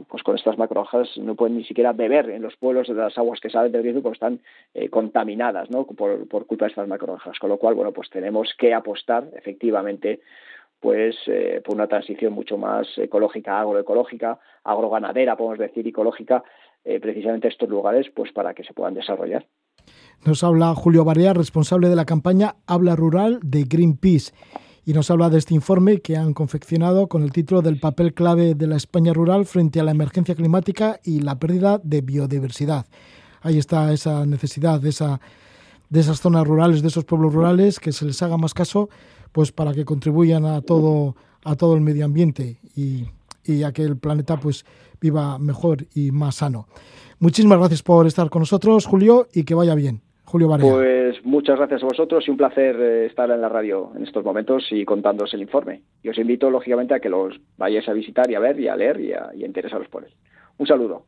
pues 0.08 0.24
con 0.24 0.36
estas 0.36 0.58
macrogranjas 0.58 1.17
no 1.17 1.36
pueden 1.36 1.58
ni 1.58 1.63
siquiera 1.63 1.91
beber 1.93 2.30
en 2.30 2.41
los 2.41 2.56
pueblos 2.58 2.88
de 2.88 2.96
las 2.96 3.17
aguas 3.17 3.39
que 3.39 3.50
salen 3.50 3.72
del 3.72 3.84
río 3.84 4.02
porque 4.02 4.15
están 4.15 4.39
contaminadas, 4.89 5.69
¿no? 5.69 5.86
Por, 5.86 6.28
por 6.28 6.46
culpa 6.46 6.65
de 6.65 6.69
estas 6.69 6.88
macrogranjas. 6.88 7.38
Con 7.39 7.50
lo 7.50 7.58
cual, 7.58 7.76
bueno, 7.76 7.91
pues 7.91 8.10
tenemos 8.10 8.54
que 8.58 8.74
apostar 8.74 9.28
efectivamente 9.36 10.22
pues 10.84 11.15
eh, 11.28 11.62
por 11.63 11.76
una 11.76 11.88
transición 11.88 12.34
mucho 12.34 12.58
más 12.58 12.86
ecológica, 12.98 13.62
agroecológica, 13.62 14.38
agroganadera, 14.65 15.38
podemos 15.38 15.58
decir, 15.58 15.88
ecológica, 15.88 16.43
eh, 16.84 17.00
precisamente 17.00 17.48
estos 17.48 17.69
lugares, 17.69 18.08
pues 18.13 18.34
para 18.34 18.54
que 18.54 18.65
se 18.65 18.74
puedan 18.74 18.93
desarrollar. 18.93 19.48
Nos 20.26 20.43
habla 20.43 20.76
Julio 20.76 21.06
Barea, 21.06 21.34
responsable 21.34 21.88
de 21.88 21.96
la 21.96 22.04
campaña 22.04 22.56
Habla 22.67 22.98
Rural 22.98 23.39
de 23.41 23.63
Greenpeace, 23.63 24.34
y 24.86 24.91
nos 24.91 25.10
habla 25.10 25.30
de 25.30 25.38
este 25.38 25.54
informe 25.54 26.02
que 26.02 26.17
han 26.17 26.34
confeccionado 26.34 27.08
con 27.08 27.24
el 27.24 27.32
título 27.32 27.62
del 27.62 27.80
papel 27.80 28.13
clave 28.13 28.54
de 28.54 28.67
la 28.67 28.76
España 28.76 29.13
rural 29.13 29.46
frente 29.46 29.80
a 29.80 29.84
la 29.84 29.91
emergencia 29.91 30.36
climática 30.36 31.00
y 31.06 31.22
la 31.22 31.39
pérdida 31.39 31.80
de 31.82 32.02
biodiversidad. 32.02 32.88
Ahí 33.41 33.58
está 33.58 33.93
esa 33.93 34.26
necesidad 34.26 34.82
de, 34.82 34.89
esa, 34.89 35.22
de 35.89 36.02
esas 36.02 36.19
zonas 36.19 36.46
rurales, 36.46 36.82
de 36.82 36.89
esos 36.89 37.06
pueblos 37.06 37.34
rurales, 37.34 37.80
que 37.80 37.93
se 37.93 38.04
les 38.04 38.22
haga 38.22 38.36
más 38.36 38.54
caso 38.54 38.89
pues 39.34 39.52
para 39.52 39.74
que 39.74 39.84
contribuyan 39.84 40.46
a 40.46 40.62
todo, 40.62 41.15
a 41.43 41.58
todo 41.58 41.76
el 41.76 41.82
medio 41.82 42.06
ambiente 42.06 42.60
y, 42.76 43.08
y 43.43 43.63
a 43.63 43.74
que 43.74 43.82
el 43.82 43.98
planeta 43.98 44.38
pues 44.38 44.65
viva 45.02 45.38
mejor 45.38 45.86
y 45.93 46.12
más 46.12 46.36
sano. 46.36 46.67
Muchísimas 47.19 47.60
gracias 47.60 47.84
por 47.84 48.08
estar 48.08 48.30
con 48.30 48.41
nosotros, 48.41 48.86
Julio, 48.86 49.28
y 49.34 49.43
que 49.43 49.56
vaya 49.56 49.76
bien. 49.76 50.02
Julio 50.26 50.48
Barea. 50.48 50.74
Pues 50.74 51.26
muchas 51.26 51.58
gracias 51.58 51.84
a 51.84 51.86
vosotros 51.86 52.28
y 52.28 52.32
un 52.32 52.38
placer 52.38 52.76
eh, 52.80 53.06
estar 53.06 53.30
en 53.30 53.41
la 53.41 53.50
radio 53.50 53.91
en 53.96 54.04
estos 54.04 54.24
momentos 54.24 54.65
y 54.72 54.84
contándoos 54.84 55.34
el 55.34 55.41
informe. 55.41 55.82
Y 56.02 56.10
os 56.10 56.17
invito, 56.17 56.50
lógicamente, 56.50 56.96
a 56.96 57.00
que 57.00 57.10
los 57.10 57.39
vayáis 57.58 57.88
a 57.88 57.93
visitar 57.93 58.32
y 58.32 58.36
a 58.36 58.39
ver 58.39 58.60
y 58.60 58.67
a 58.67 58.76
leer 58.76 59.00
y 59.00 59.13
a, 59.13 59.30
y 59.36 59.43
a 59.43 59.46
interesaros 59.46 59.88
por 59.89 60.06
él. 60.06 60.12
Un 60.58 60.65
saludo. 60.65 61.06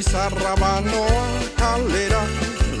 Baserri 0.00 0.02
zarra 0.02 0.54
banoa 0.56 1.24
kalera 1.56 2.22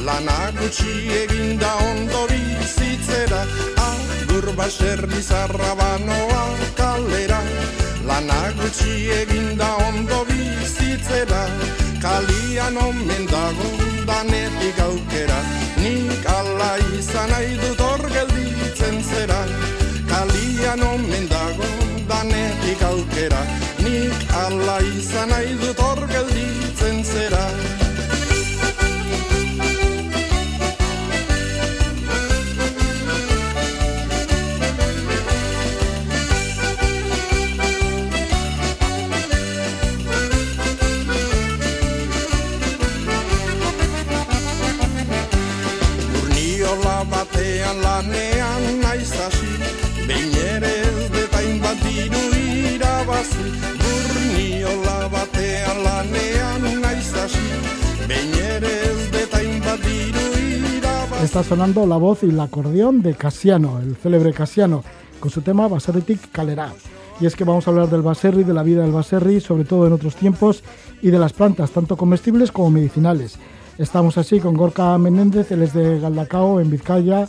Lana 0.04 0.50
gutxi 0.52 1.10
eginda 1.22 1.70
ondo 1.76 2.26
bizitzera. 2.28 3.44
Agur 3.76 4.54
baserri 4.56 5.20
zarra 5.20 5.74
banoa 5.76 6.42
kalera 6.76 7.40
Lana 8.06 8.52
gutxi 8.56 9.10
eginda 9.20 9.68
ondo 9.88 10.24
bizitzera. 10.24 11.42
Kalian 12.00 12.76
omen 12.76 13.26
dago 13.26 13.68
danetik 14.06 14.78
aukera 14.80 15.40
Nik 15.76 16.24
ala 16.26 16.78
izan 16.96 17.28
nahi 17.30 17.56
dut 17.60 17.80
hor 17.80 18.02
gelditzen 18.14 19.02
zera. 19.02 19.40
Kalian 20.08 20.82
omen 20.82 21.28
dago 21.28 21.68
danetik 22.08 22.82
aukera 22.82 23.42
Nik 23.84 24.32
ala 24.44 24.80
izan 24.96 25.28
nahi 25.28 25.54
dut 25.60 25.78
hor 25.78 26.06
gelditzen 26.08 26.49
Está 61.24 61.42
sonando 61.42 61.86
la 61.86 61.96
voz 61.96 62.22
y 62.22 62.26
el 62.26 62.38
acordeón 62.38 63.02
de 63.02 63.14
Casiano, 63.14 63.80
el 63.80 63.96
célebre 63.96 64.32
Casiano, 64.32 64.84
con 65.18 65.30
su 65.30 65.42
tema 65.42 65.66
Baserritik 65.66 66.30
Calera. 66.30 66.72
Y 67.20 67.26
es 67.26 67.34
que 67.34 67.44
vamos 67.44 67.66
a 67.66 67.70
hablar 67.70 67.90
del 67.90 68.02
baserri, 68.02 68.44
de 68.44 68.54
la 68.54 68.62
vida 68.62 68.82
del 68.82 68.92
baserri, 68.92 69.40
sobre 69.40 69.64
todo 69.64 69.86
en 69.88 69.92
otros 69.92 70.14
tiempos, 70.14 70.62
y 71.02 71.10
de 71.10 71.18
las 71.18 71.32
plantas, 71.32 71.72
tanto 71.72 71.96
comestibles 71.96 72.52
como 72.52 72.70
medicinales. 72.70 73.38
Estamos 73.80 74.18
así 74.18 74.40
con 74.40 74.52
Gorka 74.52 74.98
Menéndez, 74.98 75.50
él 75.52 75.62
es 75.62 75.72
de 75.72 75.98
Galdacao, 76.00 76.60
en 76.60 76.70
Vizcaya, 76.70 77.26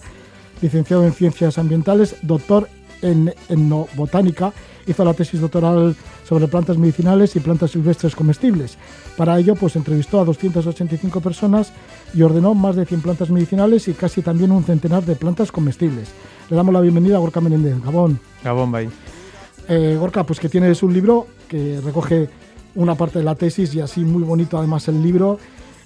licenciado 0.62 1.06
en 1.06 1.14
Ciencias 1.14 1.58
Ambientales, 1.58 2.18
doctor 2.24 2.68
en 3.02 3.34
etnobotánica, 3.48 4.52
hizo 4.86 5.06
la 5.06 5.14
tesis 5.14 5.40
doctoral 5.40 5.96
sobre 6.28 6.50
plantas 6.50 6.78
medicinales 6.78 7.38
y 7.38 7.40
plantas 7.40 7.72
silvestres 7.72 8.18
comestibles. 8.18 8.78
Para 9.16 9.40
ello, 9.40 9.56
pues 9.56 9.78
entrevistó 9.78 10.20
a 10.20 10.26
285 10.26 11.22
personas 11.22 11.72
y 12.14 12.22
ordenó 12.22 12.54
más 12.54 12.76
de 12.76 12.86
100 12.86 13.02
plantas 13.02 13.30
medicinales 13.30 13.88
y 13.88 13.94
casi 13.94 14.22
también 14.22 14.52
un 14.52 14.66
centenar 14.66 15.06
de 15.06 15.16
plantas 15.16 15.54
comestibles. 15.54 16.10
Le 16.50 16.58
damos 16.58 16.74
la 16.74 16.82
bienvenida 16.82 17.16
a 17.16 17.20
Gorka 17.20 17.40
Menéndez. 17.40 17.82
Gabón. 17.82 18.20
Gabón, 18.44 18.74
bye. 18.74 18.90
Eh, 19.70 19.96
Gorka, 19.98 20.26
pues 20.26 20.38
que 20.42 20.50
tienes 20.50 20.84
un 20.84 20.94
libro 20.94 21.28
que 21.48 21.80
recoge 21.80 22.28
una 22.76 22.96
parte 22.96 23.20
de 23.20 23.26
la 23.26 23.36
tesis 23.36 23.74
y 23.74 23.80
así 23.80 24.02
muy 24.02 24.24
bonito 24.24 24.58
además 24.58 24.90
el 24.90 25.02
libro 25.02 25.40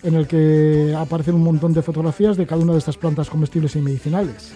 en 0.03 0.15
el 0.15 0.27
que 0.27 0.93
aparecen 0.97 1.35
un 1.35 1.43
montón 1.43 1.73
de 1.73 1.81
fotografías 1.81 2.37
de 2.37 2.45
cada 2.45 2.61
una 2.61 2.73
de 2.73 2.79
estas 2.79 2.97
plantas 2.97 3.29
comestibles 3.29 3.75
y 3.75 3.81
medicinales. 3.81 4.53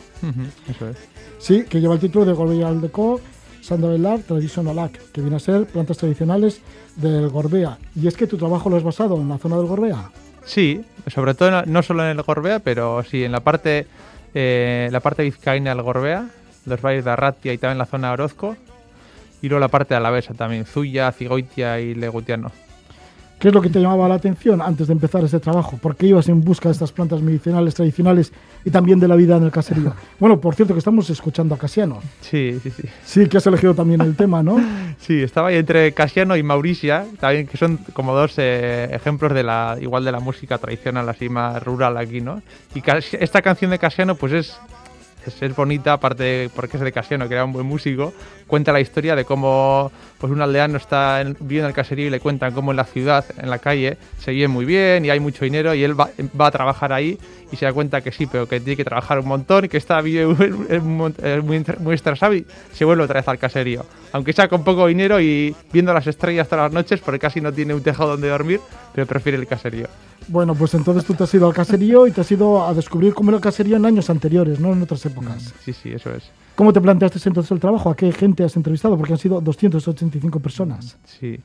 Eso 0.69 0.89
es. 0.89 0.97
Sí, 1.39 1.63
que 1.69 1.79
lleva 1.81 1.93
el 1.95 1.99
título 1.99 2.25
de 2.25 2.33
Gorbea 2.33 2.67
Aldeco, 2.67 3.19
Sandabelar, 3.61 4.19
Traditional 4.19 4.77
Act, 4.79 5.11
que 5.11 5.21
viene 5.21 5.35
a 5.37 5.39
ser 5.39 5.65
plantas 5.65 5.97
tradicionales 5.97 6.61
del 6.95 7.29
Gorbea. 7.29 7.77
Y 7.95 8.07
es 8.07 8.15
que 8.17 8.27
tu 8.27 8.37
trabajo 8.37 8.69
lo 8.69 8.77
has 8.77 8.83
basado 8.83 9.15
en 9.19 9.29
la 9.29 9.37
zona 9.37 9.57
del 9.57 9.65
Gorbea. 9.65 10.11
Sí, 10.45 10.81
sobre 11.07 11.33
todo 11.33 11.63
no- 11.65 11.83
solo 11.83 12.03
en 12.03 12.17
el 12.17 12.23
Gorbea, 12.23 12.59
pero 12.59 13.03
sí 13.03 13.23
en 13.23 13.31
la 13.31 13.39
parte, 13.41 13.85
eh, 14.33 14.89
la 14.91 14.99
parte 14.99 15.23
vizcaína 15.23 15.71
del 15.73 15.81
Gorbea, 15.83 16.27
los 16.65 16.81
valles 16.81 17.05
de 17.05 17.11
Arratia 17.11 17.53
y 17.53 17.57
también 17.57 17.77
la 17.77 17.85
zona 17.85 18.07
de 18.09 18.13
Orozco. 18.13 18.55
Y 19.41 19.47
luego 19.47 19.59
la 19.61 19.69
parte 19.69 19.95
alavesa 19.95 20.33
también, 20.33 20.65
Zuya, 20.65 21.11
Cigoitia 21.13 21.79
y 21.79 21.95
Legutiano. 21.95 22.51
¿Qué 23.39 23.47
es 23.47 23.53
lo 23.53 23.61
que 23.61 23.69
te 23.69 23.79
llamaba 23.79 24.09
la 24.09 24.15
atención 24.15 24.61
antes 24.61 24.87
de 24.87 24.93
empezar 24.93 25.23
ese 25.23 25.39
trabajo? 25.39 25.77
¿Por 25.77 25.95
qué 25.95 26.07
ibas 26.07 26.27
en 26.27 26.43
busca 26.43 26.67
de 26.67 26.73
estas 26.73 26.91
plantas 26.91 27.21
medicinales 27.21 27.73
tradicionales 27.73 28.33
y 28.65 28.69
también 28.69 28.99
de 28.99 29.07
la 29.07 29.15
vida 29.15 29.37
en 29.37 29.43
el 29.43 29.51
caserío? 29.51 29.93
Bueno, 30.19 30.41
por 30.41 30.53
cierto, 30.53 30.73
que 30.73 30.79
estamos 30.79 31.09
escuchando 31.09 31.55
a 31.55 31.57
Casiano. 31.57 32.01
Sí, 32.19 32.59
sí, 32.61 32.69
sí. 32.71 32.83
Sí, 33.05 33.27
que 33.29 33.37
has 33.37 33.47
elegido 33.47 33.73
también 33.73 34.01
el 34.01 34.17
tema, 34.17 34.43
¿no? 34.43 34.57
Sí, 34.99 35.23
estaba 35.23 35.47
ahí 35.47 35.55
entre 35.55 35.93
Casiano 35.93 36.35
y 36.35 36.43
Mauricia, 36.43 37.05
también 37.21 37.47
que 37.47 37.57
son 37.57 37.77
como 37.93 38.13
dos 38.13 38.33
eh, 38.35 38.89
ejemplos 38.91 39.33
de 39.33 39.43
la 39.43 39.77
igual 39.79 40.03
de 40.03 40.11
la 40.11 40.19
música 40.19 40.57
tradicional 40.57 41.07
así 41.07 41.29
más 41.29 41.63
rural 41.63 41.95
aquí, 41.95 42.19
¿no? 42.19 42.41
Y 42.75 42.83
esta 43.13 43.41
canción 43.41 43.71
de 43.71 43.79
Casiano 43.79 44.15
pues 44.15 44.33
es 44.33 44.59
es, 45.25 45.41
es 45.41 45.55
bonita, 45.55 45.93
aparte 45.93 46.49
porque 46.55 46.77
es 46.77 46.83
de 46.83 46.91
Casiano, 46.91 47.27
que 47.27 47.33
era 47.33 47.45
un 47.45 47.53
buen 47.53 47.65
músico, 47.65 48.13
cuenta 48.47 48.71
la 48.71 48.79
historia 48.79 49.15
de 49.15 49.25
cómo 49.25 49.91
pues 50.17 50.31
un 50.31 50.41
aldeano 50.41 50.77
está 50.77 51.21
en, 51.21 51.37
vive 51.39 51.61
en 51.61 51.67
el 51.67 51.73
caserío 51.73 52.07
y 52.07 52.09
le 52.09 52.19
cuentan 52.19 52.53
cómo 52.53 52.71
en 52.71 52.77
la 52.77 52.85
ciudad, 52.85 53.23
en 53.37 53.49
la 53.49 53.59
calle, 53.59 53.97
se 54.19 54.31
vive 54.31 54.47
muy 54.47 54.65
bien 54.65 55.05
y 55.05 55.09
hay 55.09 55.19
mucho 55.19 55.45
dinero 55.45 55.73
y 55.73 55.83
él 55.83 55.97
va, 55.97 56.09
va 56.39 56.47
a 56.47 56.51
trabajar 56.51 56.91
ahí 56.91 57.17
y 57.51 57.55
se 57.55 57.65
da 57.65 57.73
cuenta 57.73 58.01
que 58.01 58.11
sí, 58.11 58.25
pero 58.25 58.47
que 58.47 58.59
tiene 58.59 58.75
que 58.75 58.83
trabajar 58.83 59.19
un 59.19 59.27
montón 59.27 59.65
y 59.65 59.69
que 59.69 59.77
está 59.77 60.01
vive 60.01 60.27
muy, 60.81 61.13
muy, 61.41 61.65
muy 61.79 61.95
estresado 61.95 62.33
y 62.33 62.45
se 62.73 62.85
vuelve 62.85 63.03
otra 63.03 63.19
vez 63.19 63.27
al 63.27 63.39
caserío. 63.39 63.85
Aunque 64.11 64.33
sea 64.33 64.47
con 64.47 64.63
poco 64.63 64.87
dinero 64.87 65.19
y 65.19 65.55
viendo 65.71 65.93
las 65.93 66.07
estrellas 66.07 66.47
todas 66.47 66.65
las 66.65 66.73
noches 66.73 66.99
porque 66.99 67.19
casi 67.19 67.41
no 67.41 67.53
tiene 67.53 67.73
un 67.73 67.83
tejado 67.83 68.11
donde 68.11 68.29
dormir, 68.29 68.59
pero 68.93 69.07
prefiere 69.07 69.37
el 69.37 69.47
caserío. 69.47 69.87
Bueno, 70.29 70.53
pues 70.55 70.73
entonces 70.75 71.03
tú 71.05 71.13
te 71.15 71.23
has 71.23 71.33
ido 71.33 71.47
al 71.47 71.53
caserío 71.53 72.05
y 72.07 72.11
te 72.11 72.21
has 72.21 72.31
ido 72.31 72.65
a 72.65 72.73
descubrir 72.73 73.13
cómo 73.13 73.31
era 73.31 73.37
el 73.37 73.43
caserío 73.43 73.77
en 73.77 73.85
años 73.85 74.09
anteriores, 74.09 74.59
no 74.59 74.71
en 74.73 74.81
otras 74.83 75.05
épocas. 75.05 75.53
Sí, 75.63 75.73
sí, 75.73 75.91
eso 75.91 76.11
es. 76.13 76.29
¿Cómo 76.55 76.71
te 76.73 76.81
planteaste 76.81 77.19
entonces 77.29 77.51
el 77.51 77.59
trabajo? 77.59 77.89
¿A 77.89 77.95
qué 77.95 78.11
gente 78.11 78.43
has 78.43 78.55
entrevistado? 78.57 78.97
Porque 78.97 79.13
han 79.13 79.19
sido 79.19 79.39
285 79.41 80.39
personas. 80.39 80.97
Sí. 81.05 81.39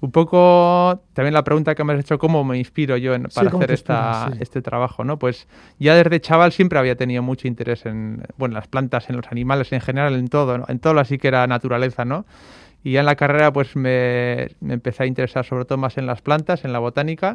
Un 0.00 0.12
poco 0.12 1.00
también 1.14 1.34
la 1.34 1.42
pregunta 1.42 1.74
que 1.74 1.82
me 1.82 1.94
has 1.94 2.00
hecho, 2.00 2.18
¿cómo 2.18 2.44
me 2.44 2.58
inspiro 2.58 2.96
yo 2.96 3.14
en- 3.14 3.24
para 3.34 3.50
¿cómo 3.50 3.62
hacer 3.64 3.74
esta, 3.74 3.94
inspiras? 4.10 4.34
Sí. 4.36 4.42
este 4.42 4.62
trabajo? 4.62 5.02
¿no? 5.04 5.18
Pues 5.18 5.48
ya 5.80 5.94
desde 5.96 6.20
chaval 6.20 6.52
siempre 6.52 6.78
había 6.78 6.94
tenido 6.96 7.22
mucho 7.22 7.48
interés 7.48 7.86
en 7.86 8.22
bueno, 8.36 8.54
las 8.54 8.68
plantas, 8.68 9.08
en 9.10 9.16
los 9.16 9.26
animales, 9.32 9.72
en 9.72 9.80
general, 9.80 10.14
en 10.14 10.28
todo, 10.28 10.58
¿no? 10.58 10.64
en 10.68 10.78
todo 10.78 11.00
así 11.00 11.18
que 11.18 11.28
era 11.28 11.46
naturaleza, 11.46 12.04
¿no? 12.04 12.24
Y 12.84 12.92
ya 12.92 13.00
en 13.00 13.06
la 13.06 13.16
carrera 13.16 13.52
pues 13.52 13.74
me, 13.74 14.50
me 14.60 14.74
empecé 14.74 15.02
a 15.02 15.06
interesar 15.06 15.44
sobre 15.44 15.64
todo 15.64 15.78
más 15.78 15.98
en 15.98 16.06
las 16.06 16.22
plantas, 16.22 16.64
en 16.64 16.72
la 16.72 16.78
botánica, 16.78 17.34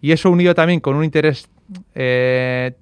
y 0.00 0.12
eso 0.12 0.30
unido 0.30 0.54
también 0.54 0.80
con 0.80 0.96
un 0.96 1.04
interés 1.04 1.48
eh, 1.94 2.72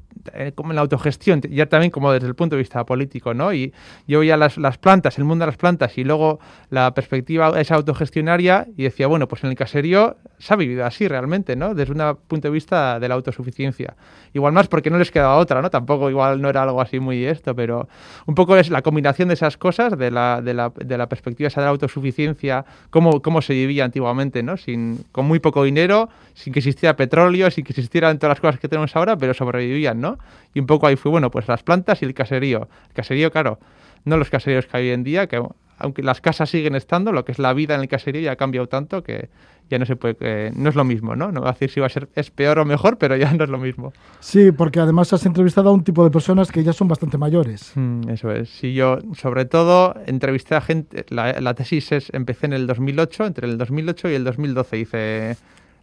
como 0.54 0.70
en 0.70 0.76
la 0.76 0.82
autogestión, 0.82 1.40
ya 1.42 1.66
también 1.66 1.90
como 1.90 2.12
desde 2.12 2.26
el 2.26 2.34
punto 2.34 2.56
de 2.56 2.62
vista 2.62 2.84
político, 2.84 3.34
¿no? 3.34 3.52
Y 3.52 3.72
yo 4.06 4.20
veía 4.20 4.36
las, 4.36 4.58
las 4.58 4.78
plantas, 4.78 5.18
el 5.18 5.24
mundo 5.24 5.44
de 5.44 5.48
las 5.48 5.56
plantas 5.56 5.96
y 5.98 6.04
luego 6.04 6.40
la 6.70 6.92
perspectiva 6.94 7.58
esa 7.60 7.74
autogestionaria 7.74 8.66
y 8.76 8.84
decía, 8.84 9.06
bueno, 9.06 9.28
pues 9.28 9.44
en 9.44 9.50
el 9.50 9.56
caserío 9.56 10.16
se 10.38 10.54
ha 10.54 10.56
vivido 10.56 10.84
así 10.84 11.08
realmente, 11.08 11.56
¿no? 11.56 11.74
Desde 11.74 11.92
un 11.92 12.16
punto 12.28 12.48
de 12.48 12.52
vista 12.52 13.00
de 13.00 13.08
la 13.08 13.14
autosuficiencia. 13.14 13.96
Igual 14.32 14.52
más 14.52 14.68
porque 14.68 14.90
no 14.90 14.98
les 14.98 15.10
quedaba 15.10 15.36
otra, 15.36 15.62
¿no? 15.62 15.70
Tampoco 15.70 16.10
igual 16.10 16.40
no 16.40 16.48
era 16.48 16.62
algo 16.62 16.80
así 16.80 17.00
muy 17.00 17.24
esto, 17.24 17.54
pero 17.54 17.88
un 18.26 18.34
poco 18.34 18.56
es 18.56 18.70
la 18.70 18.82
combinación 18.82 19.28
de 19.28 19.34
esas 19.34 19.56
cosas, 19.56 19.98
de 19.98 20.10
la, 20.10 20.40
de 20.42 20.54
la, 20.54 20.72
de 20.74 20.98
la 20.98 21.08
perspectiva 21.08 21.48
esa 21.48 21.60
de 21.60 21.66
la 21.66 21.70
autosuficiencia, 21.70 22.64
cómo, 22.90 23.20
cómo 23.22 23.42
se 23.42 23.52
vivía 23.54 23.84
antiguamente, 23.84 24.42
¿no? 24.42 24.56
Sin, 24.56 25.04
con 25.12 25.26
muy 25.26 25.40
poco 25.40 25.64
dinero, 25.64 26.08
sin 26.34 26.52
que 26.52 26.60
existiera 26.60 26.96
petróleo, 26.96 27.50
sin 27.50 27.64
que 27.64 27.72
existieran 27.72 28.18
todas 28.18 28.36
las 28.36 28.40
cosas 28.40 28.60
que 28.60 28.68
tenemos 28.68 28.94
ahora, 28.94 29.16
pero 29.16 29.34
sobrevivían, 29.34 30.00
¿no? 30.00 30.17
Y 30.54 30.60
un 30.60 30.66
poco 30.66 30.86
ahí 30.86 30.96
fue, 30.96 31.10
bueno, 31.10 31.30
pues 31.30 31.48
las 31.48 31.62
plantas 31.62 32.02
y 32.02 32.04
el 32.04 32.14
caserío. 32.14 32.68
El 32.88 32.94
caserío, 32.94 33.30
claro, 33.30 33.58
no 34.04 34.16
los 34.16 34.30
caseríos 34.30 34.66
que 34.66 34.76
hay 34.76 34.88
hoy 34.88 34.92
en 34.92 35.04
día, 35.04 35.26
que 35.26 35.42
aunque 35.78 36.02
las 36.02 36.20
casas 36.20 36.50
siguen 36.50 36.74
estando, 36.74 37.12
lo 37.12 37.24
que 37.24 37.32
es 37.32 37.38
la 37.38 37.52
vida 37.52 37.74
en 37.74 37.80
el 37.80 37.88
caserío 37.88 38.20
ya 38.20 38.32
ha 38.32 38.36
cambiado 38.36 38.68
tanto 38.68 39.02
que 39.02 39.28
ya 39.70 39.78
no 39.78 39.86
se 39.86 39.96
puede, 39.96 40.16
que 40.16 40.52
no 40.56 40.70
es 40.70 40.74
lo 40.74 40.84
mismo, 40.84 41.14
¿no? 41.14 41.30
No 41.30 41.40
voy 41.40 41.50
a 41.50 41.52
decir 41.52 41.70
si 41.70 41.78
va 41.78 41.86
a 41.86 41.90
ser 41.90 42.08
es 42.14 42.30
peor 42.30 42.58
o 42.58 42.64
mejor, 42.64 42.98
pero 42.98 43.16
ya 43.16 43.32
no 43.32 43.44
es 43.44 43.50
lo 43.50 43.58
mismo. 43.58 43.92
Sí, 44.18 44.50
porque 44.50 44.80
además 44.80 45.12
has 45.12 45.26
entrevistado 45.26 45.68
a 45.68 45.72
un 45.72 45.84
tipo 45.84 46.02
de 46.04 46.10
personas 46.10 46.50
que 46.50 46.64
ya 46.64 46.72
son 46.72 46.88
bastante 46.88 47.18
mayores. 47.18 47.72
Mm, 47.74 48.08
eso 48.08 48.32
es. 48.32 48.48
Sí, 48.48 48.74
yo 48.74 48.98
sobre 49.14 49.44
todo 49.44 49.94
entrevisté 50.06 50.54
a 50.54 50.62
gente, 50.62 51.04
la, 51.10 51.40
la 51.40 51.54
tesis 51.54 51.92
es, 51.92 52.10
empecé 52.12 52.46
en 52.46 52.54
el 52.54 52.66
2008, 52.66 53.26
entre 53.26 53.46
el 53.46 53.58
2008 53.58 54.10
y 54.10 54.14
el 54.14 54.24
2012 54.24 54.78
hice 54.78 55.36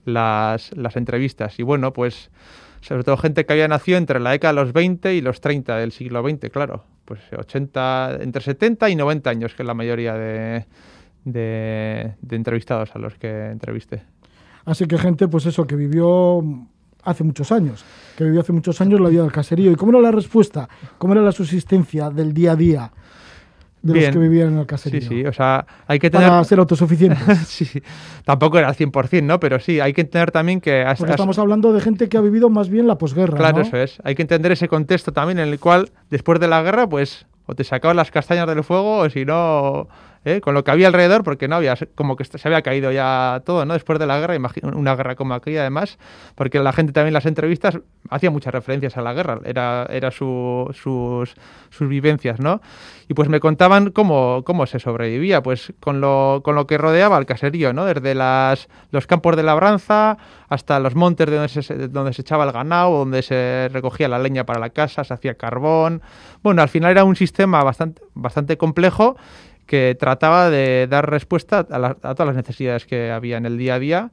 las, 0.06 0.76
las 0.76 0.96
entrevistas 0.96 1.60
y 1.60 1.64
bueno, 1.64 1.94
pues 1.94 2.32
sobre 2.86 3.04
todo 3.04 3.18
gente 3.18 3.46
que 3.46 3.54
había 3.54 3.68
nacido 3.68 3.98
entre 3.98 4.20
la 4.20 4.32
década 4.32 4.54
de 4.54 4.62
los 4.62 4.74
20 4.74 5.16
y 5.16 5.22
los 5.22 5.42
30 5.42 5.78
del 5.78 5.92
siglo 5.92 6.22
XX, 6.22 6.52
claro. 6.52 6.84
Pues 7.06 7.20
80, 7.36 8.20
entre 8.22 8.44
70 8.44 8.90
y 8.92 8.96
90 8.96 9.30
años, 9.30 9.56
que 9.56 9.64
es 9.64 9.68
la 9.68 9.74
mayoría 9.74 10.14
de, 10.14 10.66
de, 11.24 12.14
entrevistados 12.30 12.96
a 12.96 13.00
los 13.00 13.16
que 13.16 13.48
entrevisté. 13.48 14.04
Así 14.66 14.86
que 14.86 15.00
gente, 15.00 15.28
pues 15.28 15.48
eso, 15.48 15.66
que 15.66 15.76
vivió 15.76 16.44
hace 17.04 17.24
muchos 17.24 17.52
años, 17.52 17.84
que 18.18 18.24
vivió 18.24 18.42
hace 18.42 18.54
muchos 18.54 18.80
años 18.82 19.02
la 19.02 19.10
vida 19.10 19.24
del 19.24 19.32
caserío. 19.32 19.72
¿Y 19.72 19.76
cómo 19.76 19.92
era 19.92 20.02
la 20.02 20.12
respuesta? 20.12 20.70
¿Cómo 21.00 21.14
era 21.14 21.24
la 21.24 21.32
subsistencia 21.32 22.12
del 22.12 22.34
día 22.34 22.52
a 22.52 22.56
día 22.56 22.92
de 23.86 23.94
Bien. 23.94 24.06
los 24.06 24.14
que 24.14 24.20
vivían 24.20 24.54
en 24.54 24.60
el 24.60 24.66
caserío? 24.66 25.02
Sí, 25.02 25.08
sí, 25.08 25.26
o 25.26 25.32
sea, 25.32 25.66
hay 25.86 26.00
que 26.00 26.10
tener... 26.10 26.28
Para 26.28 26.44
ser 26.44 26.58
autosuficientes. 26.58 27.38
sí, 27.48 27.82
tampoco 28.24 28.58
era 28.58 28.68
al 28.68 28.76
100%, 28.76 29.24
¿no? 29.24 29.40
Pero 29.40 29.60
sí, 29.60 29.80
hay 29.80 29.94
que 29.94 30.02
entender 30.02 30.32
también 30.32 30.60
que... 30.60 30.84
Porque 30.98 31.12
estamos 31.12 31.38
hablando 31.38 31.72
de 31.72 31.82
gente 31.82 32.10
que 32.10 32.18
ha 32.18 32.22
vivido 32.22 32.50
más 32.50 32.70
bien 32.70 32.88
la 32.88 32.98
posguerra. 32.98 33.38
Claro, 33.38 33.60
¿no? 33.60 33.64
eso 33.64 33.78
es. 33.78 33.98
Hay 34.04 34.16
que 34.16 34.24
entender 34.24 34.52
ese 34.52 34.68
contexto 34.68 35.14
también 35.14 35.38
en 35.38 35.50
el 35.50 35.60
cual, 35.60 35.92
después 36.10 36.40
de 36.40 36.48
la 36.48 36.64
guerra, 36.64 36.90
pues, 36.90 37.28
o 37.46 37.54
te 37.54 37.64
sacaban 37.64 37.96
las 37.96 38.10
castañas 38.10 38.48
del 38.48 38.64
fuego, 38.64 38.98
o 38.98 39.10
si 39.10 39.24
no, 39.24 39.88
¿eh? 40.26 40.42
con 40.42 40.54
lo 40.54 40.64
que 40.64 40.72
había 40.72 40.88
alrededor, 40.88 41.24
porque 41.24 41.48
no 41.48 41.56
había, 41.56 41.76
como 41.96 42.16
que 42.18 42.26
se 42.26 42.48
había 42.48 42.62
caído 42.62 42.92
ya 42.92 43.42
todo, 43.46 43.64
¿no? 43.66 43.74
Después 43.74 44.00
de 44.00 44.08
la 44.08 44.20
guerra, 44.20 44.36
una 44.74 44.96
guerra 44.96 45.16
como 45.16 45.34
aquella, 45.34 45.62
además, 45.62 45.98
porque 46.36 46.60
la 46.60 46.74
gente 46.74 46.92
también 46.92 47.10
en 47.10 47.14
las 47.14 47.26
entrevistas 47.26 47.80
hacía 48.10 48.30
muchas 48.32 48.54
referencias 48.54 48.98
a 48.98 49.02
la 49.02 49.14
guerra, 49.14 49.40
era, 49.46 49.86
era 49.90 50.12
su- 50.12 50.70
sus, 50.74 51.36
sus 51.70 51.88
vivencias, 51.88 52.40
¿no? 52.40 52.62
Y 53.08 53.14
pues 53.14 53.30
me 53.30 53.40
contaban 53.40 53.92
cómo, 53.92 54.42
cómo 54.44 54.66
se 54.66 54.80
sobrevivía, 54.80 55.44
pues 55.44 55.74
con 55.80 56.02
lo, 56.02 56.42
con 56.44 56.56
lo 56.56 56.66
que 56.68 56.78
rodeaba 56.78 57.18
el 57.20 57.26
caserío, 57.28 57.72
¿no? 57.72 57.86
Desde 57.86 58.16
las, 58.16 58.68
los 58.92 59.06
campos 59.08 59.36
de 59.36 59.44
labranza 59.44 60.18
hasta 60.50 60.80
los 60.80 60.96
montes 60.96 61.28
de 61.28 61.36
donde 61.36 61.50
se, 61.50 61.88
donde 61.88 62.14
se 62.14 62.22
echaba 62.22 62.46
el 62.46 62.52
ganado, 62.52 62.98
donde 62.98 63.22
se 63.22 63.70
recogía 63.72 64.08
la 64.08 64.18
leña 64.20 64.44
para 64.46 64.60
la 64.60 64.72
casa, 64.72 65.04
se 65.04 65.14
hacía 65.14 65.36
carbón. 65.36 66.02
Bueno, 66.42 66.62
al 66.64 66.70
final 66.70 66.92
era 66.92 67.04
un 67.04 67.16
sistema 67.16 67.64
bastante, 67.64 68.02
bastante 68.16 68.58
complejo 68.58 69.18
que 69.66 69.96
trataba 70.00 70.50
de 70.50 70.88
dar 70.90 71.10
respuesta 71.10 71.66
a, 71.70 71.80
la- 71.80 71.98
a 72.02 72.14
todas 72.16 72.28
las 72.28 72.36
necesidades 72.36 72.86
que 72.86 73.12
había 73.12 73.38
en 73.38 73.46
el 73.46 73.58
día 73.58 73.76
a 73.76 73.80
día. 73.80 74.12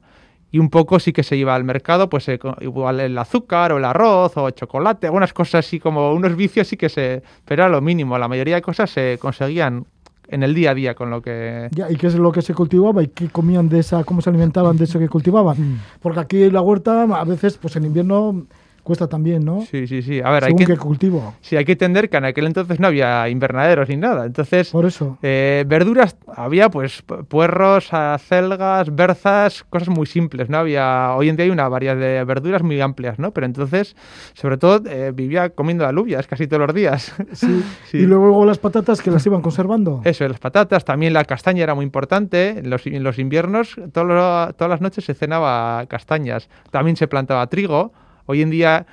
Y 0.51 0.59
un 0.59 0.69
poco 0.69 0.99
sí 0.99 1.13
que 1.13 1.23
se 1.23 1.35
iba 1.35 1.55
al 1.55 1.63
mercado, 1.63 2.09
pues 2.09 2.29
eh, 2.29 2.39
igual 2.61 2.99
el 2.99 3.17
azúcar 3.17 3.71
o 3.71 3.77
el 3.77 3.85
arroz 3.85 4.37
o 4.37 4.47
el 4.47 4.53
chocolate, 4.53 5.07
algunas 5.07 5.33
cosas 5.33 5.65
así 5.65 5.79
como 5.79 6.13
unos 6.13 6.35
vicios 6.35 6.67
sí 6.67 6.77
que 6.77 6.89
se... 6.89 7.23
Pero 7.45 7.63
era 7.63 7.69
lo 7.71 7.81
mínimo, 7.81 8.17
la 8.19 8.27
mayoría 8.27 8.55
de 8.55 8.61
cosas 8.61 8.91
se 8.91 9.17
conseguían 9.19 9.85
en 10.27 10.43
el 10.43 10.53
día 10.53 10.71
a 10.71 10.73
día 10.75 10.93
con 10.93 11.09
lo 11.09 11.23
que... 11.23 11.69
Ya, 11.71 11.89
¿Y 11.89 11.95
qué 11.95 12.05
es 12.07 12.15
lo 12.15 12.31
que 12.31 12.43
se 12.43 12.53
cultivaba 12.53 13.01
y 13.01 13.07
qué 13.07 13.29
comían 13.29 13.67
de 13.67 13.79
esa, 13.79 14.03
cómo 14.03 14.21
se 14.21 14.29
alimentaban 14.29 14.77
de 14.77 14.83
eso 14.83 14.99
que 14.99 15.09
cultivaban? 15.09 15.59
Mm. 15.59 15.79
Porque 16.01 16.19
aquí 16.19 16.49
la 16.51 16.61
huerta 16.61 17.01
a 17.01 17.23
veces, 17.23 17.57
pues 17.57 17.75
en 17.75 17.85
invierno 17.85 18.45
cuesta 18.83 19.07
también, 19.07 19.43
¿no? 19.45 19.61
Sí, 19.61 19.87
sí, 19.87 20.01
sí. 20.01 20.21
A 20.21 20.29
ver, 20.31 20.43
hay 20.43 20.55
que, 20.55 20.65
qué 20.65 20.77
cultivo. 20.77 21.33
sí, 21.41 21.55
hay 21.55 21.65
que 21.65 21.71
entender 21.71 22.09
que 22.09 22.17
en 22.17 22.25
aquel 22.25 22.45
entonces 22.45 22.79
no 22.79 22.87
había 22.87 23.27
invernaderos 23.29 23.87
ni 23.89 23.95
nada. 23.97 24.25
Entonces, 24.25 24.69
Por 24.71 24.85
eso. 24.85 25.17
Eh, 25.21 25.63
verduras 25.67 26.17
había 26.35 26.69
pues 26.69 27.05
pu- 27.05 27.25
puerros, 27.25 27.93
acelgas, 27.93 28.93
berzas, 28.95 29.63
cosas 29.69 29.89
muy 29.89 30.05
simples, 30.05 30.49
¿no? 30.49 30.57
Había 30.57 31.13
hoy 31.15 31.29
en 31.29 31.35
día 31.35 31.45
hay 31.45 31.51
una 31.51 31.67
variedad 31.69 31.95
de 31.95 32.23
verduras 32.23 32.61
muy 32.63 32.79
amplias, 32.81 33.19
¿no? 33.19 33.31
Pero 33.31 33.45
entonces, 33.45 33.95
sobre 34.33 34.57
todo 34.57 34.81
eh, 34.89 35.11
vivía 35.13 35.49
comiendo 35.51 35.85
alubias 35.87 36.27
casi 36.27 36.47
todos 36.47 36.67
los 36.67 36.75
días. 36.75 37.13
Sí. 37.33 37.63
Sí. 37.89 37.97
Y 37.99 38.05
luego 38.05 38.43
las 38.45 38.57
patatas 38.57 39.01
que 39.01 39.11
las 39.11 39.25
iban 39.25 39.41
conservando. 39.41 40.01
Eso, 40.03 40.27
las 40.27 40.39
patatas, 40.39 40.83
también 40.85 41.13
la 41.13 41.23
castaña 41.25 41.63
era 41.63 41.75
muy 41.75 41.85
importante. 41.85 42.49
En 42.59 42.69
los, 42.69 42.85
en 42.87 43.03
los 43.03 43.19
inviernos, 43.19 43.75
todas 43.91 44.53
las 44.69 44.81
noches 44.81 45.05
se 45.05 45.13
cenaba 45.13 45.85
castañas. 45.87 46.49
También 46.71 46.95
se 46.95 47.07
plantaba 47.07 47.45
trigo. 47.47 47.91
Hoy 48.25 48.41
en 48.41 48.49
día 48.49 48.85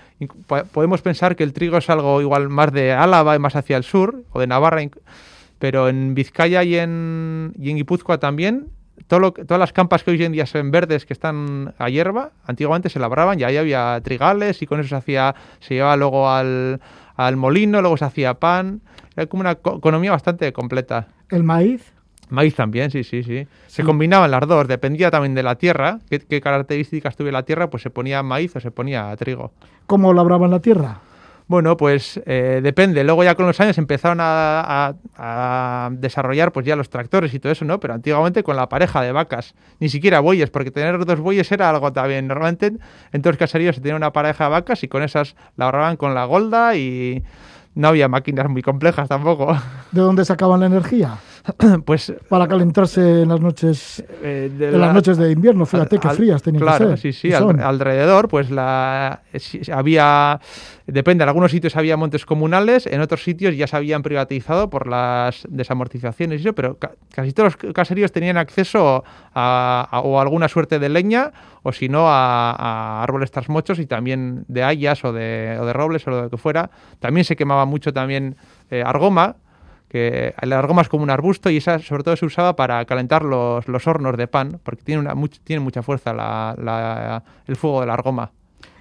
podemos 0.73 1.03
pensar 1.03 1.37
que 1.37 1.45
el 1.45 1.53
trigo 1.53 1.77
es 1.79 1.89
algo 1.91 2.21
igual 2.21 2.49
más 2.49 2.73
de 2.73 2.93
Álava 2.93 3.37
y 3.37 3.39
más 3.39 3.57
hacia 3.57 3.77
el 3.77 3.85
sur, 3.85 4.25
o 4.33 4.41
de 4.41 4.47
Navarra, 4.47 4.83
pero 5.59 5.89
en 5.89 6.15
Vizcaya 6.15 6.63
y 6.65 6.77
en, 6.77 7.53
y 7.59 7.71
en 7.71 7.77
Guipúzcoa 7.77 8.19
también, 8.19 8.69
todo 9.07 9.21
lo 9.21 9.33
todas 9.33 9.59
las 9.59 9.73
campas 9.73 10.03
que 10.05 10.11
hoy 10.11 10.23
en 10.25 10.33
día 10.33 10.47
se 10.47 10.59
ven 10.59 10.71
verdes 10.71 11.07
que 11.07 11.13
están 11.13 11.75
a 11.79 11.89
hierba, 11.89 12.33
antiguamente 12.45 12.89
se 12.89 12.99
labraban 12.99 13.39
y 13.41 13.45
ahí 13.45 13.57
había 13.57 14.01
trigales 14.03 14.63
y 14.63 14.67
con 14.67 14.81
eso 14.81 14.89
se 14.91 14.97
hacía, 14.97 15.35
se 15.61 15.75
llevaba 15.75 15.97
luego 15.97 16.31
al, 16.31 16.81
al 17.17 17.37
molino, 17.37 17.81
luego 17.81 17.97
se 17.97 18.05
hacía 18.05 18.35
pan. 18.35 18.81
Era 19.17 19.27
como 19.27 19.41
una 19.41 19.57
co- 19.57 19.79
economía 19.79 20.13
bastante 20.13 20.53
completa. 20.53 21.09
El 21.29 21.43
maíz. 21.45 21.93
Maíz 22.31 22.55
también, 22.55 22.91
sí, 22.91 23.05
sí, 23.05 23.23
sí. 23.23 23.47
Se 23.67 23.83
combinaban 23.85 24.31
las 24.31 24.47
dos, 24.47 24.67
dependía 24.69 25.11
también 25.11 25.35
de 25.35 25.43
la 25.43 25.57
tierra, 25.57 25.99
qué, 26.09 26.21
qué 26.21 26.41
características 26.41 27.17
tuviera 27.17 27.39
la 27.39 27.45
tierra, 27.45 27.69
pues 27.71 27.83
se 27.83 27.91
ponía 27.91 28.23
maíz 28.23 28.55
o 28.57 28.61
se 28.61 28.71
ponía 28.71 29.15
trigo. 29.17 29.53
¿Cómo 29.87 30.13
labraban 30.15 30.51
la 30.51 30.61
tierra? 30.61 31.01
Bueno, 31.49 31.77
pues 31.77 32.21
eh, 32.27 32.61
depende. 32.63 33.03
Luego 33.03 33.25
ya 33.25 33.35
con 33.35 33.45
los 33.45 33.59
años 33.59 33.77
empezaron 33.79 34.19
a, 34.21 34.61
a- 34.61 34.95
a 35.17 35.91
desarrollar 35.91 36.53
pues 36.53 36.65
ya 36.65 36.77
los 36.77 36.89
tractores 36.91 37.35
y 37.35 37.41
todo 37.41 37.51
eso, 37.51 37.65
¿no? 37.65 37.81
Pero 37.81 37.93
antiguamente 37.95 38.45
con 38.45 38.55
la 38.55 38.69
pareja 38.69 39.03
de 39.03 39.11
vacas, 39.11 39.57
ni 39.81 39.89
siquiera 39.89 40.21
bueyes, 40.21 40.49
porque 40.51 40.71
tener 40.71 41.05
dos 41.05 41.19
bueyes 41.19 41.51
era 41.51 41.69
algo 41.69 41.93
también. 41.93 42.29
Normalmente 42.29 42.67
en 43.13 43.23
todos 43.23 43.33
los 43.35 43.39
caseríos 43.39 43.75
se 43.75 43.81
tenía 43.83 43.97
una 43.97 44.13
pareja 44.13 44.45
de 44.45 44.51
vacas 44.51 44.85
y 44.85 44.89
con 44.89 45.03
esas 45.03 45.35
labraban 45.57 45.97
con 45.97 46.15
la 46.15 46.25
golda 46.25 46.77
y 46.77 47.25
no 47.75 47.89
había 47.89 48.07
máquinas 48.07 48.49
muy 48.49 48.63
complejas 48.63 49.09
tampoco. 49.09 49.53
¿De 49.91 50.01
dónde 50.03 50.25
sacaban 50.25 50.61
la 50.61 50.67
energía? 50.67 51.17
pues 51.85 52.13
Para 52.29 52.47
calentarse 52.49 53.23
en 53.23 53.29
las 53.29 53.41
noches, 53.41 54.05
eh, 54.23 54.51
de 54.57 54.67
en 54.67 54.73
las 54.81 54.89
la- 54.89 54.93
noches 54.93 55.17
de 55.17 55.31
invierno, 55.33 55.65
fíjate 55.67 55.97
al- 56.03 56.09
al- 56.11 56.17
frías 56.17 56.43
tenían 56.43 56.63
claro, 56.63 56.91
que 56.91 56.97
ser. 56.97 57.13
sí, 57.15 57.29
sí, 57.29 57.33
al- 57.33 57.61
alrededor, 57.61 58.29
pues 58.29 58.51
la 58.51 59.23
había, 59.73 60.41
depende, 60.87 61.23
en 61.25 61.29
algunos 61.29 61.51
sitios 61.51 61.77
había 61.77 61.97
montes 61.97 62.27
comunales, 62.27 62.87
en 62.87 63.01
otros 63.01 63.23
sitios 63.23 63.57
ya 63.57 63.67
se 63.67 63.77
habían 63.77 64.03
privatizado 64.03 64.71
por 64.71 64.87
las 64.87 65.47
desamortizaciones 65.49 66.41
y 66.41 66.45
eso, 66.45 66.55
pero 66.55 66.79
ca- 66.79 66.93
casi 67.15 67.33
todos 67.33 67.57
los 67.63 67.73
caseríos 67.75 68.13
tenían 68.13 68.37
acceso 68.37 69.05
a, 69.35 69.89
a- 69.91 70.01
o 70.01 70.19
a 70.19 70.23
alguna 70.23 70.49
suerte 70.49 70.79
de 70.79 70.89
leña 70.89 71.33
o 71.63 71.73
si 71.73 71.89
no 71.89 72.09
a, 72.09 72.51
a 72.53 73.03
árboles 73.03 73.31
trasmochos 73.31 73.79
y 73.79 73.87
también 73.87 74.45
de 74.49 74.63
hayas 74.63 75.05
o 75.05 75.13
de, 75.13 75.57
o 75.61 75.67
de 75.67 75.73
robles 75.73 76.07
o 76.07 76.15
de 76.15 76.23
lo 76.23 76.31
que 76.31 76.37
fuera. 76.37 76.71
También 76.99 77.25
se 77.25 77.37
quemaba 77.37 77.65
mucho 77.67 77.93
también 77.93 78.37
eh, 78.71 78.83
argoma, 78.85 79.37
que 79.91 80.35
el 80.41 80.53
argoma 80.55 80.81
es 80.83 80.89
como 80.89 81.03
un 81.03 81.11
arbusto 81.11 81.51
y 81.51 81.59
esa 81.59 81.79
sobre 81.81 82.05
todo 82.05 82.17
se 82.17 82.25
usaba 82.25 82.57
para 82.57 82.83
calentar 82.87 83.25
los, 83.25 83.67
los 83.69 83.87
hornos 83.87 84.17
de 84.17 84.29
pan, 84.29 84.59
porque 84.63 84.83
tiene, 84.85 85.01
una, 85.03 85.15
much- 85.15 85.41
tiene 85.45 85.61
mucha 85.61 85.83
fuerza 85.83 86.15
la- 86.15 86.55
la- 86.57 87.23
el 87.47 87.57
fuego 87.57 87.81
de 87.81 87.89
la 87.89 87.95
argoma. 87.95 88.31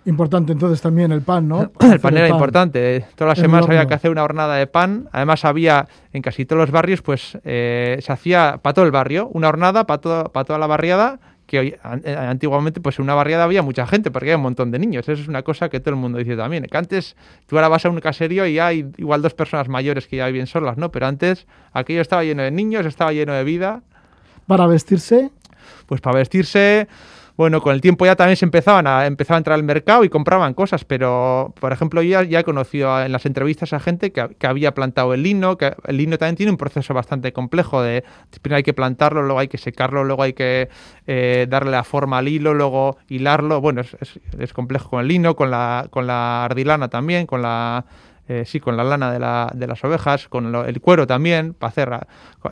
Importante 0.05 0.53
entonces 0.53 0.81
también 0.81 1.11
el 1.11 1.21
pan, 1.21 1.47
¿no? 1.47 1.71
El 1.81 1.99
pan 1.99 2.15
era 2.17 2.29
importante. 2.29 3.05
Todas 3.15 3.31
las 3.31 3.37
el 3.39 3.45
semanas 3.45 3.67
había 3.67 3.85
que 3.85 3.93
hacer 3.93 4.09
una 4.11 4.23
hornada 4.23 4.55
de 4.55 4.65
pan. 4.65 5.09
Además 5.11 5.43
había 5.45 5.87
en 6.13 6.21
casi 6.21 6.45
todos 6.45 6.61
los 6.61 6.71
barrios, 6.71 7.01
pues 7.01 7.37
eh, 7.43 7.97
se 8.01 8.11
hacía 8.11 8.59
para 8.61 8.73
todo 8.73 8.85
el 8.85 8.91
barrio, 8.91 9.27
una 9.33 9.49
hornada 9.49 9.85
para 9.85 9.99
toda 9.99 10.57
la 10.57 10.67
barriada, 10.67 11.19
que 11.49 11.59
hoy, 11.59 11.75
an- 11.83 12.01
eh, 12.05 12.15
antiguamente 12.15 12.79
pues 12.79 12.99
en 12.99 13.03
una 13.03 13.15
barriada 13.15 13.43
había 13.43 13.61
mucha 13.63 13.85
gente, 13.87 14.11
porque 14.11 14.27
había 14.27 14.37
un 14.37 14.43
montón 14.43 14.69
de 14.71 14.79
niños. 14.79 15.09
Eso 15.09 15.21
es 15.21 15.27
una 15.27 15.41
cosa 15.43 15.67
que 15.69 15.79
todo 15.79 15.89
el 15.89 15.95
mundo 15.95 16.19
dice 16.19 16.37
también. 16.37 16.63
Que 16.65 16.77
antes 16.77 17.15
tú 17.47 17.55
ahora 17.57 17.67
vas 17.67 17.85
a 17.85 17.89
un 17.89 17.99
caserío 17.99 18.45
y 18.45 18.59
hay 18.59 18.85
igual 18.97 19.21
dos 19.21 19.33
personas 19.33 19.67
mayores 19.67 20.07
que 20.07 20.17
ya 20.17 20.27
viven 20.27 20.47
solas, 20.47 20.77
¿no? 20.77 20.91
Pero 20.91 21.07
antes 21.07 21.47
aquello 21.73 22.01
estaba 22.01 22.23
lleno 22.23 22.43
de 22.43 22.51
niños, 22.51 22.85
estaba 22.85 23.11
lleno 23.11 23.33
de 23.33 23.43
vida. 23.43 23.81
Para 24.47 24.67
vestirse, 24.67 25.31
Pues 25.87 26.01
para 26.01 26.17
vestirse, 26.17 26.87
bueno, 27.39 27.61
con 27.61 27.73
el 27.73 27.79
tiempo 27.79 28.05
ya 28.05 28.17
también 28.17 28.35
se 28.35 28.43
empezaban 28.43 28.85
a, 28.85 29.05
empezaba 29.05 29.37
a 29.37 29.39
entrar 29.39 29.55
al 29.55 29.63
mercado 29.63 30.03
y 30.03 30.09
compraban 30.09 30.53
cosas, 30.53 30.83
pero 30.83 31.53
por 31.57 31.71
ejemplo 31.71 32.01
yo 32.01 32.09
ya, 32.09 32.23
ya 32.23 32.39
he 32.41 32.43
conocido 32.43 33.01
en 33.01 33.13
las 33.13 33.25
entrevistas 33.25 33.71
a 33.71 33.79
gente 33.79 34.11
que, 34.11 34.45
había 34.45 34.73
plantado 34.73 35.13
el 35.13 35.23
lino, 35.23 35.57
que 35.57 35.73
el 35.85 35.95
lino 35.95 36.17
también 36.17 36.35
tiene 36.35 36.51
un 36.51 36.57
proceso 36.57 36.93
bastante 36.93 37.31
complejo 37.31 37.81
de 37.81 38.03
primero 38.41 38.57
hay 38.57 38.63
que 38.63 38.73
plantarlo, 38.73 39.21
luego 39.23 39.39
hay 39.39 39.47
que 39.47 39.57
secarlo, 39.57 40.03
luego 40.03 40.23
hay 40.23 40.33
que 40.33 40.67
eh, 41.07 41.47
darle 41.49 41.71
la 41.71 41.85
forma 41.85 42.17
al 42.17 42.27
hilo, 42.27 42.53
luego 42.53 42.97
hilarlo, 43.07 43.61
bueno, 43.61 43.83
es, 43.83 44.53
complejo 44.53 44.89
con 44.89 44.99
el 44.99 45.07
lino, 45.07 45.37
con 45.37 45.49
la, 45.49 45.87
con 45.89 46.07
la 46.07 46.43
ardilana 46.43 46.89
también, 46.89 47.25
con 47.25 47.41
la... 47.41 47.85
eh, 48.27 48.43
sí, 48.45 48.59
con 48.59 48.75
la 48.75 48.83
lana 48.83 49.13
de, 49.13 49.19
la- 49.19 49.49
de 49.55 49.65
las 49.65 49.81
ovejas, 49.85 50.27
con 50.27 50.53
el 50.53 50.81
cuero 50.81 51.07
también, 51.07 51.53
para 51.53 51.69
hacer 51.69 51.99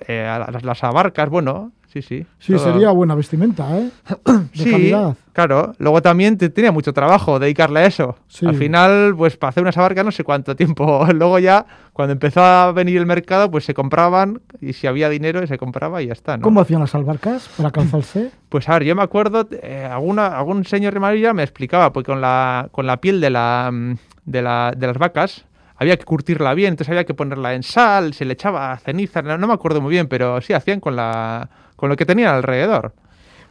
eh, 0.08 0.24
las, 0.50 0.64
las 0.64 0.82
abarcas, 0.86 1.28
bueno, 1.30 1.74
sí, 2.02 2.20
sí. 2.20 2.26
sí, 2.40 2.54
todo- 2.54 2.72
sería 2.74 2.92
buena 2.92 3.16
vestimenta, 3.16 3.78
¿eh? 3.78 3.90
De 4.26 4.64
sí, 4.64 4.72
calidad. 4.72 5.16
claro. 5.34 5.74
Luego 5.78 6.02
también 6.02 6.38
te- 6.38 6.50
tenía 6.50 6.72
mucho 6.72 6.94
trabajo 6.94 7.40
dedicarle 7.40 7.82
a 7.82 7.86
eso. 7.86 8.18
Sí. 8.28 8.46
Al 8.46 8.56
final, 8.56 9.14
pues 9.18 9.38
para 9.38 9.50
hacer 9.50 9.64
unas 9.64 9.78
abarcas 9.78 10.04
no 10.06 10.12
sé 10.12 10.24
cuánto 10.24 10.56
tiempo. 10.56 11.06
Luego 11.14 11.40
ya, 11.40 11.66
cuando 11.94 12.14
empezó 12.14 12.42
a 12.44 12.72
venir 12.72 12.98
el 12.98 13.06
mercado, 13.06 13.50
pues 13.52 13.66
se 13.66 13.74
compraban 13.74 14.42
y 14.62 14.74
si 14.74 14.88
había 14.88 15.10
dinero 15.10 15.46
se 15.48 15.58
compraba 15.58 16.02
y 16.02 16.08
ya 16.08 16.14
está, 16.14 16.38
¿no? 16.38 16.44
¿Cómo 16.44 16.62
hacían 16.62 16.80
las 16.82 16.94
albarcas 16.96 17.50
para 17.58 17.72
calzarse? 17.72 18.32
Pues 18.50 18.70
a 18.70 18.74
ver, 18.74 18.86
yo 18.86 18.96
me 18.96 19.04
acuerdo, 19.04 19.46
eh, 19.62 19.86
alguna, 19.92 20.28
algún 20.28 20.64
señor 20.64 20.94
de 20.94 21.02
María 21.02 21.34
me 21.34 21.44
explicaba, 21.44 21.92
porque 21.92 22.12
con 22.14 22.22
la, 22.22 22.70
con 22.72 22.88
la 22.88 22.96
piel 22.96 23.20
de, 23.20 23.30
la, 23.30 23.70
mm, 23.74 23.96
de, 24.24 24.42
la, 24.42 24.72
de 24.76 24.88
las 24.88 24.98
vacas 24.98 25.44
había 25.76 25.98
que 25.98 26.06
curtirla 26.06 26.54
bien, 26.54 26.70
entonces 26.70 26.90
había 26.90 27.04
que 27.04 27.14
ponerla 27.14 27.54
en 27.56 27.62
sal, 27.64 28.14
se 28.14 28.24
le 28.24 28.34
echaba 28.34 28.78
ceniza, 28.78 29.22
no, 29.22 29.38
no 29.38 29.48
me 29.48 29.54
acuerdo 29.54 29.82
muy 29.82 29.92
bien, 29.92 30.08
pero 30.08 30.40
sí 30.40 30.54
hacían 30.54 30.80
con, 30.80 30.96
la, 30.96 31.50
con 31.78 31.88
lo 31.88 31.96
que 31.96 32.06
tenían 32.06 32.36
alrededor. 32.36 32.92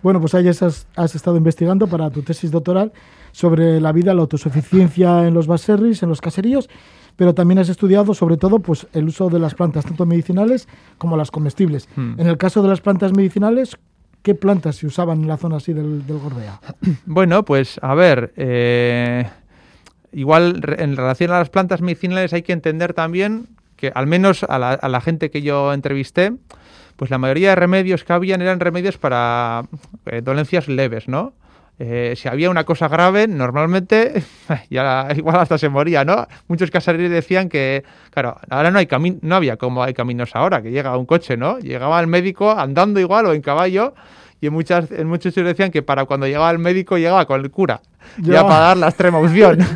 Bueno, 0.03 0.21
pues 0.21 0.35
ahí 0.35 0.47
has, 0.47 0.63
has 0.63 1.15
estado 1.15 1.39
investigando 1.39 1.87
para 1.87 2.11
tu 2.11 2.21
tesis 2.21 2.51
doctoral 2.51 2.93
sobre 3.33 3.81
la 3.81 3.93
vida, 3.93 4.13
la 4.13 4.21
autosuficiencia 4.21 5.27
en 5.27 5.33
los 5.33 5.47
baserris, 5.47 6.03
en 6.03 6.11
los 6.11 6.21
caseríos, 6.21 6.69
pero 7.17 7.35
también 7.35 7.59
has 7.59 7.69
estudiado 7.69 8.15
sobre 8.15 8.37
todo 8.37 8.59
pues, 8.59 8.87
el 8.93 9.07
uso 9.07 9.29
de 9.31 9.39
las 9.39 9.55
plantas, 9.55 9.85
tanto 9.85 10.07
medicinales 10.07 10.69
como 10.99 11.17
las 11.17 11.31
comestibles. 11.31 11.89
Hmm. 11.97 12.21
En 12.21 12.27
el 12.27 12.37
caso 12.37 12.63
de 12.63 12.69
las 12.69 12.81
plantas 12.81 13.13
medicinales, 13.13 13.77
¿qué 14.23 14.35
plantas 14.35 14.77
se 14.77 14.87
usaban 14.87 15.23
en 15.23 15.29
la 15.29 15.39
zona 15.39 15.57
así 15.57 15.73
del, 15.73 16.07
del 16.07 16.19
Gorbea? 16.19 16.61
Bueno, 17.07 17.45
pues 17.45 17.79
a 17.83 17.95
ver, 17.95 18.33
eh, 18.37 19.29
igual 20.13 20.63
en 20.79 20.97
relación 20.97 21.31
a 21.31 21.39
las 21.39 21.49
plantas 21.49 21.81
medicinales 21.81 22.33
hay 22.33 22.43
que 22.43 22.53
entender 22.53 22.93
también 22.93 23.47
que 23.77 23.93
al 23.95 24.07
menos 24.07 24.45
a 24.45 24.59
la, 24.59 24.71
a 24.71 24.89
la 24.89 25.01
gente 25.01 25.31
que 25.31 25.43
yo 25.43 25.73
entrevisté, 25.73 26.33
pues 26.97 27.11
la 27.11 27.19
mayoría 27.19 27.51
de 27.51 27.57
remedios 27.57 28.05
que 28.05 28.13
habían 28.13 28.43
eran 28.43 28.61
remedios 28.61 28.99
para 28.99 29.65
eh, 30.07 30.21
dolencias 30.23 30.69
leves, 30.69 31.09
¿no? 31.09 31.33
Eh, 31.79 32.15
si 32.17 32.27
había 32.27 32.49
una 32.49 32.65
cosa 32.65 32.89
grave, 32.89 33.29
normalmente 33.29 34.23
ya 34.71 35.09
igual 35.15 35.37
hasta 35.37 35.59
se 35.59 35.69
moría, 35.69 36.07
¿no? 36.07 36.27
Muchos 36.49 36.71
caseríos 36.71 37.11
decían 37.11 37.51
que, 37.51 37.85
claro, 38.11 38.39
ahora 38.49 38.71
no 38.71 38.79
hay 38.79 38.87
cami- 38.87 39.19
no 39.21 39.37
había 39.37 39.59
como 39.59 39.83
hay 39.83 39.93
caminos 39.93 40.35
ahora, 40.35 40.63
que 40.63 40.71
llega 40.71 40.97
un 40.97 41.05
coche, 41.05 41.37
¿no? 41.37 41.59
Llegaba 41.59 42.01
el 42.01 42.07
médico 42.07 42.51
andando 42.51 42.99
igual 42.99 43.27
o 43.27 43.35
en 43.35 43.43
caballo 43.43 43.95
y 44.41 44.47
en, 44.49 44.53
muchas, 44.53 44.91
en 44.91 45.07
muchos 45.09 45.33
sitios 45.33 45.47
decían 45.47 45.71
que 45.71 45.83
para 45.83 46.05
cuando 46.05 46.27
llegaba 46.27 46.51
el 46.51 46.59
médico 46.59 46.97
llegaba 46.99 47.25
con 47.27 47.41
el 47.41 47.51
cura, 47.51 47.81
ya, 48.19 48.35
Ya. 48.35 48.43
para 48.43 48.59
dar 48.61 48.77
la 48.77 48.89
extrema 48.89 49.19
opción. 49.19 49.59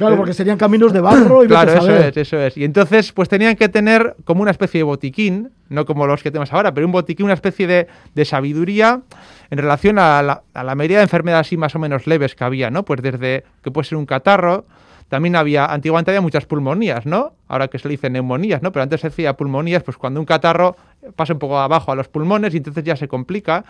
Claro, 0.00 0.16
porque 0.16 0.32
serían 0.32 0.56
caminos 0.56 0.94
de 0.94 1.00
barro 1.02 1.44
y 1.44 1.46
Claro, 1.48 1.72
eso 1.74 1.94
es, 1.94 2.16
eso 2.16 2.38
es. 2.40 2.56
Y 2.56 2.64
entonces, 2.64 3.12
pues 3.12 3.28
tenían 3.28 3.54
que 3.54 3.68
tener 3.68 4.16
como 4.24 4.40
una 4.40 4.50
especie 4.50 4.78
de 4.78 4.84
botiquín, 4.84 5.50
no 5.68 5.84
como 5.84 6.06
los 6.06 6.22
que 6.22 6.30
tenemos 6.30 6.50
ahora, 6.54 6.72
pero 6.72 6.86
un 6.86 6.92
botiquín, 6.92 7.24
una 7.26 7.34
especie 7.34 7.66
de, 7.66 7.86
de 8.14 8.24
sabiduría 8.24 9.02
en 9.50 9.58
relación 9.58 9.98
a 9.98 10.22
la, 10.22 10.42
a 10.54 10.64
la 10.64 10.74
mayoría 10.74 10.96
de 10.96 11.02
enfermedades 11.02 11.48
así 11.48 11.58
más 11.58 11.74
o 11.74 11.78
menos 11.78 12.06
leves 12.06 12.34
que 12.34 12.42
había, 12.44 12.70
¿no? 12.70 12.82
Pues 12.82 13.02
desde 13.02 13.44
que 13.62 13.70
puede 13.70 13.88
ser 13.88 13.98
un 13.98 14.06
catarro, 14.06 14.64
también 15.10 15.36
había, 15.36 15.66
antiguamente 15.66 16.12
había 16.12 16.22
muchas 16.22 16.46
pulmonías, 16.46 17.04
¿no? 17.04 17.34
Ahora 17.46 17.68
que 17.68 17.78
se 17.78 17.86
le 17.86 17.92
dice 17.92 18.08
neumonías, 18.08 18.62
¿no? 18.62 18.72
Pero 18.72 18.84
antes 18.84 19.02
se 19.02 19.10
decía 19.10 19.34
pulmonías, 19.34 19.82
pues 19.82 19.98
cuando 19.98 20.18
un 20.18 20.24
catarro 20.24 20.76
pasa 21.16 21.32
un 21.32 21.38
poco 21.38 21.58
abajo 21.58 21.92
a 21.92 21.94
los 21.94 22.08
pulmones 22.08 22.54
y 22.54 22.58
entonces 22.58 22.84
ya 22.84 22.96
se 22.96 23.08
complica. 23.08 23.64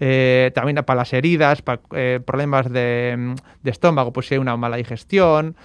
Eh, 0.00 0.50
también 0.54 0.76
para 0.84 0.98
las 0.98 1.12
heridas, 1.12 1.62
para 1.62 1.80
eh, 1.92 2.20
problemas 2.24 2.70
de, 2.70 3.34
estómago, 3.64 4.12
pues 4.12 4.26
si 4.26 4.34
hay 4.34 4.38
una 4.40 4.56
mala 4.56 4.76
digestión. 4.76 5.56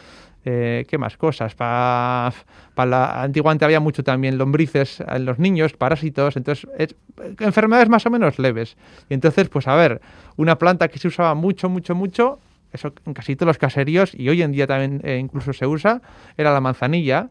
Eh, 0.45 0.85
¿Qué 0.87 0.97
más 0.97 1.17
cosas? 1.17 1.53
Para, 1.53 2.31
la, 2.77 3.21
antiguamente 3.21 3.65
había 3.65 3.81
mucho 3.81 4.03
también 4.03 4.37
lombrices 4.37 5.01
en 5.01 5.25
los 5.25 5.37
niños, 5.37 5.73
parásitos, 5.73 6.37
entonces 6.37 6.67
es- 6.77 6.95
enfermedades 7.39 7.89
más 7.89 8.05
o 8.05 8.09
menos 8.09 8.39
leves. 8.39 8.77
Y 9.09 9.15
entonces, 9.15 9.49
pues 9.49 9.67
a 9.67 9.75
ver, 9.75 9.99
una 10.37 10.57
planta 10.57 10.87
que 10.87 10.97
se 10.97 11.09
usaba 11.09 11.35
mucho, 11.35 11.67
mucho, 11.67 11.93
mucho, 11.93 12.39
eso 12.71 12.93
en 13.05 13.13
casi 13.13 13.35
todos 13.35 13.47
los 13.47 13.57
caseríos, 13.57 14.13
y 14.15 14.29
hoy 14.29 14.41
en 14.41 14.53
día 14.53 14.65
también 14.65 15.01
incluso 15.19 15.51
se 15.51 15.67
usa, 15.67 16.01
era 16.37 16.53
la 16.53 16.61
manzanilla, 16.61 17.29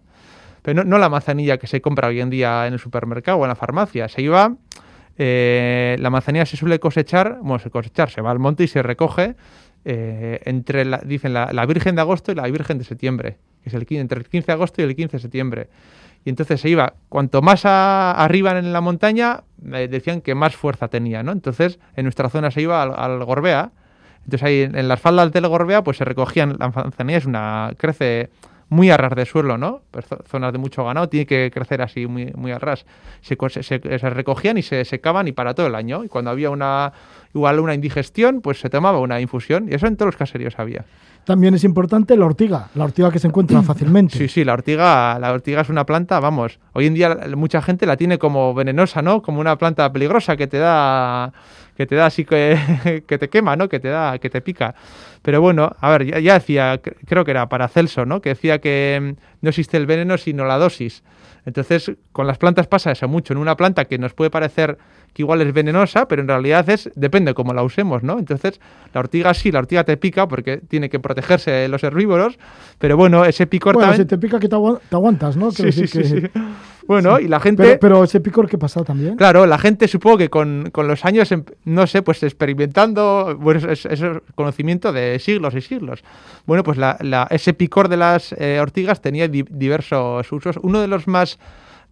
pero 0.69 0.85
no, 0.85 0.99
la 0.99 1.09
manzanilla 1.09 1.57
que 1.57 1.66
se 1.66 1.81
compra 1.81 2.09
hoy 2.09 2.21
en 2.21 2.29
día 2.29 2.66
en 2.66 2.75
el 2.75 2.79
supermercado 2.79 3.39
o 3.39 3.45
en 3.45 3.49
la 3.49 3.55
farmacia, 3.55 4.07
se 4.07 4.21
iba, 4.21 4.55
eh, 5.16 5.97
la 5.99 6.11
manzanilla 6.11 6.45
se 6.45 6.59
suele 6.59 6.79
cosechar, 6.79 7.39
bueno, 7.41 7.59
se 7.59 7.71
cosechar, 7.71 8.11
se 8.11 8.21
va 8.21 8.31
al 8.33 8.39
monte 8.39 8.64
y 8.64 8.69
se 8.69 8.83
recoge 8.83 9.35
eh, 9.87 10.41
entre, 10.45 10.85
la, 10.85 10.99
dicen, 10.99 11.33
la, 11.33 11.64
Virgen 11.64 11.95
de 11.95 12.03
agosto 12.03 12.33
y 12.33 12.35
la 12.35 12.43
Virgen 12.49 12.77
de 12.77 12.85
septiembre, 12.85 13.39
que 13.62 13.71
es 13.71 13.75
el, 13.75 13.87
entre 13.93 14.19
el 14.19 14.29
15 14.29 14.47
de 14.47 14.53
agosto 14.53 14.83
y 14.83 14.85
el 14.85 14.95
15 14.95 15.16
de 15.16 15.23
septiembre. 15.23 15.71
Y 16.27 16.29
entonces 16.29 16.61
se 16.61 16.69
iba, 16.69 16.93
cuanto 17.09 17.41
más 17.41 17.64
a- 17.64 18.12
arriba 18.23 18.59
en 18.59 18.71
la 18.75 18.83
montaña, 18.83 19.45
eh, 19.73 19.89
decían 19.89 20.21
que 20.21 20.35
más 20.35 20.55
fuerza 20.55 20.89
tenía, 20.89 21.23
¿no? 21.23 21.33
Entonces, 21.33 21.79
en 21.97 22.05
nuestra 22.05 22.29
zona 22.29 22.51
se 22.51 22.61
iba 22.61 22.83
al, 22.83 23.25
Gorbea, 23.25 23.71
entonces 24.25 24.43
ahí 24.43 24.61
en, 24.64 24.77
en 24.77 24.87
las 24.87 25.01
faldas 25.01 25.33
del 25.33 25.49
Gorbea, 25.49 25.83
pues 25.83 25.97
se 25.97 26.05
recogían, 26.05 26.57
la 26.59 26.69
manzanilla 26.69 27.16
es 27.16 27.25
una, 27.25 27.73
crece 27.79 28.29
muy 28.71 28.91
a 28.91 28.97
ras 28.97 29.14
de 29.14 29.25
suelo, 29.25 29.57
¿no? 29.57 29.81
Pues 29.91 30.07
zo- 30.09 30.23
zonas 30.27 30.53
de 30.53 30.59
mucho 30.59 30.85
ganado, 30.85 31.09
tiene 31.09 31.25
que 31.27 31.51
crecer 31.53 31.81
así 31.81 32.07
muy, 32.07 32.33
muy 32.37 32.53
a 32.53 32.59
ras. 32.59 32.85
Se, 33.23 33.37
co- 33.37 33.49
se, 33.49 33.62
se- 33.62 33.81
se 33.81 34.11
recogían 34.11 34.59
y 34.59 34.62
se 34.62 34.85
secaban 34.85 35.27
y 35.29 35.33
para 35.33 35.55
todo 35.55 35.66
el 35.66 35.75
año. 35.75 36.05
Y 36.05 36.09
cuando 36.09 36.31
había 36.31 36.51
una, 36.51 36.93
igual 37.35 37.61
una 37.61 37.75
indigestión, 37.75 38.41
pues 38.43 38.61
se 38.61 38.69
tomaba 38.69 38.99
una 39.01 39.21
infusión. 39.21 39.69
Y 39.71 39.75
eso 39.75 39.87
en 39.87 39.97
todos 39.97 40.09
los 40.09 40.16
caseríos 40.16 40.59
había. 40.59 40.85
También 41.25 41.55
es 41.55 41.64
importante 41.64 42.16
la 42.16 42.25
ortiga, 42.25 42.69
la 42.75 42.85
ortiga 42.85 43.11
que 43.11 43.19
se 43.19 43.27
encuentra 43.29 43.62
fácilmente. 43.62 44.16
Sí, 44.19 44.29
sí, 44.29 44.45
la 44.45 44.53
ortiga, 44.55 45.19
la 45.19 45.33
ortiga 45.33 45.62
es 45.62 45.69
una 45.69 45.85
planta, 45.85 46.21
vamos, 46.21 46.59
hoy 46.75 46.87
en 46.87 46.95
día 46.95 47.16
mucha 47.37 47.61
gente 47.62 47.87
la 47.87 47.97
tiene 47.97 48.19
como 48.19 48.55
venenosa, 48.55 49.03
¿no? 49.03 49.21
Como 49.23 49.41
una 49.41 49.57
planta 49.57 49.91
peligrosa 49.93 50.37
que 50.37 50.47
te 50.47 50.59
da 50.59 51.33
que 51.77 51.87
te 51.87 51.95
da 51.95 52.07
así 52.07 52.25
que, 52.25 53.05
que 53.07 53.19
te 53.19 53.29
quema, 53.29 53.57
¿no? 53.57 53.69
Que 53.69 53.79
te 53.79 53.89
da 53.89 54.19
que 54.19 54.29
te 54.31 54.41
pica. 54.41 54.75
Pero 55.29 55.43
bueno, 55.43 55.76
a 55.79 55.91
ver, 55.91 56.22
ya, 56.22 56.33
decía, 56.33 56.81
cre- 56.81 56.97
creo 57.05 57.22
que 57.22 57.33
era 57.33 57.51
Paracelso, 57.51 58.07
¿no? 58.07 58.22
Que 58.22 58.31
decía 58.31 58.62
que 58.62 58.99
mm, 59.14 59.20
no 59.43 59.51
existe 59.51 59.76
el 59.76 59.85
veneno 59.85 60.16
sino 60.16 60.47
la 60.47 60.57
dosis. 60.57 61.03
Entonces, 61.45 61.93
con 62.12 62.26
las 62.26 62.39
plantas 62.39 62.66
pasa 62.66 62.93
eso 62.93 63.07
mucho. 63.09 63.35
En 63.35 63.39
una 63.39 63.55
planta 63.55 63.85
que 63.85 63.99
nos 63.99 64.14
puede 64.14 64.31
parecer 64.31 64.79
que 65.13 65.23
igual 65.23 65.41
es 65.43 65.53
venenosa, 65.53 66.07
pero 66.09 66.23
en 66.23 66.29
realidad 66.29 66.69
es 66.71 66.91
depende 66.95 67.35
cómo 67.35 67.53
la 67.53 67.63
usemos, 67.63 68.03
¿no? 68.03 68.19
Entonces, 68.19 68.61
la 68.95 69.01
ortiga 69.01 69.35
sí, 69.35 69.51
la 69.51 69.59
ortiga 69.61 69.85
te 69.85 69.97
pica 69.97 70.29
porque 70.29 70.59
tiene 70.59 70.89
que 70.89 71.01
protegerse 71.01 71.51
de 71.51 71.69
los 71.69 71.83
herbívoros, 71.83 72.39
pero 72.79 72.97
bueno, 72.97 73.25
ese 73.25 73.47
picor 73.47 73.75
Bueno, 73.75 73.93
si 73.93 73.99
también... 73.99 74.09
te 74.09 74.19
pica 74.19 74.39
que 74.39 74.49
te, 74.49 74.55
agua- 74.55 74.81
te 74.89 74.95
aguantas, 74.97 75.37
¿no? 75.37 75.51
Sí, 75.51 75.73
sí, 75.73 75.83
decir 75.83 75.89
sí, 75.89 75.99
que- 75.99 76.05
sí. 76.21 76.41
Bueno, 76.87 77.21
y 77.21 77.29
la 77.29 77.39
gente... 77.39 77.63
Pero, 77.63 77.79
pero 77.81 78.05
ese 78.05 78.19
picor 78.19 78.49
que 78.49 78.57
pasa 78.57 78.83
también. 78.83 79.17
Claro, 79.17 79.45
la 79.45 79.59
gente 79.59 79.87
supongo 79.89 80.17
que 80.17 80.31
con, 80.31 80.71
con 80.73 80.89
los 80.89 81.05
años, 81.05 81.31
em- 81.33 81.45
no 81.67 81.87
sé, 81.87 82.01
pues 82.01 82.23
experimentando, 82.23 83.37
bueno, 83.39 83.61
es, 83.71 83.85
es- 83.85 84.01
es 84.01 84.11
conocimiento 84.35 84.91
de 84.93 85.19
siglos 85.19 85.55
y 85.55 85.61
siglos. 85.61 86.03
Bueno, 86.47 86.63
pues 86.63 86.79
la- 86.79 86.97
la- 87.01 87.27
ese 87.31 87.53
picor 87.53 87.89
de 87.89 87.99
las 87.99 88.33
eh, 88.39 88.59
ortigas 88.61 89.03
tenía 89.03 89.29
di- 89.29 89.45
diversos 89.51 90.31
usos. 90.33 90.57
Uno 90.63 90.81
de 90.81 90.89
los 90.89 91.07
más, 91.07 91.39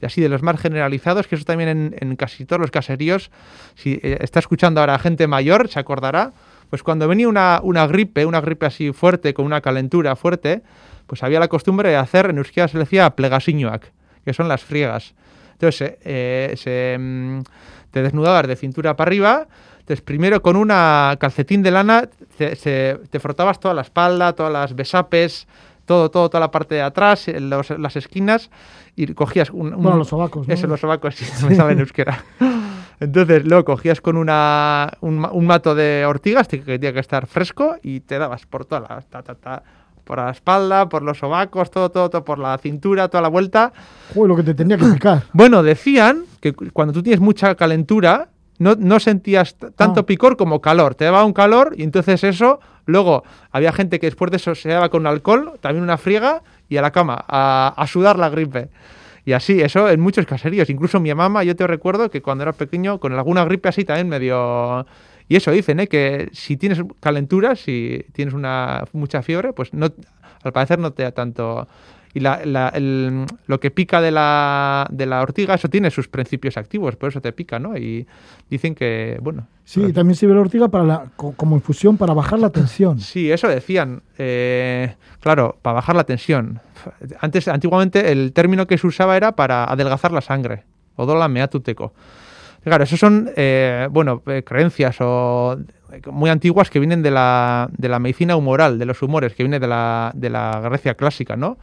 así, 0.02 0.20
de 0.20 0.28
los 0.28 0.42
más 0.42 0.60
generalizados, 0.60 1.26
que 1.26 1.36
eso 1.36 1.44
también 1.44 1.94
en, 1.98 2.16
casi 2.16 2.44
todos 2.44 2.60
los 2.60 2.70
caseríos, 2.70 3.30
si 3.74 3.94
eh, 4.02 4.18
está 4.20 4.38
escuchando 4.40 4.80
ahora 4.80 4.98
gente 4.98 5.26
mayor, 5.26 5.68
se 5.68 5.78
acordará, 5.78 6.32
pues 6.70 6.82
cuando 6.82 7.08
venía 7.08 7.28
una, 7.28 7.60
una 7.62 7.86
gripe, 7.86 8.26
una 8.26 8.40
gripe 8.40 8.66
así 8.66 8.92
fuerte, 8.92 9.32
con 9.34 9.46
una 9.46 9.60
calentura 9.60 10.16
fuerte, 10.16 10.62
pues 11.06 11.22
había 11.22 11.38
la 11.40 11.48
costumbre 11.48 11.88
de 11.90 11.96
hacer, 11.96 12.30
en 12.30 12.38
euskera 12.38 12.68
se 12.68 12.76
le 12.76 12.84
decía 12.84 13.10
plegasiñoac, 13.10 13.92
que 14.24 14.32
son 14.32 14.48
las 14.48 14.62
friegas. 14.64 15.14
Entonces, 15.52 15.94
eh, 16.04 16.52
se, 16.56 16.96
mm, 16.98 17.40
te 17.90 18.02
desnudabas 18.02 18.46
de 18.48 18.56
cintura 18.56 18.96
para 18.96 19.08
arriba. 19.08 19.46
Entonces, 19.78 20.02
primero 20.02 20.42
con 20.42 20.56
una 20.56 21.16
calcetín 21.20 21.62
de 21.62 21.70
lana 21.70 22.08
se- 22.36 22.98
te 23.08 23.20
frotabas 23.20 23.60
toda 23.60 23.72
la 23.72 23.82
espalda, 23.82 24.34
todas 24.34 24.52
las 24.52 24.74
besapes, 24.74 25.46
todo, 25.86 26.10
todo, 26.10 26.28
toda 26.28 26.40
la 26.40 26.50
parte 26.50 26.74
de 26.74 26.82
atrás, 26.82 27.28
eh, 27.28 27.40
los- 27.40 27.70
las 27.70 27.96
esquinas, 27.96 28.50
y 28.96 29.06
cogías 29.14 29.50
un, 29.50 29.72
un- 29.74 29.82
Bueno, 29.82 29.96
los 29.98 30.08
sobacos, 30.08 30.46
¿no? 30.46 30.52
Eso, 30.54 30.66
los 30.66 30.80
sobacos, 30.80 31.14
sí, 31.14 31.24
no 31.42 31.48
me 31.50 31.54
sabe 31.54 31.72
en 31.72 31.80
euskera. 31.80 32.24
Entonces, 32.98 33.44
luego 33.44 33.64
cogías 33.64 34.00
con 34.00 34.16
una, 34.16 34.90
un, 35.00 35.26
un 35.30 35.46
mato 35.46 35.74
de 35.74 36.04
ortigas 36.06 36.48
que 36.48 36.58
tenía 36.58 36.92
que 36.92 37.00
estar 37.00 37.26
fresco 37.26 37.76
y 37.82 38.00
te 38.00 38.18
dabas 38.18 38.46
por 38.46 38.64
toda 38.64 38.80
la, 38.80 39.00
ta, 39.02 39.22
ta, 39.22 39.34
ta, 39.34 39.62
por 40.04 40.18
la 40.18 40.30
espalda, 40.30 40.88
por 40.88 41.02
los 41.02 41.18
sobacos, 41.18 41.70
todo, 41.70 41.90
todo, 41.90 42.08
todo, 42.08 42.24
por 42.24 42.38
la 42.38 42.56
cintura, 42.58 43.08
toda 43.08 43.20
la 43.22 43.28
vuelta. 43.28 43.72
Joder, 44.14 44.28
lo 44.28 44.36
que 44.36 44.42
te 44.44 44.54
tenía 44.54 44.78
que 44.78 44.86
picar. 44.86 45.24
Bueno, 45.34 45.62
decían 45.62 46.24
que 46.40 46.54
cu- 46.54 46.66
cuando 46.72 46.94
tú 46.94 47.02
tienes 47.02 47.20
mucha 47.20 47.54
calentura, 47.54 48.28
no, 48.58 48.74
no 48.78 48.98
sentías 48.98 49.56
tanto 49.74 50.00
Ah. 50.00 50.06
picor 50.06 50.38
como 50.38 50.62
calor. 50.62 50.94
Te 50.94 51.04
daba 51.04 51.22
un 51.24 51.34
calor 51.34 51.74
y 51.76 51.82
entonces 51.82 52.24
eso, 52.24 52.60
luego 52.86 53.24
había 53.50 53.72
gente 53.72 54.00
que 54.00 54.06
después 54.06 54.30
de 54.30 54.38
eso 54.38 54.54
se 54.54 54.70
daba 54.70 54.88
con 54.88 55.06
alcohol, 55.06 55.52
también 55.60 55.82
una 55.82 55.98
friega 55.98 56.42
y 56.68 56.78
a 56.78 56.82
la 56.82 56.90
cama, 56.92 57.24
a, 57.28 57.74
a 57.76 57.86
sudar 57.86 58.18
la 58.18 58.30
gripe. 58.30 58.70
Y 59.26 59.32
así, 59.32 59.60
eso 59.60 59.90
en 59.90 60.00
muchos 60.00 60.24
caseríos. 60.24 60.70
Incluso 60.70 61.00
mi 61.00 61.12
mamá, 61.12 61.42
yo 61.42 61.56
te 61.56 61.66
recuerdo 61.66 62.10
que 62.10 62.22
cuando 62.22 62.42
era 62.42 62.52
pequeño, 62.52 63.00
con 63.00 63.12
alguna 63.12 63.44
gripe 63.44 63.68
así 63.68 63.84
también 63.84 64.08
medio... 64.08 64.86
Y 65.28 65.34
eso 65.34 65.50
dicen, 65.50 65.80
¿eh? 65.80 65.88
que 65.88 66.28
si 66.32 66.56
tienes 66.56 66.80
calentura, 67.00 67.56
si 67.56 68.06
tienes 68.12 68.32
una 68.32 68.84
mucha 68.92 69.22
fiebre, 69.22 69.52
pues 69.52 69.74
no, 69.74 69.88
al 70.44 70.52
parecer 70.52 70.78
no 70.78 70.92
te 70.92 71.02
da 71.02 71.10
tanto... 71.10 71.66
Y 72.16 72.20
la- 72.20 72.40
la- 72.46 72.68
el- 72.70 73.26
lo 73.46 73.60
que 73.60 73.70
pica 73.70 74.00
de 74.00 74.10
la, 74.10 74.86
de 74.90 75.04
la 75.04 75.20
ortiga, 75.20 75.54
eso 75.54 75.68
tiene 75.68 75.90
sus 75.90 76.08
principios 76.08 76.56
activos, 76.56 76.96
por 76.96 77.10
eso 77.10 77.20
te 77.20 77.30
pica, 77.32 77.58
¿no? 77.58 77.76
Y 77.76 78.06
dicen 78.48 78.74
que, 78.74 79.18
bueno... 79.20 79.46
Sí, 79.64 79.80
pues- 79.80 79.92
también 79.92 80.16
sirve 80.16 80.32
la 80.34 80.40
ortiga 80.40 80.68
para 80.68 80.84
la, 80.84 81.04
co- 81.14 81.34
como 81.36 81.56
infusión 81.56 81.98
para 81.98 82.14
bajar 82.14 82.38
la 82.38 82.48
tensión. 82.48 83.00
Sí, 83.00 83.30
eso 83.30 83.48
decían. 83.48 84.00
Eh, 84.16 84.94
claro, 85.20 85.58
para 85.60 85.74
bajar 85.74 85.94
la 85.94 86.04
tensión. 86.04 86.60
Antes, 87.20 87.48
antiguamente, 87.48 88.10
el 88.10 88.32
término 88.32 88.66
que 88.66 88.78
se 88.78 88.86
usaba 88.86 89.14
era 89.18 89.32
para 89.32 89.64
adelgazar 89.64 90.10
la 90.12 90.22
sangre. 90.22 90.62
Odola 90.94 91.28
meatuteco. 91.28 91.92
Claro, 92.64 92.84
eso 92.84 92.96
son, 92.96 93.30
eh, 93.36 93.88
bueno, 93.90 94.22
eh, 94.26 94.42
creencias 94.42 94.96
o 95.00 95.58
eh, 95.92 96.00
muy 96.10 96.30
antiguas 96.30 96.70
que 96.70 96.78
vienen 96.78 97.02
de 97.02 97.10
la, 97.10 97.68
de 97.76 97.88
la 97.90 97.98
medicina 97.98 98.36
humoral, 98.36 98.78
de 98.78 98.86
los 98.86 99.02
humores, 99.02 99.34
que 99.34 99.42
viene 99.42 99.60
de 99.60 99.68
la, 99.68 100.12
de 100.14 100.30
la 100.30 100.60
Grecia 100.60 100.94
clásica, 100.94 101.36
¿no? 101.36 101.58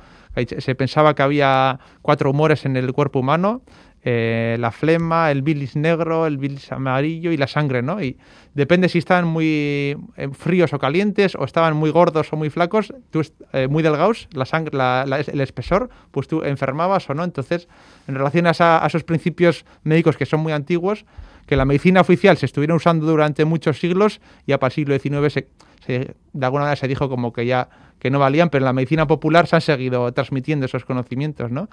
Se 0.59 0.75
pensaba 0.75 1.13
que 1.15 1.21
había 1.23 1.79
cuatro 2.01 2.31
humores 2.31 2.65
en 2.65 2.75
el 2.77 2.91
cuerpo 2.93 3.19
humano, 3.19 3.61
eh, 4.05 4.57
la 4.59 4.71
flema, 4.71 5.31
el 5.31 5.43
bilis 5.43 5.75
negro, 5.77 6.25
el 6.27 6.38
bilis 6.38 6.71
amarillo 6.73 7.31
y 7.31 7.38
la 7.38 7.47
sangre, 7.47 7.81
¿no? 7.81 8.01
Y 8.03 8.17
depende 8.53 8.89
si 8.89 8.97
estaban 8.97 9.25
muy 9.25 9.95
eh, 10.17 10.29
fríos 10.34 10.73
o 10.73 10.79
calientes, 10.79 11.36
o 11.36 11.45
estaban 11.45 11.77
muy 11.77 11.89
gordos 11.89 12.34
o 12.34 12.36
muy 12.36 12.49
flacos, 12.49 12.93
tú 13.11 13.21
eh, 13.53 13.67
muy 13.69 13.81
delgados, 13.81 14.27
la 14.34 14.43
sangre, 14.45 14.75
la- 14.77 15.03
el 15.25 15.39
espesor, 15.39 15.89
pues 16.11 16.27
tú 16.27 16.43
enfermabas 16.43 17.09
o 17.09 17.13
no. 17.13 17.23
Entonces, 17.23 17.69
en 18.07 18.15
relación 18.15 18.45
a 18.47 18.51
esos 18.86 19.03
principios 19.05 19.63
médicos 19.84 20.17
que 20.17 20.25
son 20.25 20.41
muy 20.41 20.51
antiguos, 20.51 21.05
que 21.45 21.55
la 21.55 21.65
medicina 21.65 22.01
oficial 22.01 22.37
se 22.37 22.45
estuviera 22.45 22.73
usando 22.75 23.05
durante 23.05 23.45
muchos 23.45 23.79
siglos, 23.79 24.21
ya 24.47 24.59
para 24.59 24.69
el 24.69 24.73
siglo 24.73 24.97
XIX 24.99 25.33
se, 25.33 25.47
se- 25.85 26.15
de 26.33 26.45
alguna 26.45 26.63
manera 26.63 26.75
se 26.75 26.87
dijo 26.87 27.09
como 27.09 27.31
que 27.33 27.45
ya 27.45 27.69
que 27.99 28.09
no 28.09 28.19
valían, 28.19 28.49
pero 28.49 28.63
en 28.63 28.65
la 28.65 28.73
medicina 28.73 29.07
popular 29.07 29.47
se 29.47 29.55
han 29.55 29.61
seguido 29.61 30.11
transmitiendo 30.11 30.65
esos 30.65 30.83
conocimientos, 30.83 31.51
¿no? 31.51 31.69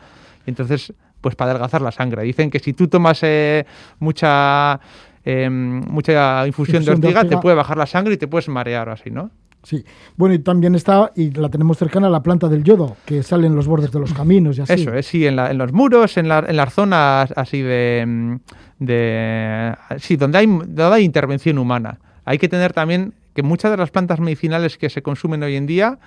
Entonces, 0.46 0.92
pues 1.20 1.34
para 1.34 1.50
adelgazar 1.50 1.82
la 1.82 1.90
sangre. 1.90 2.22
Dicen 2.22 2.50
que 2.50 2.60
si 2.60 2.72
tú 2.72 2.86
tomas 2.86 3.18
eh, 3.24 3.64
mucha 3.98 4.78
eh, 5.24 5.50
mucha 5.50 6.46
infusión 6.46 6.82
de 6.84 6.86
de 6.86 6.92
ortiga, 7.08 7.20
te 7.28 7.34
puede 7.42 7.56
bajar 7.56 7.76
la 7.76 7.86
sangre 7.86 8.14
y 8.14 8.16
te 8.16 8.28
puedes 8.28 8.48
marear 8.48 8.88
o 8.88 8.92
así, 8.92 9.10
¿no? 9.10 9.30
Sí. 9.62 9.84
Bueno, 10.16 10.34
y 10.34 10.38
también 10.38 10.74
está, 10.74 11.12
y 11.14 11.30
la 11.32 11.48
tenemos 11.50 11.76
cercana, 11.76 12.08
la 12.08 12.22
planta 12.22 12.48
del 12.48 12.64
yodo, 12.64 12.96
que 13.04 13.22
sale 13.22 13.46
en 13.46 13.54
los 13.54 13.66
bordes 13.66 13.90
de 13.92 14.00
los 14.00 14.12
caminos 14.14 14.56
y 14.58 14.62
así. 14.62 14.72
Eso 14.72 14.94
es, 14.94 15.06
sí, 15.06 15.26
en, 15.26 15.36
la- 15.36 15.50
en 15.50 15.58
los 15.58 15.72
muros, 15.72 16.16
en, 16.16 16.28
la- 16.28 16.40
las 16.40 16.72
zonas 16.72 17.32
así 17.36 17.60
de, 17.60 18.38
de... 18.78 19.74
Sí, 19.98 20.16
donde 20.16 20.38
hay, 20.38 20.46
donde 20.46 20.84
hay 20.84 21.04
intervención 21.04 21.58
humana. 21.58 21.98
Hay 22.24 22.38
que 22.38 22.48
tener 22.48 22.72
también 22.72 23.12
que 23.34 23.42
muchas 23.42 23.70
de 23.70 23.76
las 23.76 23.90
plantas 23.90 24.18
medicinales 24.20 24.76
que 24.78 24.90
se 24.90 25.02
consumen 25.02 25.42
hoy 25.42 25.56
en 25.56 25.66
día 25.66 25.98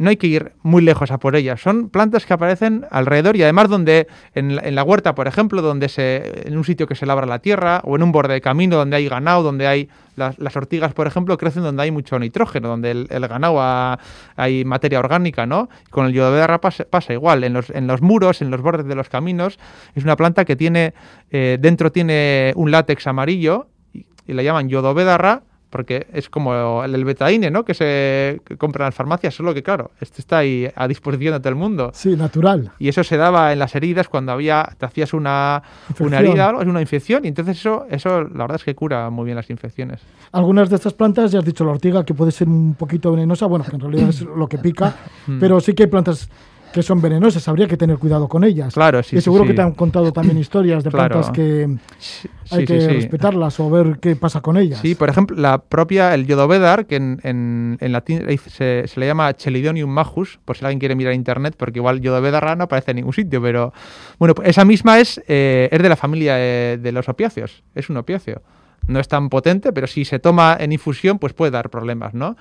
no 0.00 0.08
hay 0.08 0.16
que 0.16 0.28
ir 0.28 0.52
muy 0.62 0.80
lejos 0.80 1.10
a 1.10 1.18
por 1.18 1.36
ellas. 1.36 1.60
Son 1.60 1.90
plantas 1.90 2.24
que 2.24 2.32
aparecen 2.32 2.86
alrededor 2.90 3.36
y 3.36 3.42
además 3.42 3.68
donde 3.68 4.06
en 4.34 4.56
la, 4.56 4.62
en 4.62 4.74
la 4.74 4.82
huerta, 4.82 5.14
por 5.14 5.28
ejemplo, 5.28 5.60
donde 5.60 5.90
se 5.90 6.48
en 6.48 6.56
un 6.56 6.64
sitio 6.64 6.86
que 6.86 6.94
se 6.94 7.04
labra 7.04 7.26
la 7.26 7.40
tierra 7.40 7.82
o 7.84 7.96
en 7.96 8.02
un 8.02 8.10
borde 8.10 8.32
de 8.32 8.40
camino 8.40 8.76
donde 8.76 8.96
hay 8.96 9.08
ganado, 9.10 9.42
donde 9.42 9.66
hay 9.66 9.90
las, 10.16 10.56
ortigas, 10.56 10.94
por 10.94 11.06
ejemplo, 11.06 11.36
crecen 11.36 11.62
donde 11.62 11.82
hay 11.82 11.90
mucho 11.90 12.18
nitrógeno, 12.18 12.68
donde 12.68 12.90
el, 12.90 13.28
ganado 13.28 13.60
ha- 13.60 13.98
hay 14.36 14.64
materia 14.64 14.98
orgánica, 14.98 15.44
¿no? 15.44 15.68
Con 15.90 16.06
el 16.06 16.12
yodobedarra 16.14 16.62
pasa, 16.62 16.84
pasa 16.88 17.12
igual. 17.12 17.44
En 17.44 17.52
los, 17.52 18.00
muros, 18.02 18.40
en 18.40 18.50
los 18.50 18.62
bordes 18.62 18.86
de 18.86 18.94
los 18.94 19.10
caminos, 19.10 19.58
es 19.94 20.02
una 20.04 20.16
planta 20.16 20.46
que 20.46 20.56
tiene 20.56 20.94
eh, 21.30 21.58
dentro 21.60 21.92
tiene 21.92 22.52
un 22.56 22.70
látex 22.70 23.06
amarillo 23.06 23.68
y, 23.92 24.06
y 24.26 24.32
la 24.32 24.42
llaman 24.42 24.68
yodobedarra 24.70 25.42
porque 25.70 26.06
es 26.12 26.28
como 26.28 26.82
el, 26.84 26.94
el 26.94 27.04
betaine, 27.04 27.50
¿no? 27.50 27.64
Que 27.64 27.74
se 27.74 28.40
compra 28.58 28.84
en 28.84 28.88
las 28.88 28.94
farmacias, 28.94 29.34
solo 29.34 29.54
que 29.54 29.62
claro, 29.62 29.92
este 30.00 30.20
está 30.20 30.38
ahí 30.38 30.68
a 30.74 30.88
disposición 30.88 31.32
de 31.34 31.38
todo 31.40 31.48
el 31.50 31.54
mundo. 31.54 31.90
Sí, 31.94 32.16
natural. 32.16 32.72
Y 32.78 32.88
eso 32.88 33.04
se 33.04 33.16
daba 33.16 33.52
en 33.52 33.58
las 33.60 33.74
heridas 33.74 34.08
cuando 34.08 34.32
había, 34.32 34.68
te 34.78 34.86
hacías 34.86 35.14
una, 35.14 35.62
una 35.62 35.88
Infección. 35.90 36.14
herida, 36.14 36.48
algo, 36.48 36.60
una 36.62 36.80
infección, 36.80 37.24
y 37.24 37.28
entonces 37.28 37.58
eso, 37.58 37.86
eso 37.88 38.22
la 38.22 38.44
verdad 38.44 38.56
es 38.56 38.64
que 38.64 38.74
cura 38.74 39.08
muy 39.10 39.24
bien 39.26 39.36
las 39.36 39.48
infecciones. 39.50 40.00
Algunas 40.32 40.68
de 40.70 40.76
estas 40.76 40.92
plantas, 40.94 41.30
ya 41.32 41.38
has 41.38 41.44
dicho 41.44 41.64
la 41.64 41.70
ortiga, 41.72 42.04
que 42.04 42.14
puede 42.14 42.32
ser 42.32 42.48
un 42.48 42.74
poquito 42.74 43.12
venenosa, 43.12 43.46
bueno, 43.46 43.64
que 43.64 43.76
en 43.76 43.80
realidad 43.80 44.08
es 44.08 44.22
lo 44.22 44.46
que 44.48 44.58
pica, 44.58 44.94
Mm. 45.26 45.38
pero 45.38 45.60
sí 45.60 45.74
que 45.74 45.84
hay 45.84 45.88
plantas 45.88 46.28
que 46.72 46.82
son 46.82 47.00
venenosas, 47.02 47.46
habría 47.48 47.66
que 47.66 47.76
tener 47.76 47.98
cuidado 47.98 48.28
con 48.28 48.44
ellas. 48.44 48.74
Claro, 48.74 49.02
sí, 49.02 49.16
y 49.16 49.20
seguro 49.20 49.44
sí. 49.44 49.48
que 49.48 49.54
te 49.54 49.62
han 49.62 49.72
contado 49.72 50.12
también 50.12 50.38
historias 50.38 50.84
de 50.84 50.90
Claro. 50.90 51.14
plantas 51.14 51.30
que 51.32 51.66
hay 52.50 52.60
sí, 52.60 52.64
que 52.66 52.80
sí. 52.80 52.86
respetarlas 52.88 53.58
o 53.60 53.70
ver 53.70 53.98
qué 54.00 54.16
pasa 54.16 54.40
con 54.40 54.56
ellas. 54.56 54.80
Sí, 54.80 54.94
por 54.94 55.08
ejemplo, 55.08 55.36
la 55.36 55.58
propia, 55.58 56.14
el 56.14 56.26
yodovedar, 56.26 56.86
que 56.86 56.96
en, 56.96 57.20
en, 57.22 57.76
en 57.80 57.92
latín 57.92 58.22
se, 58.48 58.84
se 58.86 59.00
le 59.00 59.06
llama 59.06 59.34
Chelidonium 59.34 59.90
majus, 59.90 60.38
por 60.44 60.56
si 60.56 60.64
alguien 60.64 60.78
quiere 60.78 60.94
mirar 60.94 61.14
internet, 61.14 61.54
porque 61.56 61.78
igual 61.78 62.00
yodovedar 62.00 62.56
no 62.56 62.64
aparece 62.64 62.92
en 62.92 62.96
ningún 62.98 63.12
sitio, 63.12 63.42
pero 63.42 63.72
bueno, 64.18 64.34
pues 64.34 64.48
esa 64.48 64.64
misma 64.64 64.98
es, 65.00 65.20
eh, 65.28 65.68
es 65.70 65.82
de 65.82 65.88
la 65.88 65.96
familia 65.96 66.34
eh, 66.38 66.78
de 66.80 66.92
los 66.92 67.08
opiáceos, 67.08 67.62
es 67.74 67.90
un 67.90 67.96
opiáceo. 67.96 68.42
No 68.86 68.98
es 68.98 69.08
tan 69.08 69.28
potente, 69.28 69.72
pero 69.72 69.86
si 69.86 70.04
se 70.04 70.18
toma 70.18 70.56
en 70.58 70.72
infusión, 70.72 71.18
pues 71.18 71.32
puede 71.34 71.50
dar 71.52 71.68
problemas, 71.70 72.14
¿no? 72.14 72.36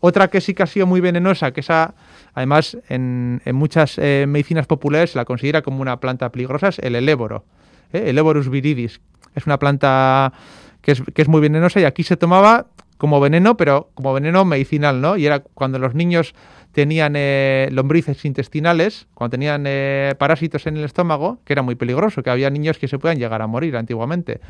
Otra 0.00 0.28
que 0.28 0.40
sí 0.40 0.52
que 0.52 0.62
ha 0.64 0.66
sido 0.66 0.86
muy 0.86 1.00
venenosa, 1.00 1.52
que 1.52 1.60
esa, 1.60 1.94
además, 2.34 2.76
en, 2.88 3.40
muchas 3.52 3.98
eh, 3.98 4.26
medicinas 4.28 4.66
populares 4.66 5.12
se 5.12 5.18
la 5.18 5.24
considera 5.24 5.62
como 5.62 5.80
una 5.80 6.00
planta 6.00 6.30
peligrosa, 6.30 6.68
es 6.68 6.78
el 6.80 6.94
eléboro, 6.94 7.44
¿eh? 7.92 8.12
Eborus 8.14 8.48
viridis. 8.48 9.00
Es 9.34 9.46
una 9.46 9.58
planta 9.58 10.32
que 10.80 10.92
es, 10.92 11.02
que 11.14 11.22
es 11.22 11.28
muy 11.28 11.40
venenosa 11.40 11.80
y 11.80 11.84
aquí 11.84 12.02
se 12.02 12.16
tomaba 12.16 12.66
como 12.98 13.20
veneno, 13.20 13.56
pero 13.56 13.90
como 13.94 14.12
veneno 14.12 14.44
medicinal, 14.44 15.00
¿no? 15.00 15.16
Y 15.16 15.26
era 15.26 15.40
cuando 15.40 15.78
los 15.78 15.94
niños 15.94 16.34
tenían 16.72 17.14
eh, 17.16 17.68
lombrices 17.70 18.24
intestinales, 18.24 19.06
cuando 19.14 19.30
tenían 19.32 19.64
eh, 19.66 20.14
parásitos 20.18 20.66
en 20.66 20.76
el 20.76 20.84
estómago, 20.84 21.38
que 21.44 21.52
era 21.52 21.62
muy 21.62 21.76
peligroso, 21.76 22.22
que 22.22 22.30
había 22.30 22.50
niños 22.50 22.78
que 22.78 22.88
se 22.88 22.98
podían 22.98 23.18
llegar 23.18 23.42
a 23.42 23.46
morir 23.46 23.76
antiguamente. 23.76 24.40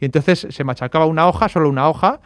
Y 0.00 0.06
entonces 0.06 0.46
se 0.50 0.64
machacaba 0.64 1.06
una 1.06 1.28
hoja, 1.28 1.48
solo 1.48 1.68
una 1.68 1.88
hoja, 1.88 2.20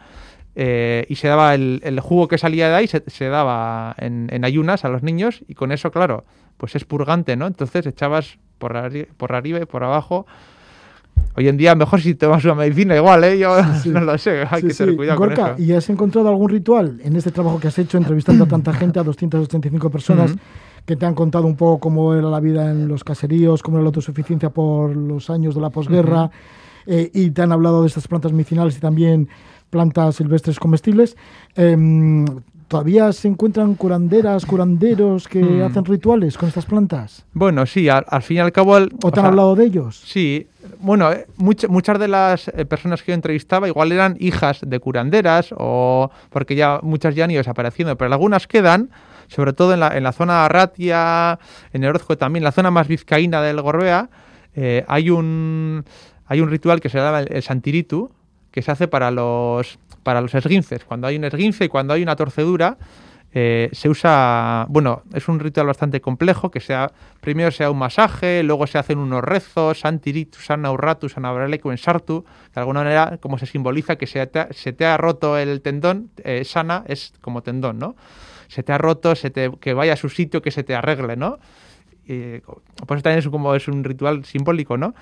eh, 0.55 1.05
y 1.09 1.15
se 1.15 1.27
daba 1.27 1.53
el, 1.55 1.79
el 1.83 1.99
jugo 1.99 2.27
que 2.27 2.37
salía 2.37 2.69
de 2.69 2.75
ahí, 2.75 2.87
se, 2.87 3.03
se 3.07 3.27
daba 3.29 3.95
en, 3.97 4.27
en 4.31 4.43
ayunas 4.45 4.83
a 4.85 4.89
los 4.89 5.03
niños 5.03 5.43
y 5.47 5.53
con 5.55 5.71
eso, 5.71 5.91
claro, 5.91 6.25
pues 6.57 6.75
es 6.75 6.83
purgante, 6.85 7.35
¿no? 7.35 7.47
Entonces 7.47 7.85
echabas 7.87 8.37
por, 8.57 8.73
arri- 8.73 9.07
por 9.17 9.33
arriba 9.33 9.59
y 9.61 9.65
por 9.65 9.83
abajo. 9.83 10.25
Hoy 11.37 11.47
en 11.47 11.55
día 11.57 11.75
mejor 11.75 12.01
si 12.01 12.13
tomas 12.15 12.43
una 12.43 12.55
medicina 12.55 12.95
igual, 12.95 13.23
¿eh? 13.23 13.37
Yo 13.39 13.55
Sí. 13.81 13.89
no 13.89 14.01
lo 14.01 14.17
sé, 14.17 14.43
hay 14.49 14.61
Sí, 14.61 14.67
que 14.67 14.73
tener 14.73 14.95
cuidado 14.95 15.19
Gorka, 15.19 15.41
con 15.53 15.53
eso. 15.53 15.61
¿y 15.63 15.73
has 15.73 15.89
encontrado 15.89 16.27
algún 16.29 16.49
ritual 16.49 16.99
en 17.03 17.15
este 17.15 17.31
trabajo 17.31 17.59
que 17.59 17.67
has 17.67 17.79
hecho 17.79 17.97
entrevistando 17.97 18.43
a 18.43 18.47
tanta 18.47 18.73
gente, 18.73 18.99
a 18.99 19.03
285 19.03 19.89
personas, 19.89 20.35
que 20.85 20.95
te 20.95 21.05
han 21.05 21.13
contado 21.13 21.45
un 21.45 21.55
poco 21.55 21.79
cómo 21.79 22.13
era 22.15 22.27
la 22.27 22.39
vida 22.39 22.69
en 22.71 22.87
los 22.87 23.03
caseríos, 23.03 23.61
cómo 23.63 23.77
era 23.77 23.83
la 23.83 23.87
autosuficiencia 23.89 24.49
por 24.49 24.95
los 24.95 25.29
años 25.29 25.55
de 25.55 25.61
la 25.61 25.69
posguerra, 25.69 26.31
eh, 26.87 27.09
y 27.13 27.29
te 27.31 27.43
han 27.43 27.51
hablado 27.51 27.81
de 27.81 27.87
estas 27.87 28.07
plantas 28.07 28.33
medicinales 28.33 28.75
y 28.77 28.79
también 28.79 29.29
plantas 29.71 30.17
silvestres 30.17 30.59
comestibles? 30.59 31.17
Em, 31.55 32.25
¿Todavía 32.67 33.11
se 33.11 33.27
encuentran 33.27 33.75
curanderas, 33.75 34.45
curanderos 34.45 35.27
que 35.27 35.41
Mm. 35.43 35.61
hacen 35.63 35.83
rituales 35.83 36.37
con 36.37 36.47
estas 36.47 36.65
plantas? 36.65 37.25
Bueno, 37.33 37.65
sí, 37.65 37.89
al, 37.89 38.05
al 38.07 38.21
fin 38.21 38.37
y 38.37 38.39
al 38.39 38.53
cabo... 38.53 38.77
el- 38.77 38.93
¿O 39.03 39.11
te 39.11 39.19
han 39.19 39.23
sea, 39.25 39.27
hablado 39.27 39.55
de 39.57 39.65
ellos? 39.65 40.01
Sí, 40.05 40.47
bueno, 40.79 41.11
eh, 41.11 41.25
much- 41.37 41.67
muchas 41.67 41.99
de 41.99 42.07
las 42.07 42.47
eh, 42.47 42.63
personas 42.63 43.03
que 43.03 43.11
yo 43.11 43.15
entrevistaba 43.15 43.67
igual 43.67 43.91
eran 43.91 44.15
hijas 44.21 44.61
de 44.65 44.79
curanderas 44.79 45.53
o 45.57 46.11
porque 46.29 46.55
ya 46.55 46.79
muchas 46.81 47.13
ya 47.13 47.25
han 47.25 47.31
ido 47.31 47.39
desapareciendo, 47.39 47.97
pero 47.97 48.13
algunas 48.13 48.47
quedan, 48.47 48.89
sobre 49.27 49.51
todo 49.51 49.73
en 49.73 49.81
la, 49.81 49.97
en 49.97 50.03
la 50.03 50.13
zona 50.13 50.45
Arratia, 50.45 51.39
en 51.73 51.83
Orozco 51.83 52.17
también, 52.17 52.45
la 52.45 52.53
zona 52.53 52.71
más 52.71 52.87
vizcaína 52.87 53.41
del 53.41 53.59
Gorbea, 53.61 54.09
eh, 54.55 54.85
hay 54.87 55.09
un 55.09 55.83
hay 56.25 56.39
un 56.39 56.49
ritual 56.49 56.79
que 56.79 56.87
se 56.87 56.97
llama 56.99 57.19
el, 57.19 57.33
el 57.33 57.43
Santiritu, 57.43 58.11
que 58.51 58.61
se 58.61 58.71
hace 58.71 58.87
para 58.87 59.11
los 59.11 59.79
para 60.03 60.21
los 60.21 60.33
esguinces. 60.33 60.83
Cuando 60.83 61.07
hay 61.07 61.15
un 61.15 61.23
esguince 61.23 61.65
y 61.65 61.67
cuando 61.69 61.93
hay 61.93 62.03
una 62.03 62.15
torcedura, 62.15 62.77
eh, 63.33 63.69
se 63.71 63.87
usa, 63.87 64.65
bueno, 64.67 65.03
es 65.13 65.29
un 65.29 65.39
ritual 65.39 65.67
bastante 65.67 66.01
complejo, 66.01 66.51
que 66.51 66.59
sea, 66.59 66.91
primero 67.21 67.49
se 67.51 67.63
da 67.63 67.71
un 67.71 67.77
masaje, 67.77 68.43
luego 68.43 68.67
se 68.67 68.77
hacen 68.77 68.97
unos 68.97 69.23
rezos, 69.23 69.79
santiritu, 69.79 70.39
sanaurratu, 70.39 71.07
sanabraleku, 71.07 71.71
en 71.71 71.77
sartu, 71.77 72.25
de 72.53 72.59
alguna 72.59 72.81
manera 72.81 73.17
como 73.21 73.37
se 73.37 73.45
simboliza 73.45 73.95
que 73.95 74.05
se 74.05 74.25
te 74.27 74.39
ha, 74.39 74.47
se 74.51 74.73
te 74.73 74.85
ha 74.85 74.97
roto 74.97 75.37
el 75.37 75.61
tendón, 75.61 76.09
eh, 76.23 76.43
sana 76.43 76.83
es 76.87 77.13
como 77.21 77.41
tendón, 77.41 77.79
¿no? 77.79 77.95
Se 78.49 78.63
te 78.63 78.73
ha 78.73 78.77
roto, 78.77 79.15
se 79.15 79.29
te, 79.29 79.49
que 79.61 79.73
vaya 79.73 79.93
a 79.93 79.95
su 79.95 80.09
sitio, 80.09 80.41
que 80.41 80.51
se 80.51 80.63
te 80.63 80.75
arregle, 80.75 81.15
¿no? 81.15 81.39
Y, 82.07 82.39
pues 82.87 83.03
también 83.03 83.19
es 83.19 83.27
como 83.27 83.55
es 83.55 83.67
un 83.67 83.83
ritual 83.83 84.25
simbólico, 84.25 84.77
¿no? 84.77 84.93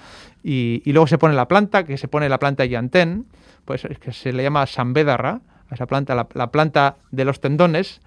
Y, 0.44 0.82
y 0.86 0.94
luego 0.94 1.08
se 1.08 1.18
pone 1.18 1.34
la 1.36 1.48
planta, 1.48 1.84
que 1.84 1.98
se 1.98 2.08
pone 2.08 2.30
la 2.30 2.40
planta 2.40 2.66
yantén, 2.66 3.26
pues 3.66 3.86
es 3.86 4.00
que 4.00 4.12
se 4.12 4.34
le 4.34 4.44
llama 4.44 4.66
sambedarra, 4.66 5.42
a 5.70 5.76
esa 5.76 5.86
planta, 5.86 6.16
la, 6.16 6.28
la 6.34 6.52
planta 6.52 6.98
de 7.12 7.26
los 7.26 7.40
tendones, 7.40 8.02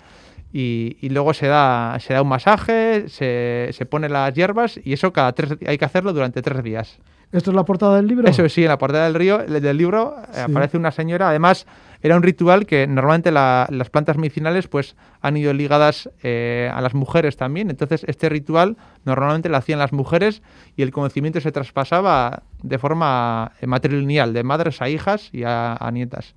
y, 0.53 0.99
y 1.01 1.09
luego 1.09 1.33
se 1.33 1.47
da, 1.47 1.97
se 2.01 2.13
da 2.13 2.23
un 2.23 2.29
masaje, 2.29 3.09
se, 3.09 3.71
se 3.73 3.87
pone 3.87 4.09
las 4.09 4.35
hierbas 4.35 4.79
y 4.85 4.93
eso 4.93 5.13
cada 5.13 5.33
tres 5.33 5.57
hay 5.67 5.79
que 5.79 5.85
hacerlo 5.85 6.13
durante 6.13 6.43
tres 6.43 6.63
días. 6.63 6.99
¿Esto 7.33 7.51
es 7.51 7.57
la 7.57 7.65
portada 7.65 7.97
del 7.97 8.07
libro? 8.07 8.29
Eso 8.29 8.47
sí, 8.51 8.63
en 8.63 8.69
la 8.69 8.77
portada 8.77 9.05
del, 9.05 9.15
río, 9.15 9.39
del 9.39 9.77
libro 9.79 10.17
eh, 10.19 10.45
Sí. 10.45 10.51
aparece 10.51 10.77
una 10.77 10.91
señora. 10.91 11.31
Además, 11.31 11.67
era 12.03 12.17
un 12.17 12.23
ritual 12.23 12.67
que 12.67 12.87
normalmente 12.87 13.31
la- 13.31 13.67
las 13.71 13.91
plantas 13.91 14.17
medicinales 14.17 14.69
pues 14.69 14.97
han 15.21 15.37
ido 15.37 15.53
ligadas 15.53 16.11
eh, 16.23 16.71
a 16.75 16.81
las 16.81 16.95
mujeres 16.95 17.37
también. 17.37 17.71
Entonces, 17.71 18.05
este 18.09 18.29
ritual 18.29 18.77
normalmente 19.05 19.49
lo 19.49 19.57
hacían 19.57 19.79
las 19.79 19.93
mujeres 19.93 20.43
y 20.77 20.83
el 20.83 20.91
conocimiento 20.91 21.41
se 21.41 21.53
traspasaba 21.53 22.43
de 22.63 22.79
forma 22.79 23.53
eh, 23.61 23.67
matrilineal, 23.67 24.33
de 24.33 24.43
madres 24.43 24.83
a 24.83 24.89
hijas 24.89 25.31
y 25.33 25.45
a, 25.45 25.75
a 25.75 25.91
nietas. 25.91 26.35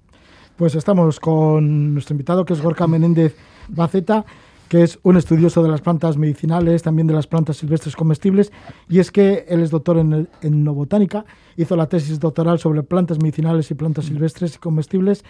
Pues 0.56 0.76
estamos 0.76 1.20
con 1.20 1.94
nuestro 1.94 2.14
invitado, 2.14 2.46
que 2.46 2.54
es 2.54 2.62
Gorka 2.62 2.88
Menéndez 2.88 3.36
Baceta, 3.68 4.24
que 4.70 4.82
es 4.82 4.98
un 5.04 5.18
estudioso 5.18 5.62
de 5.62 5.70
las 5.70 5.82
plantas 5.82 6.18
medicinales, 6.18 6.82
también 6.82 7.08
de 7.08 7.14
las 7.14 7.28
plantas 7.28 7.58
silvestres 7.58 7.96
comestibles, 7.96 8.52
y 8.90 9.00
es 9.00 9.12
que 9.12 9.46
él 9.48 9.62
es 9.62 9.70
doctor 9.70 9.98
en 9.98 10.28
etnobotánica, 10.42 11.26
hizo 11.56 11.76
la 11.76 11.88
tesis 11.88 12.20
doctoral 12.20 12.58
sobre 12.58 12.82
plantas 12.82 13.20
medicinales 13.20 13.70
y 13.70 13.76
plantas 13.76 14.06
silvestres 14.06 14.56
y 14.56 14.58
comestibles, 14.58 15.24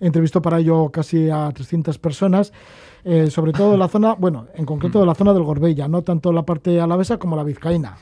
entrevistó 0.00 0.40
para 0.42 0.58
ello 0.58 0.90
casi 0.90 1.28
a 1.30 1.50
300 1.52 1.98
personas, 1.98 2.52
eh, 3.04 3.30
sobre 3.30 3.52
todo 3.52 3.72
de 3.72 3.78
la 3.78 3.88
zona, 3.88 4.14
bueno, 4.14 4.46
en 4.54 4.66
concreto 4.66 5.00
de 5.00 5.06
la 5.06 5.14
zona 5.14 5.32
del 5.32 5.42
Gorbella, 5.42 5.88
no 5.88 6.02
tanto 6.02 6.32
la 6.32 6.42
parte 6.42 6.78
alavesa 6.80 7.16
como 7.18 7.34
la 7.36 7.42
vizcaína. 7.44 7.96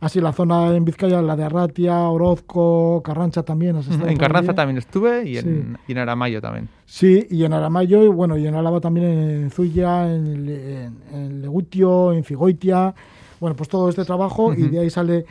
Así 0.00 0.20
la 0.20 0.32
zona 0.34 0.74
en 0.76 0.84
Vizcaya, 0.84 1.22
la 1.22 1.34
de 1.36 1.44
Arratia, 1.44 1.98
Orozco, 2.08 3.00
Carrancha 3.02 3.42
también. 3.42 3.76
has 3.76 3.88
estado 3.88 4.08
En 4.10 4.16
Carranza 4.18 4.50
allí. 4.50 4.56
también 4.56 4.76
estuve 4.78 5.26
y 5.28 5.36
Sí. 5.36 5.48
en, 5.48 5.78
y 5.88 5.92
en 5.92 5.98
Aramayo 5.98 6.40
también. 6.42 6.68
Sí, 6.84 7.26
y 7.30 7.44
en 7.44 7.52
Aramayo, 7.54 8.04
y 8.04 8.08
bueno, 8.08 8.36
y 8.36 8.46
en 8.46 8.54
Álava 8.54 8.80
también, 8.80 9.06
en 9.06 9.50
Zuya, 9.50 10.12
en, 10.14 10.44
Le- 10.44 10.84
en- 10.84 10.98
en 11.12 11.40
Legutio, 11.42 12.12
en 12.12 12.22
Figoitia. 12.24 12.94
Bueno, 13.40 13.56
pues 13.56 13.68
todo 13.68 13.88
este 13.88 14.04
trabajo 14.04 14.52
y 14.54 14.68
de 14.68 14.78
ahí 14.80 14.90
sale, 14.90 15.24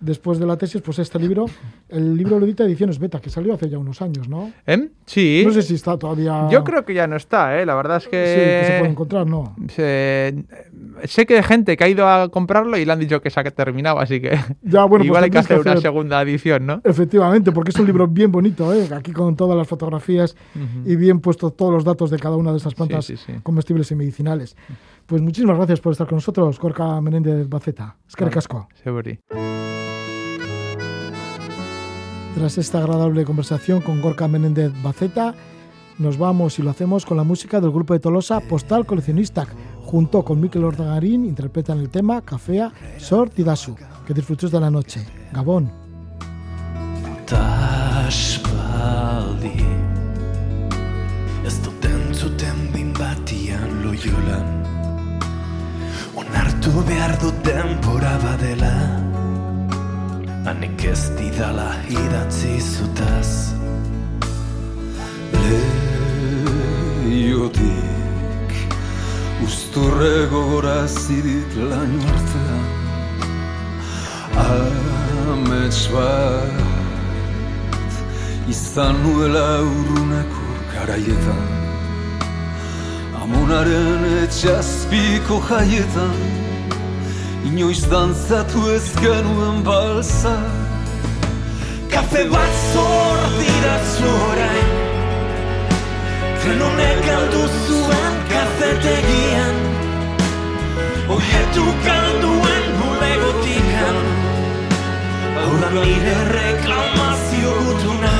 después 0.00 0.38
de 0.38 0.46
la 0.46 0.56
tesis, 0.56 0.82
pues 0.82 0.98
este 0.98 1.18
libro. 1.18 1.46
El 1.88 2.16
libro 2.16 2.38
lo 2.38 2.46
edita 2.46 2.64
Ediciones 2.64 2.98
Beta, 2.98 3.20
que 3.20 3.30
salió 3.30 3.54
hace 3.54 3.68
ya 3.68 3.78
unos 3.78 4.02
años, 4.02 4.28
¿no? 4.28 4.52
¿Em? 4.66 4.90
Sí. 5.06 5.42
No 5.46 5.52
sé 5.52 5.62
si 5.62 5.74
está 5.74 5.98
todavía... 5.98 6.48
Yo 6.50 6.62
creo 6.64 6.84
que 6.84 6.94
ya 6.94 7.06
no 7.06 7.16
está, 7.16 7.58
¿eh? 7.60 7.64
La 7.66 7.74
verdad 7.74 7.98
es 7.98 8.04
Sí, 8.04 8.10
que... 8.10 8.16
que 8.60 8.64
se 8.66 8.78
puede 8.78 8.90
encontrar, 8.90 9.26
¿no? 9.26 9.54
se- 9.68 10.44
sé 11.04 11.26
que 11.26 11.36
hay 11.36 11.42
gente 11.42 11.76
que 11.76 11.84
ha 11.84 11.88
ido 11.88 12.08
a 12.08 12.28
comprarlo 12.28 12.76
y 12.76 12.84
le 12.84 12.92
han 12.92 12.98
dicho 12.98 13.20
que 13.22 13.30
se 13.30 13.40
ha 13.40 13.44
terminado, 13.44 13.98
así 13.98 14.20
que 14.20 14.30
Ya, 14.62 14.84
bueno, 14.84 14.88
pues 14.98 15.04
igual 15.06 15.24
hay 15.24 15.30
que 15.30 15.38
tendréis 15.38 15.46
que 15.48 15.54
hacer 15.54 15.60
una 15.60 15.70
hacer- 15.72 15.82
segunda 15.82 16.22
edición, 16.22 16.66
¿no? 16.66 16.80
Efectivamente, 16.84 17.52
porque 17.52 17.70
es 17.70 17.78
un 17.78 17.86
libro 17.86 18.06
bien 18.06 18.30
bonito, 18.32 18.72
¿eh? 18.74 18.88
aquí 18.94 19.12
con 19.12 19.36
todas 19.36 19.56
las 19.56 19.66
fotografías 19.68 20.36
y 20.84 20.96
bien 20.96 21.20
puestos 21.20 21.56
todos 21.56 21.72
los 21.72 21.84
datos 21.84 22.10
de 22.10 22.18
cada 22.18 22.36
una 22.36 22.50
de 22.52 22.58
esas 22.58 22.74
plantas 22.74 23.04
sí, 23.06 23.16
sí. 23.16 23.32
comestibles 23.42 23.90
y 23.90 23.94
medicinales. 23.94 24.56
Pues 25.06 25.22
muchísimas 25.22 25.56
gracias 25.56 25.80
por 25.80 25.92
estar 25.92 26.06
con 26.06 26.16
nosotros, 26.16 26.58
Gorka 26.58 27.00
Menéndez 27.00 27.48
Baceta. 27.48 27.96
Es 28.08 28.16
que 28.16 28.24
casco. 28.28 28.68
Tras 32.36 32.58
esta 32.58 32.80
agradable 32.80 33.24
conversación 33.24 33.80
con 33.80 34.02
Gorka 34.02 34.28
Menéndez 34.28 34.70
Baceta, 34.82 35.34
nos 35.96 36.18
vamos 36.18 36.58
y 36.58 36.62
lo 36.62 36.68
hacemos 36.68 37.06
con 37.06 37.16
la 37.16 37.24
música 37.24 37.62
del 37.62 37.70
grupo 37.70 37.94
de 37.94 38.00
Tolosa 38.00 38.40
Postal 38.40 38.84
Coleccionista. 38.84 39.46
Junto 39.86 40.22
con 40.22 40.38
Mikel 40.38 40.64
Ordagarín 40.64 41.24
interpretan 41.24 41.78
el 41.78 41.88
tema 41.88 42.20
Cafea 42.20 42.70
Sort 42.98 43.38
y 43.38 43.42
Dasu. 43.42 43.74
Que 44.06 44.12
disfrutes 44.12 44.50
de 44.50 44.60
la 44.60 44.70
noche. 44.70 45.00
Gabón. 45.32 45.72
Hanek 60.46 60.84
ez 60.84 61.10
didala 61.18 61.74
idatzi 61.90 62.60
zutaz. 62.60 63.30
Leiotik 67.02 67.62
Usturre 69.44 70.26
gogorazi 70.30 71.18
dit 71.22 71.50
laino 71.70 72.06
artean. 72.14 72.64
Amets 75.32 75.82
bat 75.90 76.62
Izan 78.48 78.94
nuela 79.02 79.48
urruneko 79.66 80.46
garaietan 80.70 81.46
Amonaren 83.22 84.02
etxazpiko 84.22 85.36
jaietan 85.50 86.35
Inoiz 87.46 87.82
dantzatu 87.90 88.60
ez 88.74 88.86
genuen 88.98 89.62
balsa. 89.64 90.34
Kafe 91.92 92.24
bat 92.32 92.54
zor 92.72 93.20
diratzu 93.38 94.08
orain. 94.30 94.72
Tren 96.40 96.64
honek 96.66 96.98
galdu 97.06 97.42
zuen 97.66 98.16
kafetegian. 98.32 99.60
Oietu 101.14 101.66
galduen 101.86 102.66
bulegotikan. 102.80 104.02
Hau 105.38 105.52
da 105.62 105.70
nire 105.78 106.18
reklamazio 106.34 107.54
gutuna. 107.62 108.16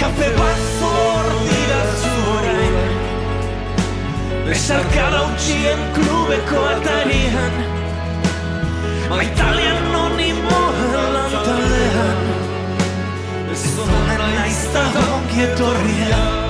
Kafe 0.00 0.32
bat 0.40 0.64
zor 0.78 1.32
orain 1.44 2.11
Besarka 4.52 5.04
dautxien 5.12 5.80
klubeko 5.96 6.60
atarian 6.72 7.54
Ma 9.08 9.22
italian 9.24 9.80
noni 9.94 10.28
mohen 10.44 11.08
lantalean 11.14 12.20
Ez 13.48 13.64
zonen 13.72 14.22
naiz 14.36 14.62
da 14.76 14.86
etorrian. 15.48 16.41